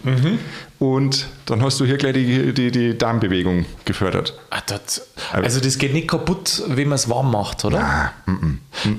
tun, 0.02 0.38
Und 0.78 1.26
dann 1.46 1.62
hast 1.62 1.78
du 1.80 1.84
hier 1.84 1.96
gleich 1.96 2.14
die, 2.14 2.52
die, 2.52 2.70
die 2.70 2.98
Darmbewegung 2.98 3.64
gefördert. 3.84 4.34
Ah, 4.50 4.60
das, 4.66 5.08
also 5.32 5.60
das 5.60 5.78
geht 5.78 5.92
nicht 5.92 6.08
kaputt, 6.08 6.62
wenn 6.68 6.88
man 6.88 6.96
es 6.96 7.08
warm 7.08 7.30
macht, 7.30 7.64
oder? 7.64 8.12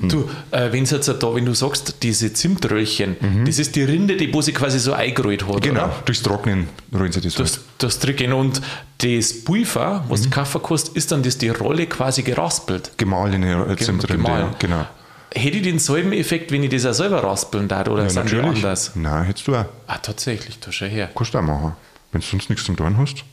Du, 0.08 0.28
äh, 0.50 0.72
wenn 0.72 0.84
jetzt 0.84 1.08
da, 1.08 1.34
wenn 1.34 1.44
du 1.44 1.54
sagst, 1.54 1.96
diese 2.02 2.32
Zimtröllchen, 2.32 3.16
das 3.44 3.58
ist 3.58 3.76
die 3.76 3.82
Rinde, 3.82 4.16
die 4.16 4.32
wo 4.32 4.40
sie 4.40 4.52
quasi 4.52 4.78
so 4.78 4.92
eingerollt 4.94 5.46
hat, 5.46 5.62
Genau, 5.62 5.84
oder? 5.84 5.94
durchs 6.04 6.22
Trocknen 6.22 6.68
rollen 6.94 7.12
sie 7.12 7.20
das. 7.20 7.34
Das, 7.34 7.60
das 7.78 7.98
Drücken 7.98 8.32
und 8.32 8.60
das 8.98 9.44
Pulver, 9.44 10.04
was 10.08 10.22
du 10.22 10.30
kaufen 10.30 10.60
kannst, 10.66 10.96
ist 10.96 11.12
dann 11.12 11.22
das 11.22 11.36
die 11.38 11.50
Rolle 11.50 11.86
quasi 11.86 12.22
geraspelt. 12.22 12.96
Gemahlene 12.96 13.76
Zimtrinde, 13.76 14.22
gemahlen. 14.22 14.46
ja, 14.52 14.54
genau. 14.58 14.86
Hätte 15.34 15.56
ich 15.56 15.62
denselben 15.62 16.12
Effekt, 16.12 16.50
wenn 16.52 16.62
ich 16.62 16.70
das 16.70 16.86
auch 16.86 16.92
selber 16.94 17.22
raspeln 17.24 17.66
darf, 17.68 17.88
oder 17.88 18.04
Ja, 18.04 18.08
sind 18.10 18.30
die 18.30 18.36
natürlich. 18.36 18.56
anders? 18.64 18.92
Nein, 18.94 19.24
hättest 19.24 19.46
du 19.48 19.54
auch. 19.56 19.64
Ah, 19.86 19.98
tatsächlich, 19.98 20.58
da 20.60 20.70
schau 20.72 20.86
her. 20.86 21.10
Kannst 21.14 21.34
du 21.34 21.38
auch 21.38 21.42
machen. 21.42 21.72
Wenn 22.12 22.20
du 22.20 22.26
sonst 22.26 22.48
nichts 22.50 22.64
zum 22.64 22.76
Tun 22.76 22.96
hast. 22.98 23.24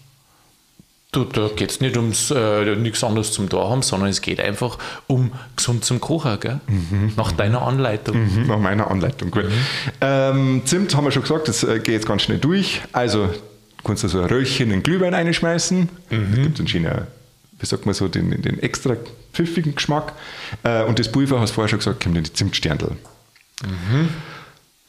Du, 1.11 1.25
da 1.25 1.49
geht 1.53 1.69
es 1.71 1.81
nicht 1.81 1.97
ums 1.97 2.31
äh, 2.31 2.75
nichts 2.77 3.03
anderes 3.03 3.33
zum 3.33 3.49
da 3.49 3.57
haben, 3.69 3.81
sondern 3.81 4.09
es 4.09 4.21
geht 4.21 4.39
einfach 4.39 4.77
um 5.07 5.31
gesund 5.57 5.83
zum 5.83 5.99
Kochen, 5.99 6.39
gell? 6.39 6.61
Nach 7.17 7.33
deiner 7.33 7.61
Anleitung. 7.63 8.15
Mhm, 8.17 8.47
Nach 8.47 8.57
meiner 8.57 8.89
Anleitung. 8.89 9.29
Gut. 9.29 9.43
Ähm, 9.99 10.61
Zimt 10.65 10.95
haben 10.95 11.03
wir 11.03 11.11
schon 11.11 11.23
gesagt, 11.23 11.49
das 11.49 11.63
äh, 11.63 11.79
geht 11.79 11.89
jetzt 11.95 12.05
ganz 12.07 12.21
schnell 12.23 12.37
durch. 12.37 12.81
Also 12.93 13.27
du 13.27 13.33
kannst 13.83 14.03
du 14.03 14.07
so 14.07 14.19
ein 14.21 14.25
Röllchen 14.25 14.71
in 14.71 14.83
Glühwein 14.83 15.13
reinschmeißen. 15.13 15.89
Das 16.09 16.19
gibt 16.35 16.59
einen 16.59 16.67
schönen, 16.69 17.01
wie 17.61 17.65
sagt 17.65 17.85
man 17.85 17.95
so, 17.95 18.07
den, 18.07 18.41
den 18.41 18.59
extra 18.59 18.95
pfiffigen 19.33 19.75
Geschmack. 19.75 20.13
Äh, 20.63 20.83
und 20.83 20.99
das 20.99 21.11
Pulver, 21.11 21.39
hast 21.39 21.51
du 21.51 21.55
vorher 21.55 21.69
schon 21.69 21.79
gesagt, 21.79 22.03
kommt 22.03 22.17
in 22.17 22.23
die 22.23 22.33
Zimtsterndl. 22.33 22.97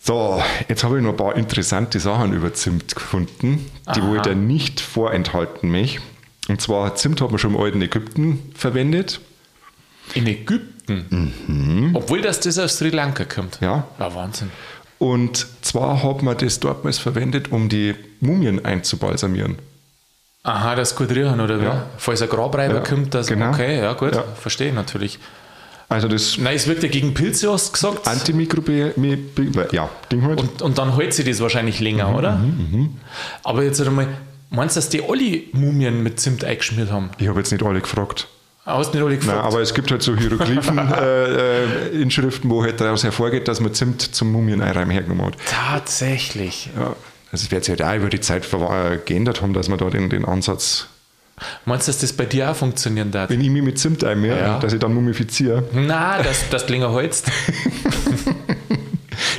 So, 0.00 0.42
jetzt 0.68 0.82
habe 0.82 0.98
ich 0.98 1.04
noch 1.04 1.10
ein 1.10 1.16
paar 1.16 1.36
interessante 1.36 2.00
Sachen 2.00 2.32
über 2.32 2.52
Zimt 2.54 2.94
gefunden, 2.94 3.70
die 3.94 4.02
wo 4.02 4.16
ich 4.16 4.22
dir 4.22 4.34
nicht 4.34 4.80
vorenthalten 4.80 5.70
möchte. 5.70 6.02
Und 6.48 6.60
zwar, 6.60 6.96
Zimt 6.96 7.20
hat 7.20 7.30
man 7.30 7.38
schon 7.38 7.54
im 7.54 7.60
alten 7.60 7.80
Ägypten 7.82 8.40
verwendet. 8.54 9.20
In 10.14 10.26
Ägypten. 10.26 11.92
Obwohl 11.94 12.20
das, 12.20 12.40
das 12.40 12.58
aus 12.58 12.78
Sri 12.78 12.90
Lanka 12.90 13.24
kommt. 13.24 13.58
Ja. 13.60 13.86
Ja, 13.98 14.14
Wahnsinn. 14.14 14.50
Und 14.98 15.46
zwar 15.62 16.02
hat 16.02 16.22
man 16.22 16.36
das 16.38 16.58
dortmals 16.60 16.98
verwendet, 16.98 17.52
um 17.52 17.68
die 17.68 17.94
Mumien 18.20 18.64
einzubalsamieren. 18.64 19.58
Aha, 20.44 20.74
das 20.74 20.96
gut 20.96 21.10
riechen, 21.10 21.40
oder 21.40 21.60
wie? 21.60 21.64
Ja. 21.64 21.86
Falls 21.98 22.20
ein 22.20 22.28
Grabreiber 22.28 22.74
Ja, 22.76 22.80
kommt, 22.80 23.14
das 23.14 23.28
genau. 23.28 23.50
okay, 23.50 23.78
ja 23.80 23.92
gut, 23.92 24.12
Ja. 24.14 24.24
verstehe 24.40 24.68
ich 24.68 24.74
natürlich. 24.74 25.18
Also 25.88 26.08
das 26.08 26.36
Nein, 26.38 26.56
es 26.56 26.66
wirkt 26.66 26.82
ja 26.82 26.88
gegen 26.88 27.14
Pilze, 27.14 27.52
hast 27.52 27.68
du 27.68 27.72
gesagt. 27.74 28.08
Antimikrobiell, 28.08 28.92
ja, 29.72 29.88
Ding 30.10 30.22
halt. 30.24 30.40
Und, 30.40 30.60
und 30.62 30.78
dann 30.78 30.96
hält 30.96 31.14
sich 31.14 31.28
das 31.28 31.38
wahrscheinlich 31.40 31.78
länger, 31.80 32.16
oder? 32.16 32.40
Aber 33.44 33.62
jetzt 33.62 33.80
einmal, 33.80 34.08
meinst 34.50 34.74
du, 34.76 34.80
dass 34.80 34.88
die 34.88 35.02
alle 35.06 35.42
Mumien 35.52 36.02
mit 36.02 36.18
Zimt 36.18 36.44
eingeschmiert 36.44 36.90
haben? 36.90 37.10
ich 37.18 37.28
habe 37.28 37.38
jetzt 37.38 37.52
nicht 37.52 37.62
alle 37.62 37.80
gefragt. 37.80 38.26
Hast 38.64 38.94
du 38.94 38.98
nicht 38.98 39.04
alle 39.04 39.14
Nein, 39.16 39.20
gefragt? 39.20 39.44
aber 39.44 39.60
es 39.60 39.74
gibt 39.74 39.90
halt 39.90 40.02
so 40.02 40.16
Hieroglyphen-Inschriften, 40.16 42.44
äh, 42.50 42.52
äh, 42.52 42.56
wo 42.56 42.62
halt 42.62 42.80
daraus 42.80 43.04
hervorgeht, 43.04 43.46
dass 43.48 43.60
man 43.60 43.74
Zimt 43.74 44.00
zum 44.02 44.32
Mumien-Einreiben 44.32 44.90
hergenommen 44.90 45.26
hat. 45.26 45.34
Tatsächlich. 45.46 46.70
Ja. 46.78 46.94
Also 47.32 47.44
es 47.46 47.50
wird 47.50 47.64
sich 47.64 47.70
halt 47.80 47.82
auch 47.82 47.96
über 47.96 48.10
die 48.10 48.20
Zeit 48.20 48.44
äh, 48.52 48.98
geändert 49.04 49.40
haben, 49.42 49.52
dass 49.54 49.68
man 49.68 49.78
da 49.78 49.88
den, 49.90 50.08
den 50.10 50.24
Ansatz, 50.24 50.86
Meinst 51.64 51.88
du, 51.88 51.92
dass 51.92 52.00
das 52.02 52.12
bei 52.12 52.26
dir 52.26 52.50
auch 52.50 52.54
funktionieren 52.54 53.10
darf? 53.10 53.28
wenn 53.30 53.40
ich 53.40 53.48
mich 53.50 53.62
mit 53.62 53.76
Zimt 53.78 54.04
einmehr, 54.04 54.36
Ja. 54.36 54.58
dass 54.60 54.74
ich 54.74 54.78
dann 54.78 54.94
mumifiziere. 54.94 55.64
Nein, 55.72 56.22
dass 56.22 56.48
das 56.50 56.66
du 56.66 56.72
länger 56.72 56.92
hältst. 56.94 57.26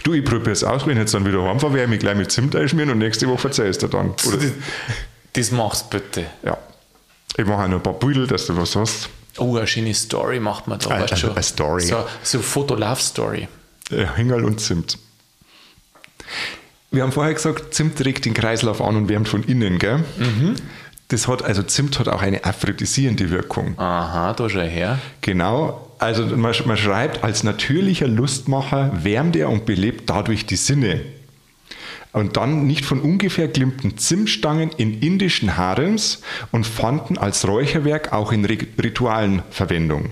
Du, 0.03 0.13
ich 0.13 0.23
probiere 0.25 0.51
es 0.51 0.63
aus, 0.65 0.85
wenn 0.85 0.93
ich 0.93 0.99
jetzt 0.99 1.13
dann 1.13 1.25
wieder 1.25 1.41
heimfahre, 1.43 1.73
werde 1.73 1.85
ich 1.85 1.89
mich 1.91 1.99
gleich 1.99 2.15
mit 2.17 2.29
Zimt 2.31 2.55
einschmieren 2.57 2.89
und 2.89 2.97
nächste 2.97 3.27
Woche 3.27 3.37
verzeihst 3.39 3.83
du 3.83 3.87
dann. 3.87 4.09
Oder, 4.27 4.37
Das, 4.37 4.51
das 5.33 5.51
machst 5.51 5.89
bitte. 5.89 6.25
ja. 6.43 6.57
Ich 7.37 7.45
mache 7.45 7.63
auch 7.63 7.67
noch 7.67 7.77
ein 7.77 7.83
paar 7.83 7.93
Bilder, 7.93 8.27
dass 8.27 8.45
du 8.47 8.55
was 8.57 8.75
hast. 8.75 9.09
Oh, 9.37 9.55
eine 9.57 9.65
schöne 9.65 9.93
Story 9.93 10.39
macht 10.41 10.67
man 10.67 10.79
da. 10.79 10.89
Eine- 10.89 11.03
weißt 11.03 11.13
du 11.13 11.17
schon. 11.17 11.31
eine 11.31 11.43
Story. 11.43 11.81
So, 11.85 12.05
so 12.21 12.39
Foto-Love-Story. 12.41 13.47
Äh, 13.91 14.05
Hingerl 14.17 14.43
und 14.45 14.59
Zimt. 14.59 14.97
Wir 16.93 17.03
haben 17.03 17.11
vorher 17.11 17.33
gesagt, 17.33 17.73
Zimt 17.73 18.03
regt 18.05 18.23
den 18.25 18.33
Kreislauf 18.33 18.79
an 18.79 18.95
und 18.95 19.09
wärmt 19.09 19.27
von 19.27 19.43
innen, 19.43 19.79
gell? 19.79 20.03
Das 21.09 21.27
hat, 21.27 21.43
also 21.43 21.63
Zimt 21.63 21.99
hat 21.99 22.07
auch 22.07 22.21
eine 22.21 22.45
aphrodisierende 22.45 23.29
Wirkung. 23.31 23.73
Aha, 23.77 24.33
da 24.33 24.49
schau 24.49 24.61
her. 24.61 24.99
Genau, 25.21 25.89
also 25.99 26.23
man, 26.37 26.53
man 26.65 26.77
schreibt, 26.77 27.23
als 27.23 27.43
natürlicher 27.43 28.07
Lustmacher 28.07 28.91
wärmt 29.03 29.35
er 29.35 29.49
und 29.49 29.65
belebt 29.65 30.09
dadurch 30.09 30.45
die 30.45 30.55
Sinne. 30.55 31.01
Und 32.11 32.37
dann 32.37 32.67
nicht 32.67 32.85
von 32.85 33.01
ungefähr 33.01 33.47
glimmten 33.47 33.97
Zimtstangen 33.97 34.69
in 34.77 34.99
indischen 35.01 35.57
Harems 35.57 36.21
und 36.51 36.67
fanden 36.67 37.17
als 37.17 37.47
Räucherwerk 37.47 38.13
auch 38.13 38.31
in 38.31 38.45
Ri- 38.45 38.67
Ritualen 38.81 39.41
Verwendung. 39.49 40.11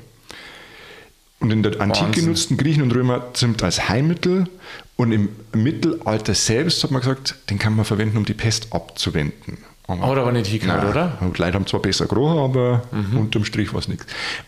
Und 1.41 1.51
in 1.51 1.63
der 1.63 1.82
Antike 1.82 2.06
Wahnsinn. 2.08 2.25
nutzten 2.27 2.58
Griechen 2.58 2.84
und 2.84 2.91
Römer 2.93 3.34
Zimt 3.34 3.63
als 3.63 3.89
Heilmittel 3.89 4.47
und 4.95 5.12
im 5.12 5.30
Mittelalter 5.54 6.34
selbst 6.36 6.84
hat 6.84 6.91
man 6.91 7.01
gesagt, 7.01 7.36
den 7.49 7.58
kann 7.60 7.75
man 7.75 7.84
verwenden, 7.86 8.17
um 8.17 8.25
die 8.25 8.34
Pest 8.36 8.67
abzuwenden. 8.71 9.58
Hat 9.88 9.99
aber 9.99 10.32
nicht 10.32 10.47
hingehört, 10.47 10.86
oder? 10.86 11.17
Und 11.19 11.38
Leute 11.38 11.56
haben 11.56 11.67
zwar 11.67 11.82
besser 11.82 12.06
gerochen, 12.06 12.38
aber 12.38 12.84
unterm 13.17 13.43
Strich 13.43 13.73
war 13.73 13.80
es 13.82 13.88
nichts. 13.89 14.06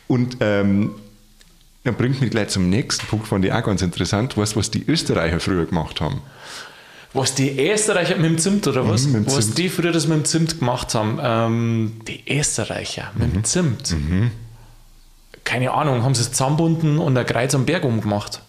Und 0.07 0.37
ähm, 0.39 0.91
er 1.83 1.91
bringt 1.91 2.21
mich 2.21 2.29
gleich 2.31 2.47
zum 2.49 2.69
nächsten 2.69 3.05
Punkt, 3.07 3.27
fand 3.27 3.43
ich 3.43 3.51
auch 3.51 3.63
ganz 3.63 3.81
interessant. 3.81 4.37
Weißt 4.37 4.53
du, 4.55 4.59
was 4.59 4.71
die 4.71 4.85
Österreicher 4.87 5.41
früher 5.41 5.65
gemacht 5.65 5.99
haben? 5.99 6.21
Was 7.11 7.35
die 7.35 7.59
Österreicher 7.69 8.15
mit 8.15 8.25
dem 8.25 8.37
Zimt 8.37 8.65
oder 8.67 8.87
was? 8.87 9.05
Mhm, 9.07 9.11
mit 9.13 9.25
dem 9.27 9.35
was 9.35 9.45
Zimt. 9.47 9.57
die 9.57 9.69
früher 9.69 9.91
das 9.91 10.07
mit 10.07 10.17
dem 10.19 10.25
Zimt 10.25 10.59
gemacht 10.59 10.95
haben. 10.95 11.19
Ähm, 11.21 11.93
die 12.07 12.23
Österreicher 12.31 13.11
mit 13.15 13.29
Mhm. 13.29 13.33
dem 13.33 13.43
Zimt. 13.43 13.95
Keine 15.43 15.71
Ahnung, 15.71 16.03
haben 16.03 16.15
sie 16.15 16.21
es 16.21 16.31
zusammenbunden 16.31 16.97
und 16.99 17.17
ein 17.17 17.25
Kreuz 17.25 17.53
am 17.53 17.65
Berg 17.65 17.83
umgemacht. 17.83 18.41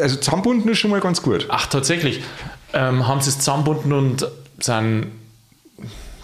Also 0.00 0.16
zusammenbunden 0.16 0.70
ist 0.70 0.78
schon 0.78 0.90
mal 0.90 1.00
ganz 1.00 1.22
gut. 1.22 1.46
Ach, 1.48 1.66
tatsächlich. 1.66 2.22
Ähm, 2.72 3.06
haben 3.06 3.20
sie 3.20 3.30
es 3.30 3.38
zusammenbunden 3.38 3.92
und 3.92 4.26
sind, 4.58 5.12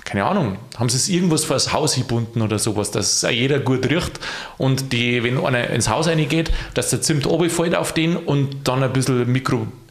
keine 0.04 0.24
Ahnung, 0.24 0.56
haben 0.76 0.88
sie 0.88 0.96
es 0.96 1.08
irgendwas 1.08 1.44
vor 1.44 1.54
das 1.54 1.72
Haus 1.72 1.94
gebunden 1.94 2.42
oder 2.42 2.58
sowas, 2.58 2.90
dass 2.90 3.22
jeder 3.22 3.60
gut 3.60 3.88
riecht 3.88 4.20
und 4.58 4.92
die, 4.92 5.22
wenn 5.22 5.44
einer 5.44 5.70
ins 5.70 5.88
Haus 5.88 6.08
reingeht, 6.08 6.50
dass 6.74 6.90
der 6.90 7.02
Zimt 7.02 7.26
runterfällt 7.26 7.74
auf 7.74 7.92
den 7.92 8.16
und 8.16 8.68
dann 8.68 8.82
ein 8.82 8.92
bisschen 8.92 9.30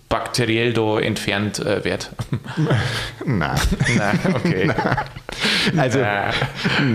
mikrobakteriell 0.10 0.74
da 0.74 1.00
entfernt 1.00 1.60
äh, 1.60 1.84
wird. 1.84 2.10
Nein. 3.26 3.60
Nein, 3.95 4.19
okay. 4.34 4.72
Also, 5.78 6.00
Nein. 6.00 6.34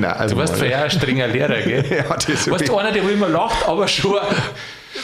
nein, 0.00 0.05
also 0.05 0.35
Du 0.35 0.40
warst 0.40 0.57
vorher 0.57 0.85
ein 0.85 0.90
strenger 0.90 1.29
Lehrer, 1.29 1.62
gell? 1.62 1.85
Ja, 2.09 2.16
das 2.16 2.50
Weißt 2.50 2.68
du, 2.68 2.77
einer, 2.77 2.92
der 2.92 3.09
immer 3.09 3.29
lacht, 3.29 3.66
aber 3.66 3.87
schon 3.88 4.16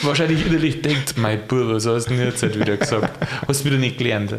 wahrscheinlich 0.03 0.47
innerlich 0.47 0.83
denkt, 0.83 1.17
mein 1.17 1.47
Bub, 1.47 1.75
was 1.75 1.87
hast 1.87 2.07
du 2.07 2.15
denn 2.15 2.27
jetzt 2.27 2.43
halt 2.43 2.59
wieder 2.59 2.77
gesagt? 2.77 3.27
Hast 3.47 3.61
du 3.61 3.65
wieder 3.67 3.79
nicht 3.79 3.99
gelernt. 3.99 4.35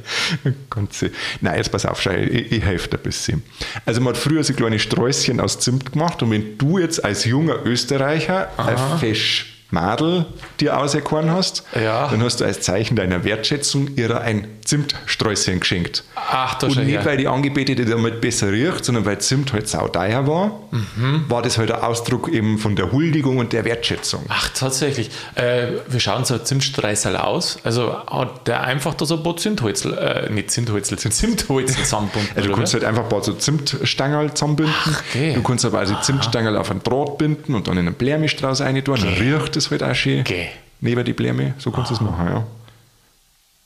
Ganze. 0.70 1.12
Nein, 1.40 1.58
jetzt 1.58 1.72
pass 1.72 1.86
auf, 1.86 2.02
schau, 2.02 2.12
ich, 2.12 2.52
ich 2.52 2.64
helfe 2.64 2.90
dir 2.90 2.98
ein 2.98 3.04
bisschen. 3.04 3.44
Also 3.86 4.02
man 4.02 4.14
hat 4.14 4.22
früher 4.22 4.44
so 4.44 4.54
kleine 4.54 4.80
Sträußchen 4.80 5.40
aus 5.40 5.60
Zimt 5.60 5.92
gemacht 5.92 6.22
und 6.22 6.32
wenn 6.32 6.58
du 6.58 6.78
jetzt 6.78 7.04
als 7.04 7.26
junger 7.26 7.66
Österreicher 7.66 8.50
ein 8.58 9.00
fesch 9.00 9.51
Madel 9.72 10.26
dir 10.60 10.78
auserkoren 10.78 11.32
hast, 11.32 11.64
Ja. 11.76 12.08
dann 12.10 12.24
hast 12.24 12.42
du 12.42 12.46
als 12.46 12.62
Zeichen 12.62 12.96
deiner 12.96 13.24
Wertschätzung 13.24 13.96
ihrer 13.96 14.22
ein 14.22 14.48
Zimtsträußchen 14.66 15.60
geschenkt. 15.60 16.04
Ach, 16.16 16.56
da 16.56 16.68
und 16.68 16.78
nicht, 16.78 16.90
her. 16.90 17.06
weil 17.06 17.18
die 17.18 17.28
Angebetete 17.28 17.86
damit 17.86 18.22
besser 18.22 18.52
riecht, 18.52 18.86
sondern 18.86 19.06
weil 19.06 19.20
Zimt 19.20 19.54
halt 19.54 19.68
sauteuer 19.68 20.28
war, 20.28 20.60
Mhm. 20.72 21.26
war 21.28 21.42
das 21.42 21.58
halt 21.58 21.72
ein 21.72 21.82
Ausdruck 21.82 22.30
eben 22.30 22.58
von 22.58 22.76
der 22.76 22.92
Huldigung 22.92 23.38
und 23.38 23.54
der 23.54 23.66
Wertschätzung. 23.66 24.24
Ach, 24.30 24.50
tatsächlich. 24.50 25.10
Äh, 25.36 25.68
wir 25.88 26.00
schauen 26.00 26.26
so 26.26 26.36
ein 26.36 26.46
Zimtstreißel 26.46 27.16
aus. 27.18 27.58
Also 27.64 27.96
hat 28.08 28.48
der 28.48 28.64
einfach 28.64 28.94
da 28.94 29.06
so 29.06 29.18
ein 29.18 29.24
paar 29.24 29.38
Zimtholzel, 29.38 29.98
äh, 29.98 30.30
nicht 30.32 30.52
Zimtholzel, 30.52 30.98
Zimtholzel 31.00 31.76
zusammenbunden. 31.84 32.30
Also 32.36 32.50
du 32.50 32.56
kannst 32.56 32.74
halt 32.74 32.84
einfach 32.84 33.04
ein 33.04 33.10
paar 33.10 33.24
so 33.24 33.34
Zimtstangerl 33.34 34.34
zusammenbinden. 34.34 34.74
okay. 35.10 35.34
Du 35.34 35.42
kannst 35.44 35.66
aber 35.66 35.80
also 35.80 35.96
Zimtstangerl 36.02 36.58
auf 36.58 36.72
einen 36.72 36.84
Draht 36.84 37.18
binden 37.18 37.56
und 37.56 37.68
dann 37.68 37.78
in 37.78 37.88
einen 37.88 37.96
Blärmischstrauß 37.96 38.62
rein 38.62 38.82
tun. 38.84 38.96
Dann 39.02 39.14
riecht 39.14 39.56
es 39.58 39.61
halt 39.70 39.84
auch 39.84 39.94
schön. 39.94 40.22
Okay. 40.22 40.50
Neben 40.80 41.04
die 41.06 41.14
Blärme. 41.14 41.54
So 41.60 41.70
kannst 41.70 41.92
du 41.92 41.96
es 41.96 42.02
machen, 42.02 42.28
ja. 42.28 42.44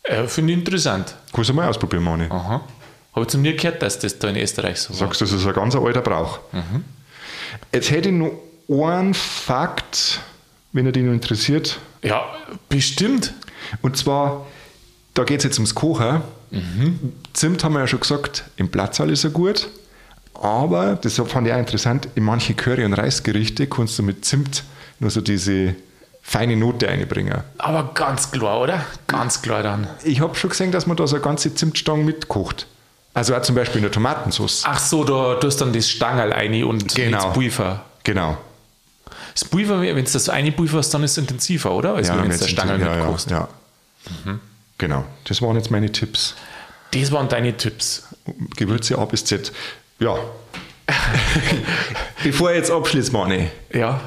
Äh, 0.04 0.28
Finde 0.28 0.54
ich 0.54 0.60
interessant. 0.60 1.16
Kannst 1.34 1.50
du 1.50 1.54
mal 1.54 1.68
ausprobieren, 1.70 2.04
Mani. 2.04 2.26
Aha. 2.30 2.62
Habe 3.14 3.22
ich 3.22 3.28
zu 3.30 3.38
mir 3.38 3.56
gehört, 3.56 3.82
dass 3.82 3.98
das 4.00 4.20
da 4.20 4.28
in 4.28 4.36
Österreich 4.36 4.78
so 4.80 4.90
war. 4.90 4.98
Sagst 4.98 5.22
du, 5.22 5.26
das 5.26 5.34
ist 5.34 5.48
ein 5.48 5.54
ganz 5.54 5.76
alter 5.76 6.02
Brauch. 6.02 6.40
Mhm. 6.52 6.84
Jetzt 7.72 7.90
hätte 7.90 8.10
ich 8.10 8.16
noch 8.16 8.34
einen 8.70 9.14
Fakt, 9.14 10.20
wenn 10.74 10.86
er 10.86 10.92
dich 10.92 11.04
noch 11.04 11.14
interessiert. 11.14 11.80
Ja, 12.04 12.24
bestimmt. 12.68 13.34
Und 13.82 13.96
zwar, 13.96 14.46
da 15.14 15.24
geht 15.24 15.40
es 15.40 15.46
jetzt 15.46 15.58
ums 15.58 15.74
Kochen. 15.74 16.22
Mhm. 16.52 17.14
Zimt 17.34 17.64
haben 17.64 17.74
wir 17.74 17.80
ja 17.80 17.88
schon 17.88 18.02
gesagt, 18.02 18.44
im 18.58 18.70
Platzsaal 18.70 19.10
ist 19.10 19.24
er 19.24 19.30
gut. 19.30 19.70
Aber, 20.34 20.96
das 20.96 21.16
fand 21.16 21.48
ich 21.48 21.54
auch 21.54 21.58
interessant, 21.58 22.10
in 22.16 22.24
manche 22.24 22.54
Curry- 22.54 22.84
und 22.84 22.94
Reisgerichte 22.94 23.68
kannst 23.68 23.98
du 23.98 24.04
mit 24.04 24.26
Zimt 24.26 24.64
nur 25.00 25.10
so 25.10 25.22
diese 25.22 25.76
feine 26.22 26.56
Note 26.56 26.88
einbringen. 26.88 27.42
Aber 27.58 27.92
ganz 27.94 28.32
klar, 28.32 28.62
oder? 28.62 28.84
Ganz 29.08 29.42
klar 29.42 29.62
dann. 29.64 29.88
Ich 30.04 30.22
habe 30.22 30.36
schon 30.36 30.50
gesehen, 30.50 30.72
dass 30.72 30.88
man 30.88 30.98
da 30.98 31.06
so 31.08 31.16
eine 31.16 31.24
ganze 31.24 31.54
Zimtstange 31.54 32.04
mitkocht. 32.04 32.68
Also 33.14 33.36
auch 33.36 33.42
zum 33.44 33.56
Beispiel 33.56 33.78
in 33.78 33.84
der 33.84 33.92
Tomatensauce. 33.92 34.64
Ach 34.66 34.80
so, 34.80 35.04
da 35.04 35.36
tust 35.36 35.62
du 35.62 35.66
dann 35.66 35.74
das 35.74 35.88
Stangerl 35.90 36.34
rein 36.34 36.64
und 36.64 36.94
Genau. 36.96 37.24
das 37.24 37.34
Pulver. 37.34 37.86
Genau. 38.04 38.38
Das 39.34 39.46
Pulver, 39.46 39.82
wenn 39.82 39.96
du 40.04 40.12
das 40.12 40.30
eine 40.30 40.52
Pulver 40.52 40.80
hast, 40.80 40.94
dann 40.94 41.04
ist 41.04 41.12
es 41.12 41.18
intensiver, 41.20 41.72
oder? 41.72 41.94
Als 41.96 42.10
wenn 42.10 42.30
du 42.30 42.38
der 42.38 42.48
Stangerl 42.48 42.80
ja, 42.82 42.88
ja, 42.88 42.96
mitkochst. 42.96 43.30
ja. 43.32 43.48
Genau. 44.78 45.06
Das 45.26 45.42
waren 45.42 45.56
jetzt 45.56 45.72
meine 45.72 45.92
Tipps. 45.92 46.36
Das 46.92 47.12
waren 47.12 47.30
deine 47.30 47.56
Tipps. 47.56 48.04
Gewürze 48.58 48.98
A 48.98 49.06
bis 49.06 49.24
Z. 49.26 49.52
Ja. 50.00 50.16
Bevor 52.24 52.52
ich 52.52 52.58
jetzt 52.58 52.72
abschließe, 52.72 53.12
Mani, 53.12 53.50
Ja. 53.74 54.00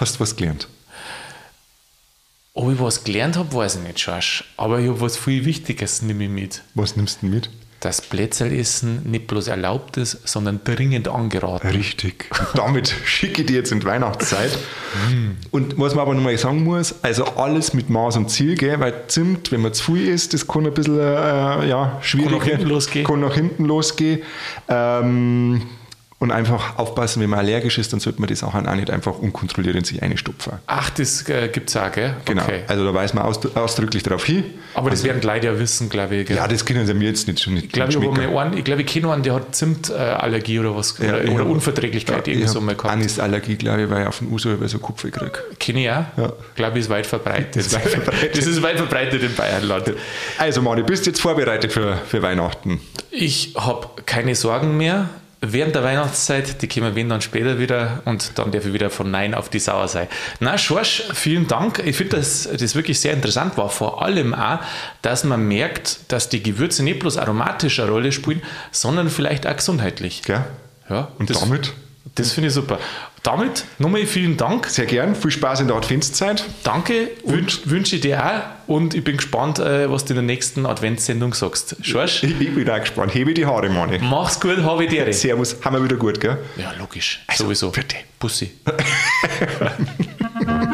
Hast 0.00 0.16
du 0.16 0.20
was 0.20 0.36
gelernt? 0.36 0.68
Ob 2.52 2.72
ich 2.72 2.80
was 2.80 3.04
gelernt 3.04 3.36
habe, 3.36 3.52
weiß 3.54 3.76
ich 3.76 3.82
nicht, 3.82 4.00
Schorsch. 4.00 4.44
Aber 4.56 4.80
ich 4.80 4.88
habe 4.88 5.00
was 5.00 5.16
viel 5.16 5.44
Wichtiges 5.44 6.02
nehme 6.02 6.24
ich 6.24 6.30
mit. 6.30 6.62
Was 6.74 6.96
nimmst 6.96 7.22
du 7.22 7.26
mit? 7.26 7.48
Dass 7.78 8.02
Plätzelessen 8.02 9.08
nicht 9.10 9.28
bloß 9.28 9.48
erlaubt 9.48 9.96
ist, 9.96 10.28
sondern 10.28 10.60
dringend 10.64 11.08
angeraten. 11.08 11.68
Richtig. 11.68 12.28
Damit 12.54 12.94
schicke 13.06 13.42
ich 13.42 13.46
dir 13.46 13.56
jetzt 13.56 13.72
in 13.72 13.80
die 13.80 13.86
Weihnachtszeit. 13.86 14.58
Und 15.50 15.78
was 15.78 15.94
man 15.94 16.02
aber 16.02 16.14
nochmal 16.14 16.36
sagen 16.36 16.64
muss, 16.64 16.94
also 17.02 17.24
alles 17.24 17.72
mit 17.72 17.88
Maß 17.88 18.16
und 18.16 18.30
Ziel, 18.30 18.56
gell? 18.56 18.78
weil 18.80 19.04
Zimt, 19.06 19.52
wenn 19.52 19.62
man 19.62 19.72
zu 19.72 19.94
viel 19.94 20.08
isst, 20.08 20.34
das 20.34 20.46
kann 20.46 20.66
ein 20.66 20.74
bisschen 20.74 20.98
äh, 20.98 21.68
ja, 21.68 21.98
schwierig 22.02 22.32
nach 22.32 22.44
hinten 22.44 22.66
losgehen. 22.66 23.06
Kann 23.06 23.20
nach 23.20 23.34
hinten 23.34 23.64
losgehen. 23.64 24.20
Ähm, 24.68 25.62
und 26.20 26.30
einfach 26.32 26.78
aufpassen, 26.78 27.22
wenn 27.22 27.30
man 27.30 27.38
allergisch 27.38 27.78
ist, 27.78 27.94
dann 27.94 27.98
sollte 28.00 28.20
man 28.20 28.32
Sachen 28.34 28.68
auch 28.68 28.74
nicht 28.74 28.90
einfach 28.90 29.18
unkontrolliert 29.18 29.74
in 29.74 29.84
sich 29.84 30.02
einstopfen. 30.02 30.52
Ach, 30.66 30.90
das 30.90 31.26
äh, 31.30 31.48
gibt 31.48 31.70
es 31.70 31.76
auch, 31.78 31.90
gell? 31.90 32.14
Genau. 32.26 32.42
Okay. 32.42 32.60
Also 32.68 32.84
da 32.84 32.92
weist 32.92 33.14
man 33.14 33.24
aus, 33.24 33.40
ausdrücklich 33.56 34.02
darauf 34.02 34.24
hin. 34.26 34.44
Aber 34.74 34.90
das 34.90 35.02
werden 35.02 35.22
Leute 35.22 35.46
ja 35.46 35.58
wissen, 35.58 35.88
glaube 35.88 36.16
ich. 36.16 36.26
Gell? 36.26 36.36
Ja, 36.36 36.46
das 36.46 36.66
können 36.66 36.86
sie 36.86 36.92
mir 36.92 37.08
jetzt 37.08 37.26
nicht 37.26 37.40
schon 37.42 37.54
nicht 37.54 37.66
Ich 37.66 37.72
glaube, 37.72 37.90
ich, 37.92 37.98
einen, 38.38 38.52
ich, 38.58 38.64
glaube, 38.64 38.82
ich 38.82 38.86
kenne 38.86 39.10
einen, 39.10 39.22
der 39.22 39.34
hat 39.34 39.54
Zimtallergie 39.54 40.60
oder 40.60 40.76
was, 40.76 40.98
Ja, 40.98 41.14
oder, 41.14 41.32
oder 41.32 41.44
hab- 41.44 41.50
Unverträglichkeit 41.50 42.26
Ja, 42.26 42.32
irgendwie 42.34 42.48
so 42.48 42.60
mal 42.60 42.74
gehabt. 42.76 42.92
Anisallergie, 42.92 43.56
glaube 43.56 43.84
ich, 43.84 43.90
weil 43.90 44.02
ich 44.02 44.08
auf 44.08 44.18
den 44.18 44.30
Uso 44.30 44.52
über 44.52 44.68
so 44.68 44.78
Kupfer 44.78 45.10
kriege. 45.10 45.32
Kenne 45.58 45.80
ich 45.82 45.90
auch. 45.90 46.04
Ja. 46.18 46.32
Glaube 46.54 46.78
ich, 46.78 46.84
ist 46.84 46.90
weit 46.90 47.06
verbreitet. 47.06 47.56
Ist 47.56 47.74
weit 47.74 47.88
verbreitet. 47.88 48.36
Das 48.36 48.46
ist 48.46 48.62
weit 48.62 48.76
verbreitet 48.76 49.22
im 49.22 49.34
Bayernland. 49.34 49.94
Also 50.36 50.60
Mani, 50.60 50.82
bist 50.82 51.06
du 51.06 51.10
jetzt 51.10 51.20
vorbereitet 51.22 51.72
für, 51.72 51.96
für 52.06 52.20
Weihnachten? 52.20 52.78
Ich 53.10 53.54
habe 53.56 53.88
keine 54.04 54.34
Sorgen 54.34 54.76
mehr. 54.76 55.08
Während 55.42 55.74
der 55.74 55.82
Weihnachtszeit, 55.82 56.60
die 56.60 56.68
kommen 56.68 56.94
wenn 56.94 57.08
dann 57.08 57.22
später 57.22 57.58
wieder 57.58 58.02
und 58.04 58.38
dann 58.38 58.50
darf 58.50 58.66
ich 58.66 58.74
wieder 58.74 58.90
von 58.90 59.10
Nein 59.10 59.32
auf 59.32 59.48
die 59.48 59.58
Sauer 59.58 59.88
sein. 59.88 60.06
Na, 60.38 60.58
Schorsch, 60.58 61.04
vielen 61.14 61.48
Dank. 61.48 61.78
Ich 61.78 61.96
finde, 61.96 62.18
dass 62.18 62.46
das 62.46 62.74
wirklich 62.74 63.00
sehr 63.00 63.14
interessant 63.14 63.56
war. 63.56 63.70
Vor 63.70 64.02
allem 64.02 64.34
auch, 64.34 64.58
dass 65.00 65.24
man 65.24 65.48
merkt, 65.48 66.00
dass 66.08 66.28
die 66.28 66.42
Gewürze 66.42 66.82
nicht 66.82 66.98
bloß 66.98 67.16
aromatisch 67.16 67.80
eine 67.80 67.90
Rolle 67.90 68.12
spielen, 68.12 68.42
sondern 68.70 69.08
vielleicht 69.08 69.46
auch 69.46 69.56
gesundheitlich. 69.56 70.22
Gell? 70.22 70.44
Ja, 70.90 71.08
Und 71.18 71.34
damit 71.34 71.72
Das 72.16 72.32
finde 72.32 72.48
ich 72.48 72.54
super. 72.54 72.78
Damit 73.22 73.64
nochmal 73.78 74.04
vielen 74.06 74.36
Dank. 74.36 74.66
sehr 74.66 74.86
gern. 74.86 75.14
Viel 75.14 75.30
Spaß 75.30 75.60
in 75.60 75.68
der 75.68 75.76
Adventszeit. 75.76 76.42
Danke, 76.64 77.10
wünsch, 77.24 77.60
wünsche 77.66 77.96
ich 77.96 78.02
dir 78.02 78.24
auch 78.24 78.68
und 78.74 78.94
ich 78.94 79.04
bin 79.04 79.16
gespannt, 79.18 79.58
äh, 79.58 79.90
was 79.90 80.04
du 80.06 80.14
in 80.14 80.16
der 80.16 80.24
nächsten 80.24 80.66
Adventssendung 80.66 81.34
sagst. 81.34 81.76
Schorsch, 81.82 82.24
Ich, 82.24 82.40
ich 82.40 82.54
bin 82.54 82.68
auch 82.68 82.80
gespannt. 82.80 83.14
Hebe 83.14 83.32
die 83.34 83.46
Haare, 83.46 83.68
Mani. 83.68 83.98
mach's 84.00 84.40
gut, 84.40 84.58
habe 84.58 84.84
ich 84.84 84.90
dir. 84.90 85.10
Servus. 85.12 85.56
Haben 85.64 85.76
wir 85.76 85.84
wieder 85.84 85.96
gut, 85.96 86.20
gell? 86.20 86.38
Ja, 86.56 86.72
logisch. 86.78 87.20
Also, 87.26 87.44
Sowieso. 87.44 87.70
bitte. 87.70 87.96
Bussi. 88.18 88.50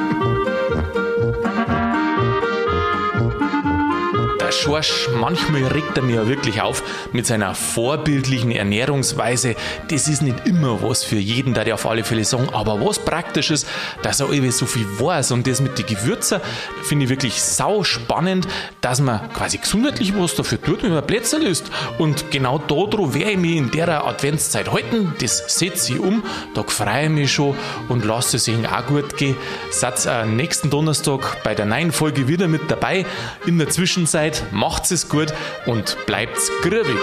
Schorsch, 4.56 5.08
manchmal 5.14 5.64
regt 5.64 5.96
er 5.96 6.02
mir 6.02 6.16
ja 6.16 6.28
wirklich 6.28 6.60
auf 6.60 6.82
mit 7.12 7.26
seiner 7.26 7.54
vorbildlichen 7.54 8.50
Ernährungsweise. 8.50 9.54
Das 9.88 10.08
ist 10.08 10.22
nicht 10.22 10.46
immer 10.46 10.82
was 10.82 11.04
für 11.04 11.16
jeden, 11.16 11.54
da 11.54 11.64
der 11.64 11.74
auf 11.74 11.86
alle 11.86 12.04
Fälle 12.04 12.24
sagen, 12.24 12.48
aber 12.52 12.80
was 12.80 12.98
praktisch 12.98 13.50
ist, 13.50 13.68
dass 14.02 14.20
er 14.20 14.52
so 14.52 14.66
viel 14.66 14.86
weiß. 14.98 15.32
Und 15.32 15.46
das 15.46 15.60
mit 15.60 15.78
den 15.78 15.86
Gewürzen 15.86 16.40
finde 16.82 17.04
ich 17.04 17.10
wirklich 17.10 17.42
sau 17.42 17.84
spannend, 17.84 18.48
dass 18.80 19.00
man 19.00 19.32
quasi 19.32 19.58
gesundheitlich 19.58 20.12
was 20.16 20.34
dafür 20.34 20.60
tut, 20.60 20.82
wenn 20.82 20.92
man 20.92 21.06
Plätzchen 21.06 21.42
isst. 21.42 21.70
Und 21.98 22.30
genau 22.30 22.58
darum 22.58 23.14
werde 23.14 23.32
ich 23.32 23.38
mich 23.38 23.56
in 23.56 23.70
der 23.70 24.06
Adventszeit 24.06 24.72
halten. 24.72 25.14
Das 25.20 25.44
setze 25.46 25.94
ich 25.94 26.00
um. 26.00 26.22
Da 26.54 26.62
freue 26.62 27.04
ich 27.04 27.10
mich 27.10 27.32
schon 27.32 27.56
und 27.88 28.04
lasse 28.04 28.36
es 28.36 28.48
Ihnen 28.48 28.66
auch 28.66 28.86
gut 28.86 29.16
gehen. 29.16 29.36
Äh, 30.06 30.26
nächsten 30.26 30.70
Donnerstag 30.70 31.42
bei 31.42 31.54
der 31.54 31.66
neuen 31.66 31.92
Folge 31.92 32.28
wieder 32.28 32.48
mit 32.48 32.70
dabei. 32.70 33.06
In 33.46 33.58
der 33.58 33.68
Zwischenzeit 33.68 34.44
macht's 34.56 34.90
es 34.90 35.08
gut 35.08 35.32
und 35.66 35.96
bleibt's 36.06 36.50
grübig. 36.62 36.96